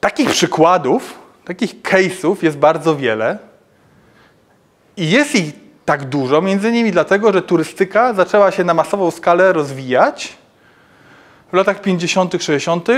[0.00, 3.38] takich przykładów, takich case'ów jest bardzo wiele.
[4.96, 5.54] I jest ich
[5.84, 10.45] tak dużo, między innymi dlatego, że turystyka zaczęła się na masową skalę rozwijać
[11.52, 12.88] w latach 50., 60.,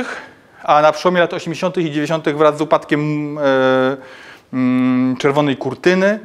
[0.63, 1.79] a na przełomie lat 80.
[1.79, 2.29] i 90.
[2.29, 3.43] wraz z upadkiem e,
[4.53, 6.21] mm, czerwonej kurtyny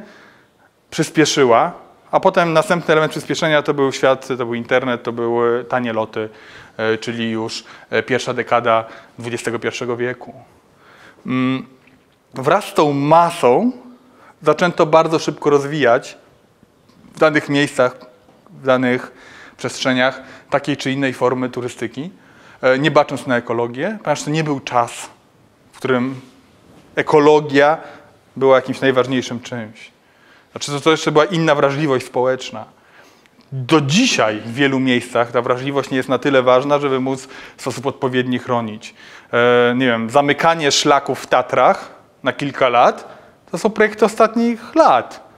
[0.90, 1.72] przyspieszyła,
[2.10, 6.28] a potem następny element przyspieszenia to był świat, to był internet, to były tanie loty,
[6.76, 8.84] e, czyli już e, pierwsza dekada
[9.18, 10.34] XXI wieku.
[11.26, 11.66] Mm,
[12.34, 13.72] Wraz z tą masą
[14.42, 16.18] zaczęto bardzo szybko rozwijać
[17.14, 17.96] w danych miejscach,
[18.50, 19.12] w danych
[19.56, 22.10] przestrzeniach takiej czy innej formy turystyki,
[22.78, 25.10] nie bacząc na ekologię, ponieważ to nie był czas,
[25.72, 26.20] w którym
[26.96, 27.78] ekologia
[28.36, 29.90] była jakimś najważniejszym czymś.
[30.52, 32.64] Znaczy to, to jeszcze była inna wrażliwość społeczna.
[33.52, 37.62] Do dzisiaj w wielu miejscach ta wrażliwość nie jest na tyle ważna, żeby móc w
[37.62, 38.94] sposób odpowiedni chronić.
[39.32, 41.90] E, nie wiem, zamykanie szlaków w Tatrach
[42.22, 43.14] na kilka lat
[43.50, 45.28] to są projekty ostatnich lat.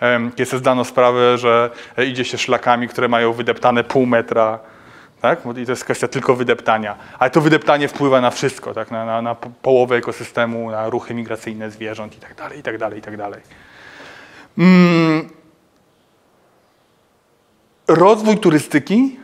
[0.00, 4.58] Em, Kiedy zdano sprawę, że e, idzie się szlakami, które mają wydeptane pół metra,
[5.20, 5.40] tak?
[5.56, 6.96] I to jest kwestia tylko wydeptania.
[7.18, 8.90] Ale to wydeptanie wpływa na wszystko, tak?
[8.90, 12.78] na, na, na po- połowę ekosystemu, na ruchy migracyjne zwierząt i tak dalej, i tak
[12.78, 13.40] dalej, i tak dalej.
[14.58, 15.28] Mm.
[17.88, 19.18] Rozwój turystyki,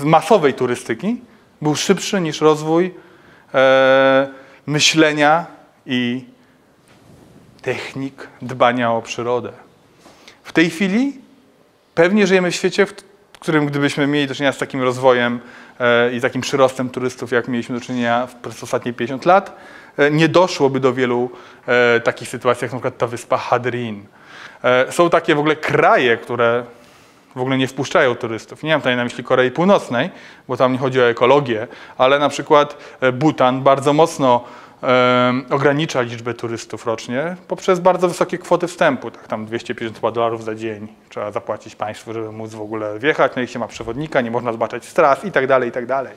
[0.00, 1.20] masowej turystyki,
[1.62, 2.94] był szybszy niż rozwój
[3.54, 4.28] e,
[4.66, 5.46] myślenia
[5.86, 6.24] i
[7.62, 9.52] technik dbania o przyrodę.
[10.44, 11.20] W tej chwili
[11.94, 13.07] pewnie żyjemy w świecie, w
[13.40, 15.40] którym gdybyśmy mieli do czynienia z takim rozwojem
[15.80, 19.56] e, i takim przyrostem turystów, jak mieliśmy do czynienia w, przez ostatnie 50 lat,
[19.96, 21.30] e, nie doszłoby do wielu
[21.66, 24.06] e, takich sytuacji, jak przykład ta wyspa Hadrin.
[24.90, 26.64] Są takie w ogóle kraje, które
[27.36, 28.62] w ogóle nie wpuszczają turystów.
[28.62, 30.10] Nie mam tutaj na myśli Korei Północnej,
[30.48, 32.76] bo tam nie chodzi o ekologię, ale na przykład
[33.12, 34.44] Butan bardzo mocno
[35.50, 40.88] ogranicza liczbę turystów rocznie poprzez bardzo wysokie kwoty wstępu, tak tam 250 dolarów za dzień
[41.08, 44.52] trzeba zapłacić państwu, żeby móc w ogóle wjechać, no i się ma przewodnika, nie można
[44.52, 46.12] zobaczyć stras i tak dalej, i tak dalej.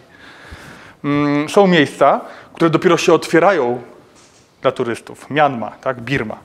[1.04, 2.22] Mm, Są miejsca,
[2.54, 3.82] które dopiero się otwierają
[4.62, 5.30] dla turystów.
[5.30, 6.38] Myanmar, tak, Birma.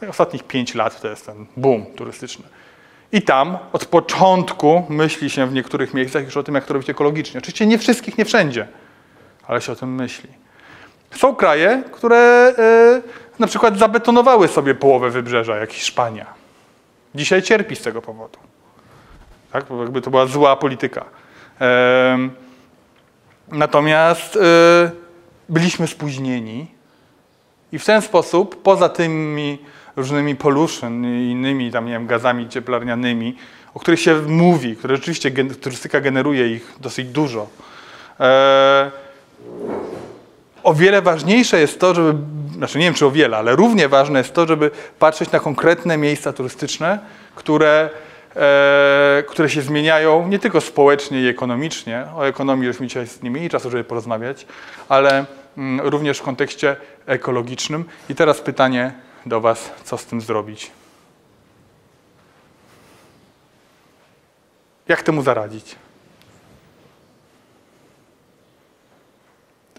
[0.00, 2.44] To ostatnich 5 lat to jest ten boom turystyczny.
[3.12, 6.90] I tam od początku myśli się w niektórych miejscach już o tym, jak to robić
[6.90, 7.38] ekologicznie.
[7.38, 8.68] Oczywiście nie wszystkich, nie wszędzie,
[9.46, 10.43] ale się o tym myśli.
[11.16, 13.02] Są kraje, które e,
[13.38, 16.26] na przykład zabetonowały sobie połowę wybrzeża, jak Hiszpania.
[17.14, 18.38] Dzisiaj cierpi z tego powodu.
[19.52, 19.64] Tak?
[19.68, 21.04] Bo jakby to była zła polityka.
[23.48, 24.40] Natomiast e,
[25.48, 26.66] byliśmy spóźnieni
[27.72, 29.58] i w ten sposób, poza tymi
[29.96, 33.36] różnymi pollution i innymi tam, nie wiem, gazami cieplarnianymi,
[33.74, 35.30] o których się mówi, które rzeczywiście
[35.60, 37.46] turystyka generuje ich dosyć dużo,
[38.20, 38.90] e,
[40.64, 42.18] o wiele ważniejsze jest to, żeby,
[42.56, 45.96] znaczy nie wiem czy o wiele, ale równie ważne jest to, żeby patrzeć na konkretne
[45.96, 46.98] miejsca turystyczne,
[47.34, 47.90] które,
[48.36, 53.50] e, które się zmieniają nie tylko społecznie i ekonomicznie, o ekonomii żeśmy dzisiaj nie mieli
[53.50, 54.46] czasu, żeby porozmawiać,
[54.88, 55.24] ale
[55.58, 56.76] mm, również w kontekście
[57.06, 57.84] ekologicznym.
[58.08, 58.92] I teraz pytanie
[59.26, 60.70] do Was, co z tym zrobić?
[64.88, 65.76] Jak temu zaradzić?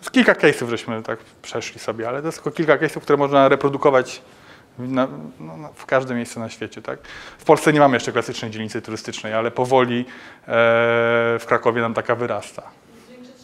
[0.05, 3.49] Jest kilka case'ów, żeśmy tak przeszli sobie, ale to jest tylko kilka case'ów, które można
[3.49, 4.21] reprodukować
[4.79, 5.07] na,
[5.39, 6.81] no, na- w każde miejsce na świecie.
[6.81, 6.99] Tak?
[7.37, 10.05] W Polsce nie mamy jeszcze klasycznej dzielnicy turystycznej, ale powoli e,
[11.39, 12.61] w Krakowie nam taka wyrasta.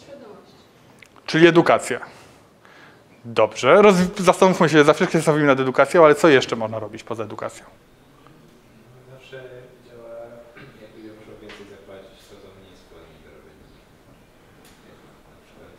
[0.02, 0.50] Świadomość.
[1.26, 2.00] Czyli edukacja.
[3.24, 7.24] Dobrze, Roz, zastanówmy się, zawsze się stawimy nad edukacją, ale co jeszcze można robić poza
[7.24, 7.64] edukacją?
[9.14, 9.36] Zawsze
[9.88, 10.08] działa,
[10.56, 13.68] jak ludzie muszą więcej zapłacić, to to mniej skłonni do robienia.
[15.32, 15.72] Na przykład,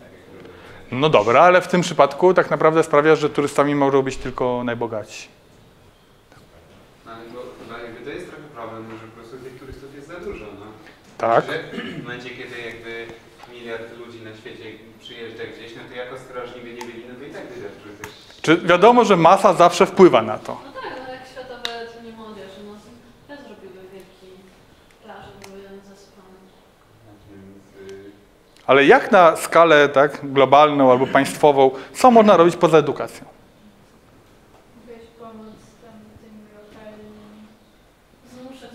[0.00, 0.54] tak jak robią
[0.92, 5.28] No dobra, ale w tym przypadku tak naprawdę sprawia, że turystami mogą być tylko najbogatsi.
[7.06, 7.12] No,
[7.68, 10.66] bo, jakby to jest trochę problem, że po prostu tych turystów jest za dużo, no.
[11.18, 11.44] Tak?
[11.46, 13.06] Że w momencie, kiedy jakby
[13.52, 14.64] miliard ludzi na świecie
[15.00, 18.12] przyjeżdża gdzieś, no to jak ostrożni by nie byli, no to i tak zaczęły też...
[18.42, 20.60] Czy wiadomo, że masa zawsze wpływa na to?
[20.64, 22.72] No tak, no jak światowe dni młodzieży, no
[23.28, 24.28] też zrobiły wielki
[25.04, 26.38] plaże, były zasypane.
[27.30, 28.10] Więc, y,
[28.66, 33.24] Ale jak na skalę tak, globalną albo państwową, co można robić poza edukacją?
[38.32, 38.70] Zmuszać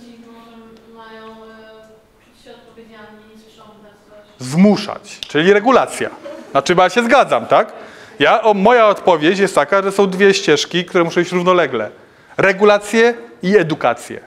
[4.39, 4.43] e.
[4.43, 6.09] Zmuszać, czyli regulacja.
[6.51, 7.73] Znaczy, ja się zgadzam, tak?
[8.19, 11.89] Ja, o, moja odpowiedź jest taka, że są dwie ścieżki, które muszą iść równolegle.
[12.37, 13.13] Regulacje
[13.43, 14.19] i edukację.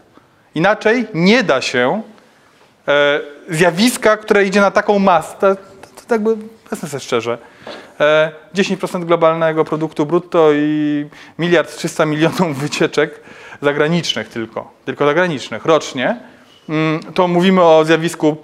[0.55, 2.03] Inaczej nie da się
[3.49, 7.39] zjawiska, które idzie na taką masę, to, to, to jakby, powiedzmy sobie szczerze,
[8.01, 11.07] e, 10% globalnego produktu brutto i
[11.39, 13.21] miliard 300 milionów wycieczek
[13.63, 16.17] zagranicznych tylko, tylko zagranicznych rocznie,
[16.69, 18.37] mm, to mówimy o zjawisku,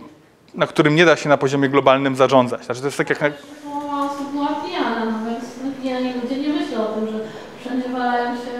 [0.55, 2.65] na którym nie da się na poziomie globalnym zarządzać.
[2.65, 3.21] Znaczy to jest tak jak...
[3.21, 3.31] Na,
[3.65, 7.19] Połowa osób była pijana, no więc no, pijani ludzie nie myślą o tym, że
[7.61, 8.51] wszędzie walają się...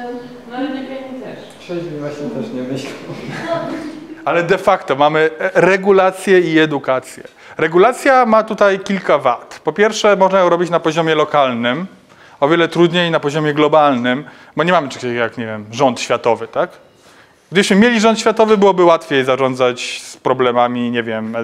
[0.51, 1.39] No ale nie pieni też.
[1.61, 2.91] Trzeźwi właśnie też nie myślą.
[4.31, 7.23] Ale de facto mamy e, regulację i edukację.
[7.59, 9.61] Regulacja ma tutaj kilka wad.
[9.65, 11.87] Po pierwsze, można ją robić na poziomie lokalnym,
[12.41, 14.25] o wiele trudniej na poziomie globalnym,
[14.57, 16.71] bo nie mamy czegoś jak, nie wiem, rząd światowy, tak?
[17.53, 21.41] Gdybyśmy mieli rząd światowy, byłoby łatwiej zarządzać z problemami, nie wiem, e,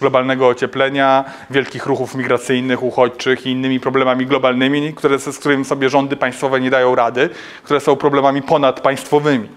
[0.00, 6.16] globalnego ocieplenia, wielkich ruchów migracyjnych, uchodźczych i innymi problemami globalnymi, które, z którymi sobie rządy
[6.16, 7.28] państwowe nie dają rady,
[7.62, 9.48] które są problemami ponadpaństwowymi.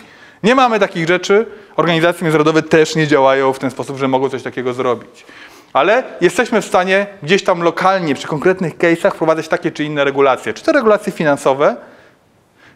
[0.44, 1.46] Nie mamy takich rzeczy,
[1.76, 5.26] organizacje międzynarodowe też nie działają w ten sposób, że mogą coś takiego zrobić.
[5.74, 10.54] Ale jesteśmy w stanie gdzieś tam lokalnie, przy konkretnych case'ach wprowadzać takie czy inne regulacje.
[10.54, 11.76] Czy to regulacje finansowe,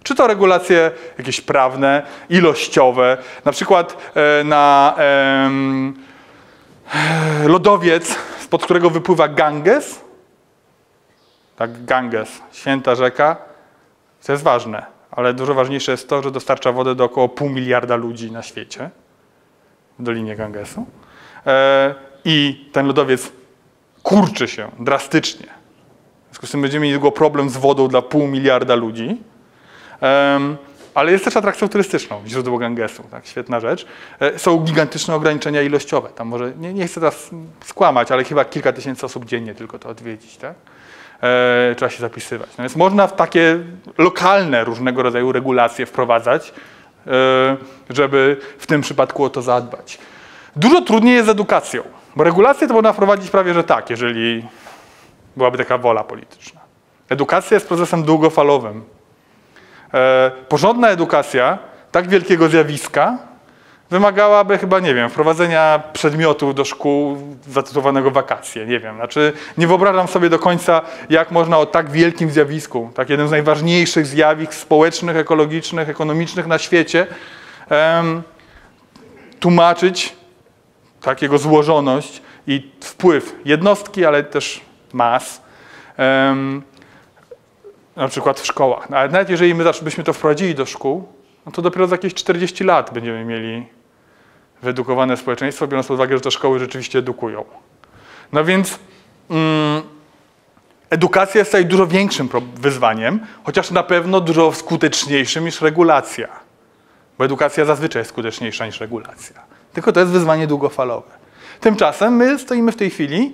[0.04, 5.52] czy to regulacje jakieś prawne, ilościowe, na przykład e, na e,
[7.48, 10.02] lodowiec, spod którego wypływa Ganges,
[11.56, 13.36] tak, Ganges, święta rzeka,
[14.26, 17.96] to jest ważne, ale dużo ważniejsze jest to, że dostarcza wodę do około pół miliarda
[17.96, 18.90] ludzi na świecie,
[20.00, 20.86] w Dolinie Gangesu.
[21.46, 21.96] E,
[22.26, 23.32] I ten lodowiec
[24.04, 25.48] kurczy się drastycznie.
[26.30, 29.18] związku z tym będziemy mieli problem z wodą dla pół miliarda ludzi.
[30.02, 30.58] Em,
[30.94, 33.86] ale jest też atrakcją turystyczną, źródło Gangesu, tak, świetna rzecz.
[34.20, 36.10] E, Są gigantyczne ograniczenia ilościowe.
[36.10, 37.30] Tam może, nie, nie chcę teraz
[37.66, 40.56] skłamać, ale chyba kilka tysięcy osób dziennie tylko to odwiedzić, tak?
[41.24, 42.50] E, trzeba się zapisywać.
[42.58, 43.60] No więc można w takie
[43.98, 46.54] lokalne różnego rodzaju regulacje wprowadzać,
[47.08, 47.12] e,
[47.90, 50.00] żeby w tym przypadku o to zadbać.
[50.56, 51.84] Dużo trudniej jest z edukacją,
[52.16, 54.46] bo regulacje to można wprowadzić prawie, że tak, jeżeli
[55.38, 56.62] byłaby taka wola polityczna.
[57.10, 58.84] Edukacja jest procesem długofalowym.
[59.94, 61.58] E, porządna edukacja
[61.92, 63.18] tak wielkiego zjawiska
[63.90, 67.18] wymagałaby chyba, nie wiem, wprowadzenia przedmiotu do szkół
[67.50, 68.66] zatytułowanego wakacje.
[68.66, 73.10] Nie wiem, znaczy nie wyobrażam sobie do końca, jak można o tak wielkim zjawisku, tak
[73.10, 77.08] jednym z najważniejszych zjawisk społecznych, ekologicznych, ekonomicznych na świecie,
[77.70, 78.22] em,
[79.40, 80.16] tłumaczyć
[81.02, 84.62] takiego złożoność i wpływ jednostki, ale też
[84.94, 85.42] mas.
[85.98, 86.62] em,
[87.96, 88.90] na przykład w szkołach.
[88.90, 91.08] No, Ale nawet jeżeli my byśmy to wprowadzili do szkół,
[91.46, 93.77] no to dopiero za jakieś 40 lat będziemy mieli
[94.62, 97.46] wyedukowane społeczeństwo, biorąc pod uwagę, że te szkoły rzeczywiście edukują.
[98.34, 98.80] No więc
[99.30, 99.82] mm,
[100.90, 106.28] edukacja jest tutaj dużo większym wyzwaniem, chociaż na pewno dużo skuteczniejszym niż regulacja.
[107.18, 109.42] Bo edukacja zazwyczaj jest skuteczniejsza niż regulacja.
[109.74, 111.12] Tylko to jest wyzwanie długofalowe.
[111.60, 113.34] Tymczasem my stoimy w tej chwili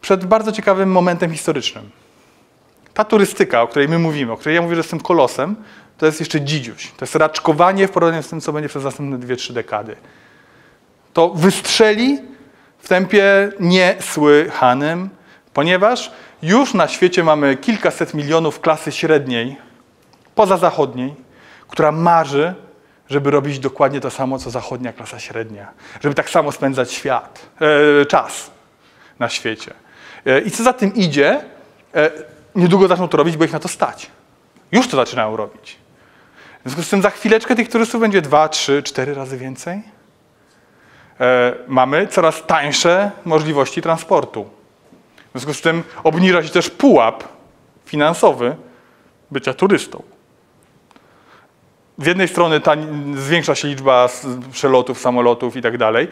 [0.00, 1.90] przed bardzo ciekawym momentem historycznym
[2.98, 5.56] ta turystyka, o której my mówimy, o której ja mówię, że jestem kolosem,
[5.98, 6.92] to jest jeszcze dzidziuś.
[6.96, 9.96] To jest raczkowanie w porównaniu z tym, co będzie przez następne 2-3 dekady.
[11.12, 12.18] To wystrzeli
[12.78, 15.10] w tempie niesłychanym,
[15.52, 16.12] ponieważ
[16.42, 19.56] już na świecie mamy kilkaset milionów klasy średniej,
[20.34, 21.14] pozazachodniej,
[21.68, 22.54] która marzy,
[23.10, 25.68] żeby robić dokładnie to samo, co zachodnia klasa średnia.
[26.00, 27.46] Żeby tak samo spędzać świat,
[28.00, 28.50] e, czas
[29.18, 29.74] na świecie.
[30.26, 31.40] E, I co za tym idzie,
[31.94, 32.10] e,
[32.54, 34.10] niedługo zaczną to robić, bo ich na to stać.
[34.72, 35.76] Już to zaczynają robić.
[36.68, 39.82] W związku z tym za chwileczkę tych turystów będzie dwa, trzy, cztery razy więcej.
[41.20, 44.44] E, mamy coraz tańsze możliwości transportu.
[45.28, 47.24] W związku z tym obniża się też pułap
[47.86, 48.56] finansowy
[49.30, 50.02] bycia turystą.
[51.98, 52.74] Z jednej strony ta,
[53.16, 54.08] zwiększa się liczba
[54.52, 56.08] przelotów, samolotów i tak dalej,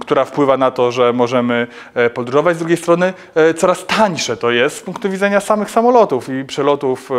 [0.00, 2.56] która wpływa na to, że możemy e, podróżować.
[2.56, 7.10] Z drugiej strony e, coraz tańsze to jest z punktu widzenia samych samolotów i przelotów
[7.10, 7.14] e,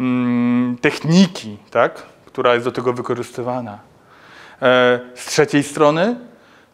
[0.00, 3.78] mm, techniki, tak, która jest do tego wykorzystywana.
[5.14, 6.16] Z trzeciej strony,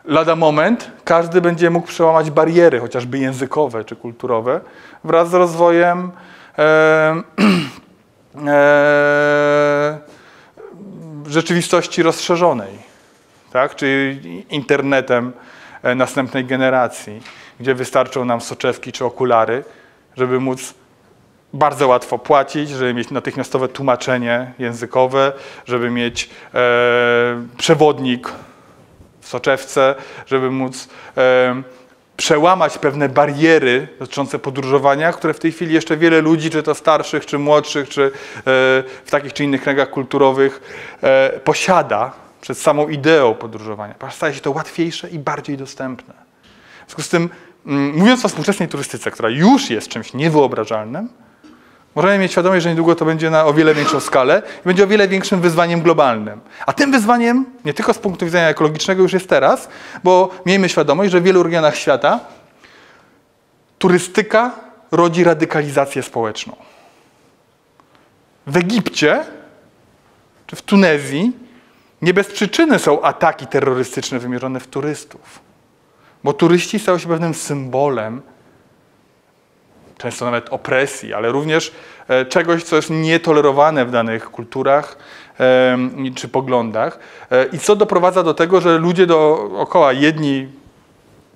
[0.05, 4.61] lada moment, każdy będzie mógł przełamać bariery, chociażby językowe czy kulturowe,
[5.05, 6.11] wraz z rozwojem
[6.59, 7.15] e,
[8.47, 9.99] e,
[11.33, 12.79] rzeczywistości rozszerzonej,
[13.53, 13.77] tak?
[13.77, 15.33] czyli internetem
[15.83, 17.23] e, następnej generacji,
[17.61, 19.65] gdzie wystarczą nam soczewki czy okulary,
[20.17, 20.75] żeby móc
[21.53, 25.33] bardzo łatwo płacić, żeby mieć natychmiastowe tłumaczenie językowe,
[25.67, 26.59] żeby mieć e,
[27.59, 28.33] przewodnik
[29.21, 29.95] w soczewce,
[30.27, 31.63] żeby móc e,
[32.21, 37.27] przełamać pewne bariery dotyczące podróżowania, które w tej chwili jeszcze wiele ludzi, czy to starszych,
[37.27, 38.11] czy młodszych, czy e,
[39.05, 40.61] w takich czy innych kręgach kulturowych
[41.03, 43.95] e, posiada przed samą ideą podróżowania.
[44.11, 46.15] Staje się to łatwiejsze i bardziej dostępne.
[46.87, 47.31] W związku z tym,
[47.67, 51.09] mm, mówiąc o współczesnej turystyce, która już jest czymś niewyobrażalnym,
[51.95, 54.87] Możemy mieć świadomość, że niedługo to będzie na o wiele większą skalę i będzie o
[54.87, 56.41] wiele większym wyzwaniem globalnym.
[56.67, 59.69] A tym wyzwaniem, nie tylko z punktu widzenia ekologicznego, już jest teraz,
[60.05, 62.21] bo miejmy świadomość, że w wielu regionach świata
[63.79, 64.51] turystyka
[64.91, 66.57] rodzi radykalizację społeczną.
[68.47, 69.25] W Egipcie
[70.47, 71.33] czy w Tunezji
[72.03, 75.41] nie bez przyczyny są ataki terrorystyczne wymierzone w turystów,
[76.25, 78.23] bo turyści stają się pewnym symbolem
[80.01, 81.73] często nawet opresji, ale również
[82.09, 84.97] e, czegoś, co jest nietolerowane w danych kulturach
[86.15, 86.99] czy poglądach.
[87.31, 90.49] E, I co doprowadza do tego, że ludzie dookoła, jedni,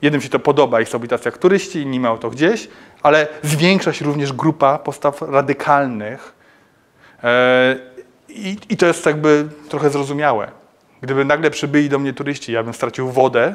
[0.03, 2.69] jednym się to podoba i być tacy jak turyści, inni mają to gdzieś,
[3.03, 6.35] ale zwiększa się również grupa postaw radykalnych.
[7.25, 7.77] E,
[8.29, 10.51] I, I to jest jakby trochę zrozumiałe.
[11.01, 13.55] Gdyby nagle przybyli do mnie turyści, ja bym stracił wodę,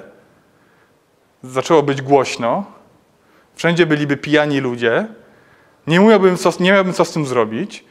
[1.44, 2.79] zaczęło być głośno,
[3.60, 5.08] Wszędzie byliby pijani ludzie.
[5.88, 7.84] Nie, miałbym co, nie miałbym co z tym zrobić.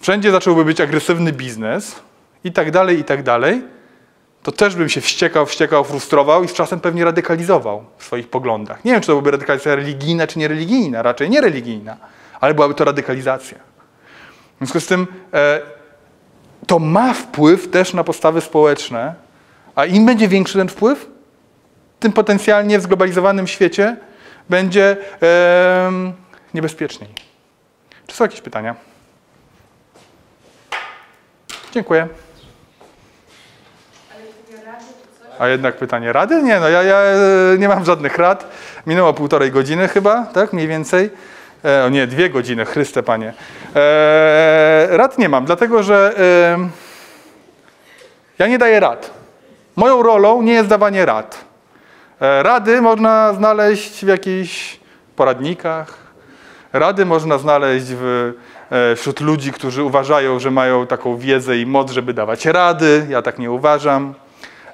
[0.00, 2.00] Wszędzie zacząłby być agresywny biznes
[2.44, 3.62] i tak dalej, i tak dalej.
[4.42, 8.84] To też bym się wściekał, wściekał, frustrował i z czasem pewnie radykalizował w swoich poglądach.
[8.84, 11.02] Nie wiem, czy to byłaby radykalizacja religijna, czy niereligijna.
[11.02, 11.96] Raczej niereligijna,
[12.40, 13.58] ale byłaby to radykalizacja.
[14.54, 15.60] W związku z tym e,
[16.66, 19.14] to ma wpływ też na postawy społeczne,
[19.74, 21.06] a im będzie większy ten wpływ,
[22.00, 23.96] tym potencjalnie w zglobalizowanym świecie
[24.52, 24.96] będzie
[26.54, 27.10] niebezpieczniej.
[28.06, 28.74] Czy są jakieś pytania?
[31.72, 32.08] Dziękuję.
[35.38, 36.42] A jednak pytanie rady?
[36.42, 38.46] Nie, no ja, ja e, nie mam żadnych rad.
[38.86, 40.52] Minęło półtorej godziny chyba, tak?
[40.52, 41.10] Mniej więcej.
[41.64, 43.32] E, o nie, dwie godziny, Chryste Panie.
[43.76, 46.68] E, rad nie mam, dlatego że e,
[48.38, 49.10] ja nie daję rad.
[49.76, 51.51] Moją rolą nie jest dawanie rad.
[52.22, 54.80] E, rady można znaleźć w jakichś
[55.16, 55.98] poradnikach.
[56.72, 58.32] Rady można znaleźć w,
[58.70, 63.06] e, wśród ludzi, którzy uważają, że mają taką wiedzę i moc, żeby dawać rady.
[63.08, 64.14] Ja tak nie uważam.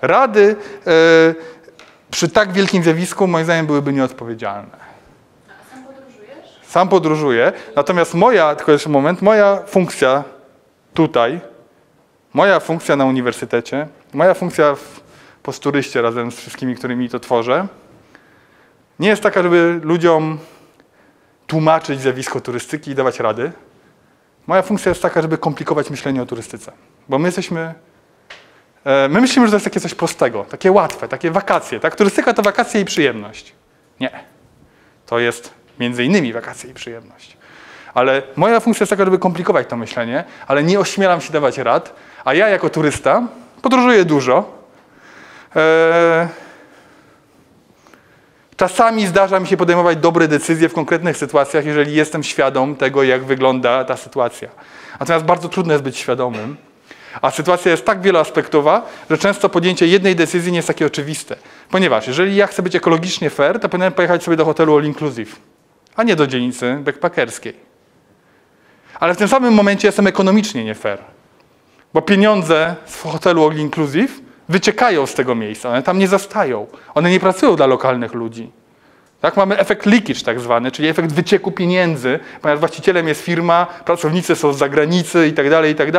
[0.02, 0.56] Rady
[0.86, 0.90] e,
[2.10, 4.76] przy tak wielkim zjawisku, moim zdaniem, byłyby nieodpowiedzialne.
[5.70, 6.60] Sam podróżujesz?
[6.62, 10.24] Sam podróżuję, natomiast moja, tylko jeszcze moment, moja funkcja
[10.94, 11.40] tutaj,
[12.34, 14.97] moja funkcja na uniwersytecie, moja funkcja w
[15.48, 17.66] posturyście razem z wszystkimi, którymi to tworzę,
[18.98, 20.38] nie jest taka, żeby ludziom
[21.46, 23.52] tłumaczyć zjawisko turystyki i dawać rady.
[24.46, 26.72] Moja funkcja jest taka, żeby komplikować myślenie o turystyce.
[27.08, 27.74] Bo my jesteśmy.
[28.84, 31.80] e, My myślimy, że to jest takie coś prostego, takie łatwe, takie wakacje.
[31.80, 31.96] Tak?
[31.96, 33.54] Turystyka to wakacje i przyjemność.
[34.00, 34.10] Nie.
[35.06, 37.36] To jest między innymi wakacje i przyjemność.
[37.94, 41.94] Ale moja funkcja jest taka, żeby komplikować to myślenie, ale nie ośmielam się dawać rad,
[42.24, 43.28] a ja jako turysta
[43.62, 44.57] podróżuję dużo.
[45.56, 46.28] E,
[48.58, 53.24] Czasami zdarza mi się podejmować dobre decyzje w konkretnych sytuacjach, jeżeli jestem świadom tego, jak
[53.24, 54.48] wygląda ta sytuacja.
[55.00, 56.56] Natomiast bardzo trudno jest być świadomym,
[57.22, 61.36] a sytuacja jest tak wieloaspektowa, że często podjęcie jednej decyzji nie jest takie oczywiste.
[61.70, 65.36] Ponieważ jeżeli ja chcę być ekologicznie fair, to powinienem pojechać sobie do hotelu all inclusive,
[65.96, 67.56] a nie do dzielnicy backpackerskiej.
[69.00, 70.98] Ale w tym samym momencie jestem ekonomicznie nie fair,
[71.94, 76.66] bo pieniądze z hotelu all inclusive wyciekają z tego miejsca, one tam nie zostają.
[76.94, 78.50] One nie pracują dla lokalnych ludzi.
[79.20, 84.36] Tak, mamy efekt leakage tak zwany, czyli efekt wycieku pieniędzy, ponieważ właścicielem jest firma, pracownicy
[84.36, 85.92] są z zagranicy i tak dalej, i tak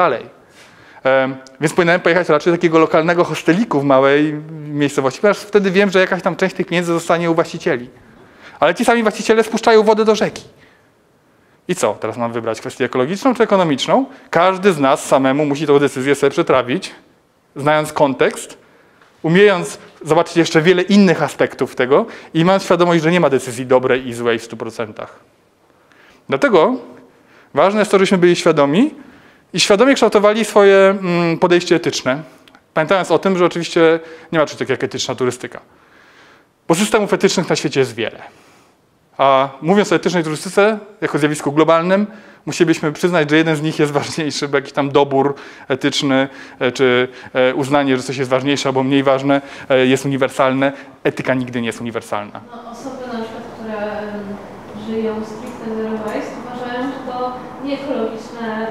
[1.61, 4.34] Więc powinienem pojechać raczej do takiego lokalnego hosteliku w małej
[4.67, 7.89] miejscowości, ponieważ wtedy wiem, że jakaś tam część tych pieniędzy zostanie u właścicieli.
[8.59, 10.43] Ale ci sami właściciele spuszczają wodę do rzeki.
[11.67, 11.93] I co?
[11.93, 14.05] Teraz mam wybrać kwestię ekologiczną czy ekonomiczną?
[14.30, 16.91] Każdy z nas samemu musi tę decyzję sobie przetrawić,
[17.55, 18.57] znając kontekst,
[19.23, 24.07] umiejąc zobaczyć jeszcze wiele innych aspektów tego i mając świadomość, że nie ma decyzji dobrej
[24.07, 24.93] i złej w 100%.
[26.30, 26.76] Dlatego
[27.53, 28.93] ważne jest to, żebyśmy byli świadomi
[29.53, 32.23] i świadomie kształtowali swoje mm, podejście etyczne,
[32.73, 33.99] pamiętając o tym, że oczywiście
[34.31, 35.59] nie ma czegoś takiego jak etyczna turystyka.
[36.67, 38.21] Bo systemów etycznych na świecie jest wiele.
[39.17, 42.07] A mówiąc o etycznej turystyce jako zjawisku globalnym,
[42.49, 45.35] musielibyśmy przyznać, że jeden z nich jest ważniejszy, bo jakiś tam dobór
[45.67, 46.27] etyczny,
[46.59, 50.71] e, czy e, uznanie, że coś jest ważniejsze albo mniej ważne, e, jest uniwersalne.
[51.03, 52.41] Etyka nigdy nie jest uniwersalna.
[52.51, 53.81] No, osoby na przykład, które
[54.88, 57.34] żyją stricte zero waste uważają, że to
[57.65, 58.67] nieekologiczne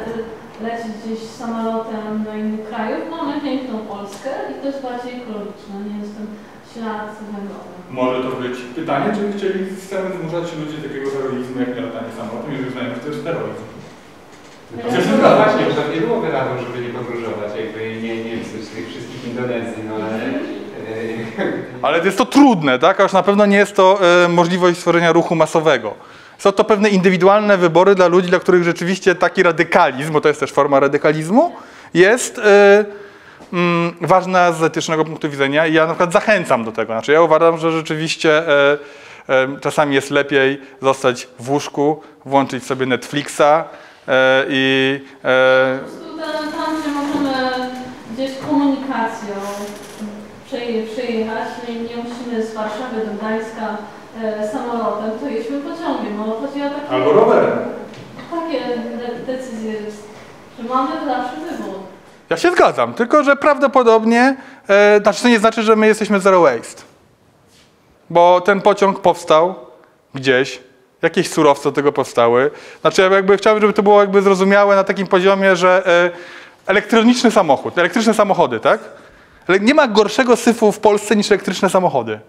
[0.63, 3.01] lecieć gdzieś samolotem do innych krajów.
[3.11, 6.27] Mamy piękną Polskę i to jest bardziej ekologiczne, nie jest ten
[6.73, 7.11] ślad.
[7.91, 12.13] Może to być pytanie, czy chcieli chcemy zmuszać ludzi do takiego heroizmu, jak nie latanie
[12.19, 13.65] samolotem, jeżeli uznają, że to jest terroryzm.
[14.77, 14.83] No
[15.23, 19.25] no właśnie, że nie byłoby radą, żeby nie podróżować, jakby nie, nie chceć tych wszystkich
[19.27, 20.15] Indonezji, no ale...
[20.15, 21.53] e,
[21.83, 23.01] Ale jest to trudne, tak?
[23.01, 25.95] A już na pewno nie jest to e, możliwość stworzenia ruchu masowego.
[26.39, 30.41] Są to pewne indywidualne wybory dla ludzi, dla których rzeczywiście taki radykalizm, bo to jest
[30.41, 31.53] też forma radykalizmu,
[31.95, 32.85] jest e,
[33.53, 36.93] mm, ważna z etycznego punktu widzenia i ja na przykład zachęcam do tego.
[36.93, 38.79] Znaczy ja uważam, że rzeczywiście e,
[39.29, 43.41] e, czasami jest lepiej zostać w łóżku, włączyć sobie Netflixa
[44.09, 46.19] e, i e, Po prostu
[46.57, 47.71] tam, gdzie możemy
[48.15, 49.35] gdzieś komunikacją
[50.95, 53.77] przejechać, nie, nie musimy z Warszawy do Gdańska
[54.23, 56.17] e, samolotem, to jedźmy pociągiem.
[56.17, 57.59] No, chodzi o takie, rowerem.
[58.31, 58.61] takie
[58.99, 59.73] de- decyzje,
[60.59, 61.68] że mamy zawsze wybór.
[62.31, 64.37] Ja się zgadzam, tylko że prawdopodobnie,
[64.69, 66.83] e, znaczy to nie znaczy, że my jesteśmy zero waste.
[68.11, 69.55] Bo ten pociąg powstał
[70.15, 70.61] gdzieś,
[71.03, 72.51] jakieś surowce do tego powstały.
[72.81, 76.11] Znaczy ja jakby chciałbym, żeby to było jakby zrozumiałe na takim poziomie, że e,
[76.67, 78.81] elektroniczny samochód, elektryczne samochody, tak?
[79.47, 82.21] Ale nie ma gorszego syfu w Polsce niż elektryczne samochody.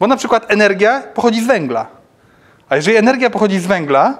[0.00, 1.86] Bo na przykład energia pochodzi z węgla.
[2.68, 4.18] A jeżeli energia pochodzi z węgla,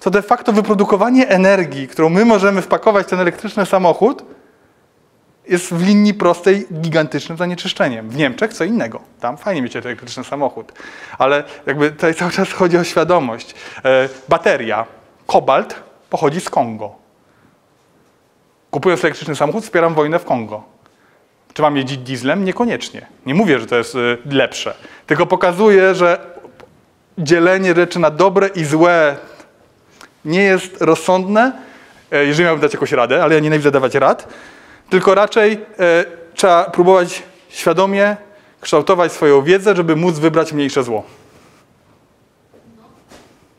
[0.00, 4.24] to de facto wyprodukowanie energii, którą my możemy wpakować w ten elektryczny samochód,
[5.48, 8.10] jest w linii prostej gigantycznym zanieczyszczeniem.
[8.10, 9.00] W Niemczech co innego.
[9.20, 10.72] Tam fajnie mieć elektryczny samochód.
[11.18, 13.54] Ale jakby tutaj cały czas chodzi o świadomość.
[13.84, 14.86] E, bateria,
[15.26, 15.74] kobalt
[16.10, 16.94] pochodzi z Kongo.
[18.70, 20.62] Kupując elektryczny samochód, wspieram wojnę w Kongo.
[21.54, 22.44] Czy mam jeździć dieslem?
[22.44, 23.06] Niekoniecznie.
[23.26, 24.74] Nie mówię, że to jest y, lepsze.
[25.06, 26.18] Tylko pokazuję, że
[27.18, 29.16] dzielenie rzeczy na dobre i złe
[30.24, 31.52] nie jest rozsądne,
[32.12, 34.28] e, jeżeli miałbym dać jakąś radę, ale ja nienawidzę dawać rad,
[34.90, 36.04] tylko raczej e,
[36.34, 38.16] trzeba próbować świadomie
[38.60, 41.02] kształtować swoją wiedzę, żeby móc wybrać mniejsze zło.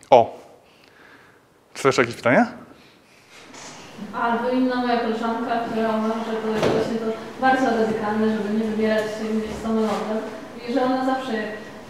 [0.09, 0.39] O.
[1.73, 2.47] Czy jakieś pytania?
[4.13, 7.05] Albo inna moja koleżanka, która uważa, że to właśnie to
[7.41, 10.17] bardzo radykalne, żeby nie wybierać się gdzieś samolotem.
[10.69, 11.31] I że ona zawsze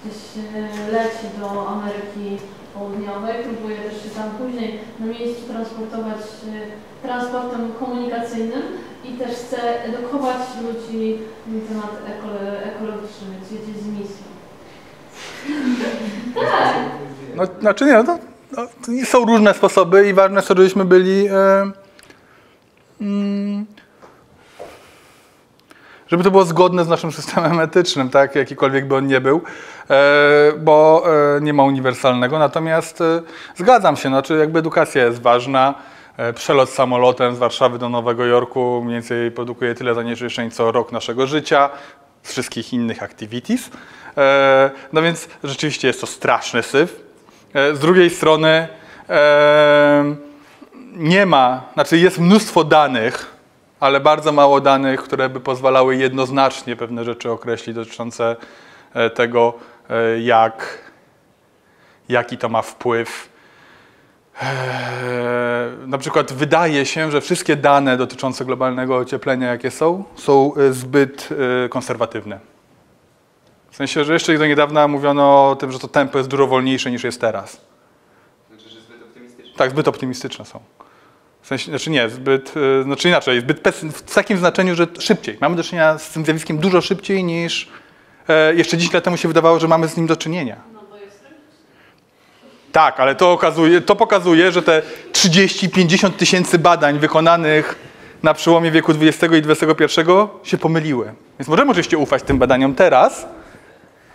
[0.05, 0.17] gdzieś
[0.55, 2.37] e, leci do Ameryki
[2.73, 8.61] Południowej, próbuje też się tam później na miejscu transportować e, transportem komunikacyjnym
[9.17, 14.27] też chce edukować ludzi na temat ekolo- ekologiczny, więc jedzie z misją.
[16.51, 16.75] tak.
[17.35, 18.17] No, znaczy nie, no, to,
[18.57, 18.67] no,
[19.05, 21.27] są różne sposoby i ważne jest to, żebyśmy byli.
[21.27, 21.71] E,
[23.01, 23.65] mm,
[26.07, 29.41] żeby to było zgodne z naszym systemem etycznym, tak, jakikolwiek by on nie był,
[29.89, 31.03] e, bo
[31.37, 32.39] e, nie ma uniwersalnego.
[32.39, 33.21] Natomiast e,
[33.55, 35.73] zgadzam się, znaczy jakby edukacja jest ważna.
[36.17, 40.91] E, Przelot samolotem z Warszawy do Nowego Jorku mniej więcej produkuje tyle zanieczyszczeń co rok
[40.91, 41.69] naszego życia,
[42.23, 43.69] z wszystkich innych activities.
[44.17, 47.03] E, No więc rzeczywiście jest to straszny syf.
[47.53, 48.67] E, Z drugiej strony
[50.93, 53.35] nie ma, znaczy jest mnóstwo danych,
[53.79, 58.35] ale bardzo mało danych, które by pozwalały jednoznacznie pewne rzeczy określić dotyczące
[59.15, 59.53] tego,
[60.19, 60.77] jak,
[62.09, 63.29] jaki to ma wpływ.
[64.41, 70.73] E, Na przykład wydaje się, że wszystkie dane dotyczące globalnego ocieplenia, jakie są, są e,
[70.73, 71.29] zbyt
[71.65, 72.39] e, konserwatywne.
[73.71, 76.91] W sensie, że jeszcze do niedawna mówiono o tym, że to tempo jest dużo wolniejsze
[76.91, 77.61] niż jest teraz.
[78.49, 79.53] Znaczy, że zbyt optymistyczne.
[79.57, 80.59] Tak, zbyt optymistyczne są.
[81.41, 85.37] W sensie, znaczy nie, zbyt, e, znaczy inaczej, zbyt w takim znaczeniu, że szybciej.
[85.41, 87.69] Mamy do czynienia z tym zjawiskiem dużo szybciej niż
[88.55, 90.76] jeszcze 10 lat temu się wydawało, że mamy z nim do czynienia.
[92.71, 94.81] Tak, ale to, okazuje, to pokazuje, że te
[95.11, 97.75] 30-50 tysięcy badań wykonanych
[98.23, 100.01] na przełomie wieku XX i XXI
[100.43, 101.13] się pomyliły.
[101.39, 103.27] Więc możemy oczywiście ufać tym badaniom teraz,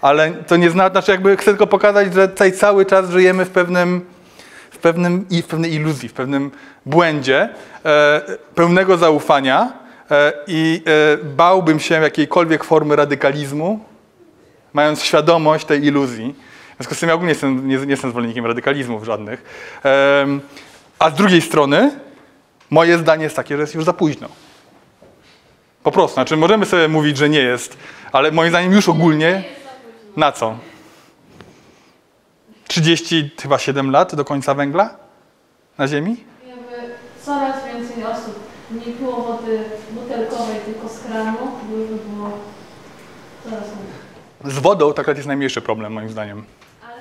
[0.00, 3.50] ale to nie zna, znaczy jakby chcę tylko pokazać, że tutaj cały czas żyjemy w
[3.50, 4.04] pewnym,
[4.70, 6.50] w pewnym w pewnej iluzji, w pewnym
[6.86, 7.48] błędzie
[7.84, 8.20] e,
[8.54, 9.72] pełnego zaufania
[10.10, 13.80] e, i e, bałbym się jakiejkolwiek formy radykalizmu,
[14.72, 16.34] mając świadomość tej iluzji.
[16.82, 19.44] W związku z tym ja ogólnie jestem, nie, nie jestem zwolennikiem radykalizmów żadnych.
[19.82, 20.40] Em,
[20.98, 21.90] a z drugiej strony
[22.70, 24.28] moje zdanie jest takie, że jest już za późno.
[25.82, 26.14] Po prostu.
[26.14, 27.76] Znaczy możemy sobie mówić, że nie jest,
[28.12, 29.44] ale moim zdaniem już ogólnie
[30.16, 30.58] na co?
[32.68, 34.96] 30, chyba 7 lat do końca węgla
[35.78, 36.24] na Ziemi?
[36.48, 36.94] Jakby
[37.24, 38.40] coraz więcej osób
[38.70, 41.38] nie piło wody butelkowej, tylko z kranu,
[41.68, 42.38] byłoby było
[43.44, 44.54] coraz mniej.
[44.54, 46.44] Z wodą tak jest najmniejszy problem moim zdaniem.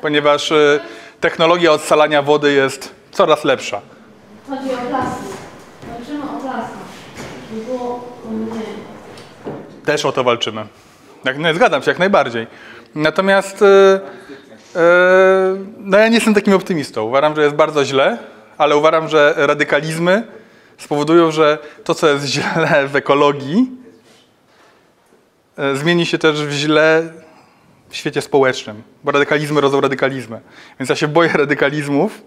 [0.01, 0.79] Ponieważ e,
[1.19, 3.81] technologia odsalania wody jest coraz lepsza.
[4.49, 5.27] Chodzi o plastik.
[5.97, 6.77] Walczymy o plastik.
[7.49, 8.63] Żeby było mniej.
[9.85, 10.65] Też o to walczymy.
[11.25, 12.47] Jak, no, zgadzam się, jak najbardziej.
[12.95, 13.65] Natomiast e,
[14.75, 14.79] e,
[15.77, 17.03] no ja nie jestem takim optymistą.
[17.03, 18.17] Uważam, że jest bardzo źle,
[18.57, 20.23] ale uważam, że radykalizmy
[20.77, 23.71] spowodują, że to, co jest źle w ekologii,
[25.73, 27.03] zmieni się też w źle
[27.91, 30.41] w świecie społecznym, bo radykalizmy rodzą radykalizmy.
[30.79, 32.21] Więc ja się boję radykalizmów,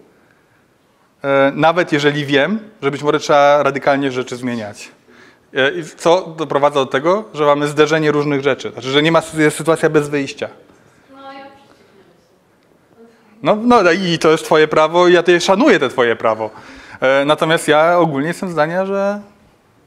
[1.23, 4.91] e, nawet jeżeli wiem, że być może trzeba radykalnie rzeczy zmieniać.
[5.53, 8.71] E, i Co doprowadza do tego, że mamy zderzenie różnych rzeczy.
[8.71, 10.49] Znaczy, że nie ma jest sytuacja bez wyjścia.
[11.11, 11.17] No
[13.41, 16.49] No, no i to jest twoje prawo i ja tutaj szanuję te twoje prawo.
[17.01, 19.21] E, natomiast ja ogólnie jestem zdania, że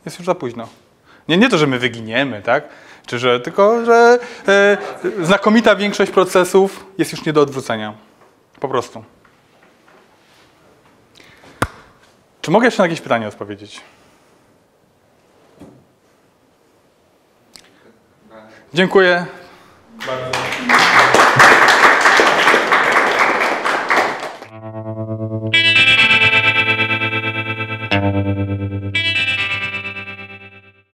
[0.04, 0.68] jest już za późno.
[1.28, 2.64] Nie, nie to, że my wyginiemy, tak?
[3.08, 4.18] Czy że, tylko, że
[4.48, 4.76] e,
[5.22, 7.94] znakomita większość procesów jest już nie do odwrócenia.
[8.60, 9.04] Po prostu.
[12.40, 13.80] Czy mogę jeszcze na jakieś pytanie odpowiedzieć?
[18.74, 19.26] Dziękuję
[20.06, 21.07] bardzo.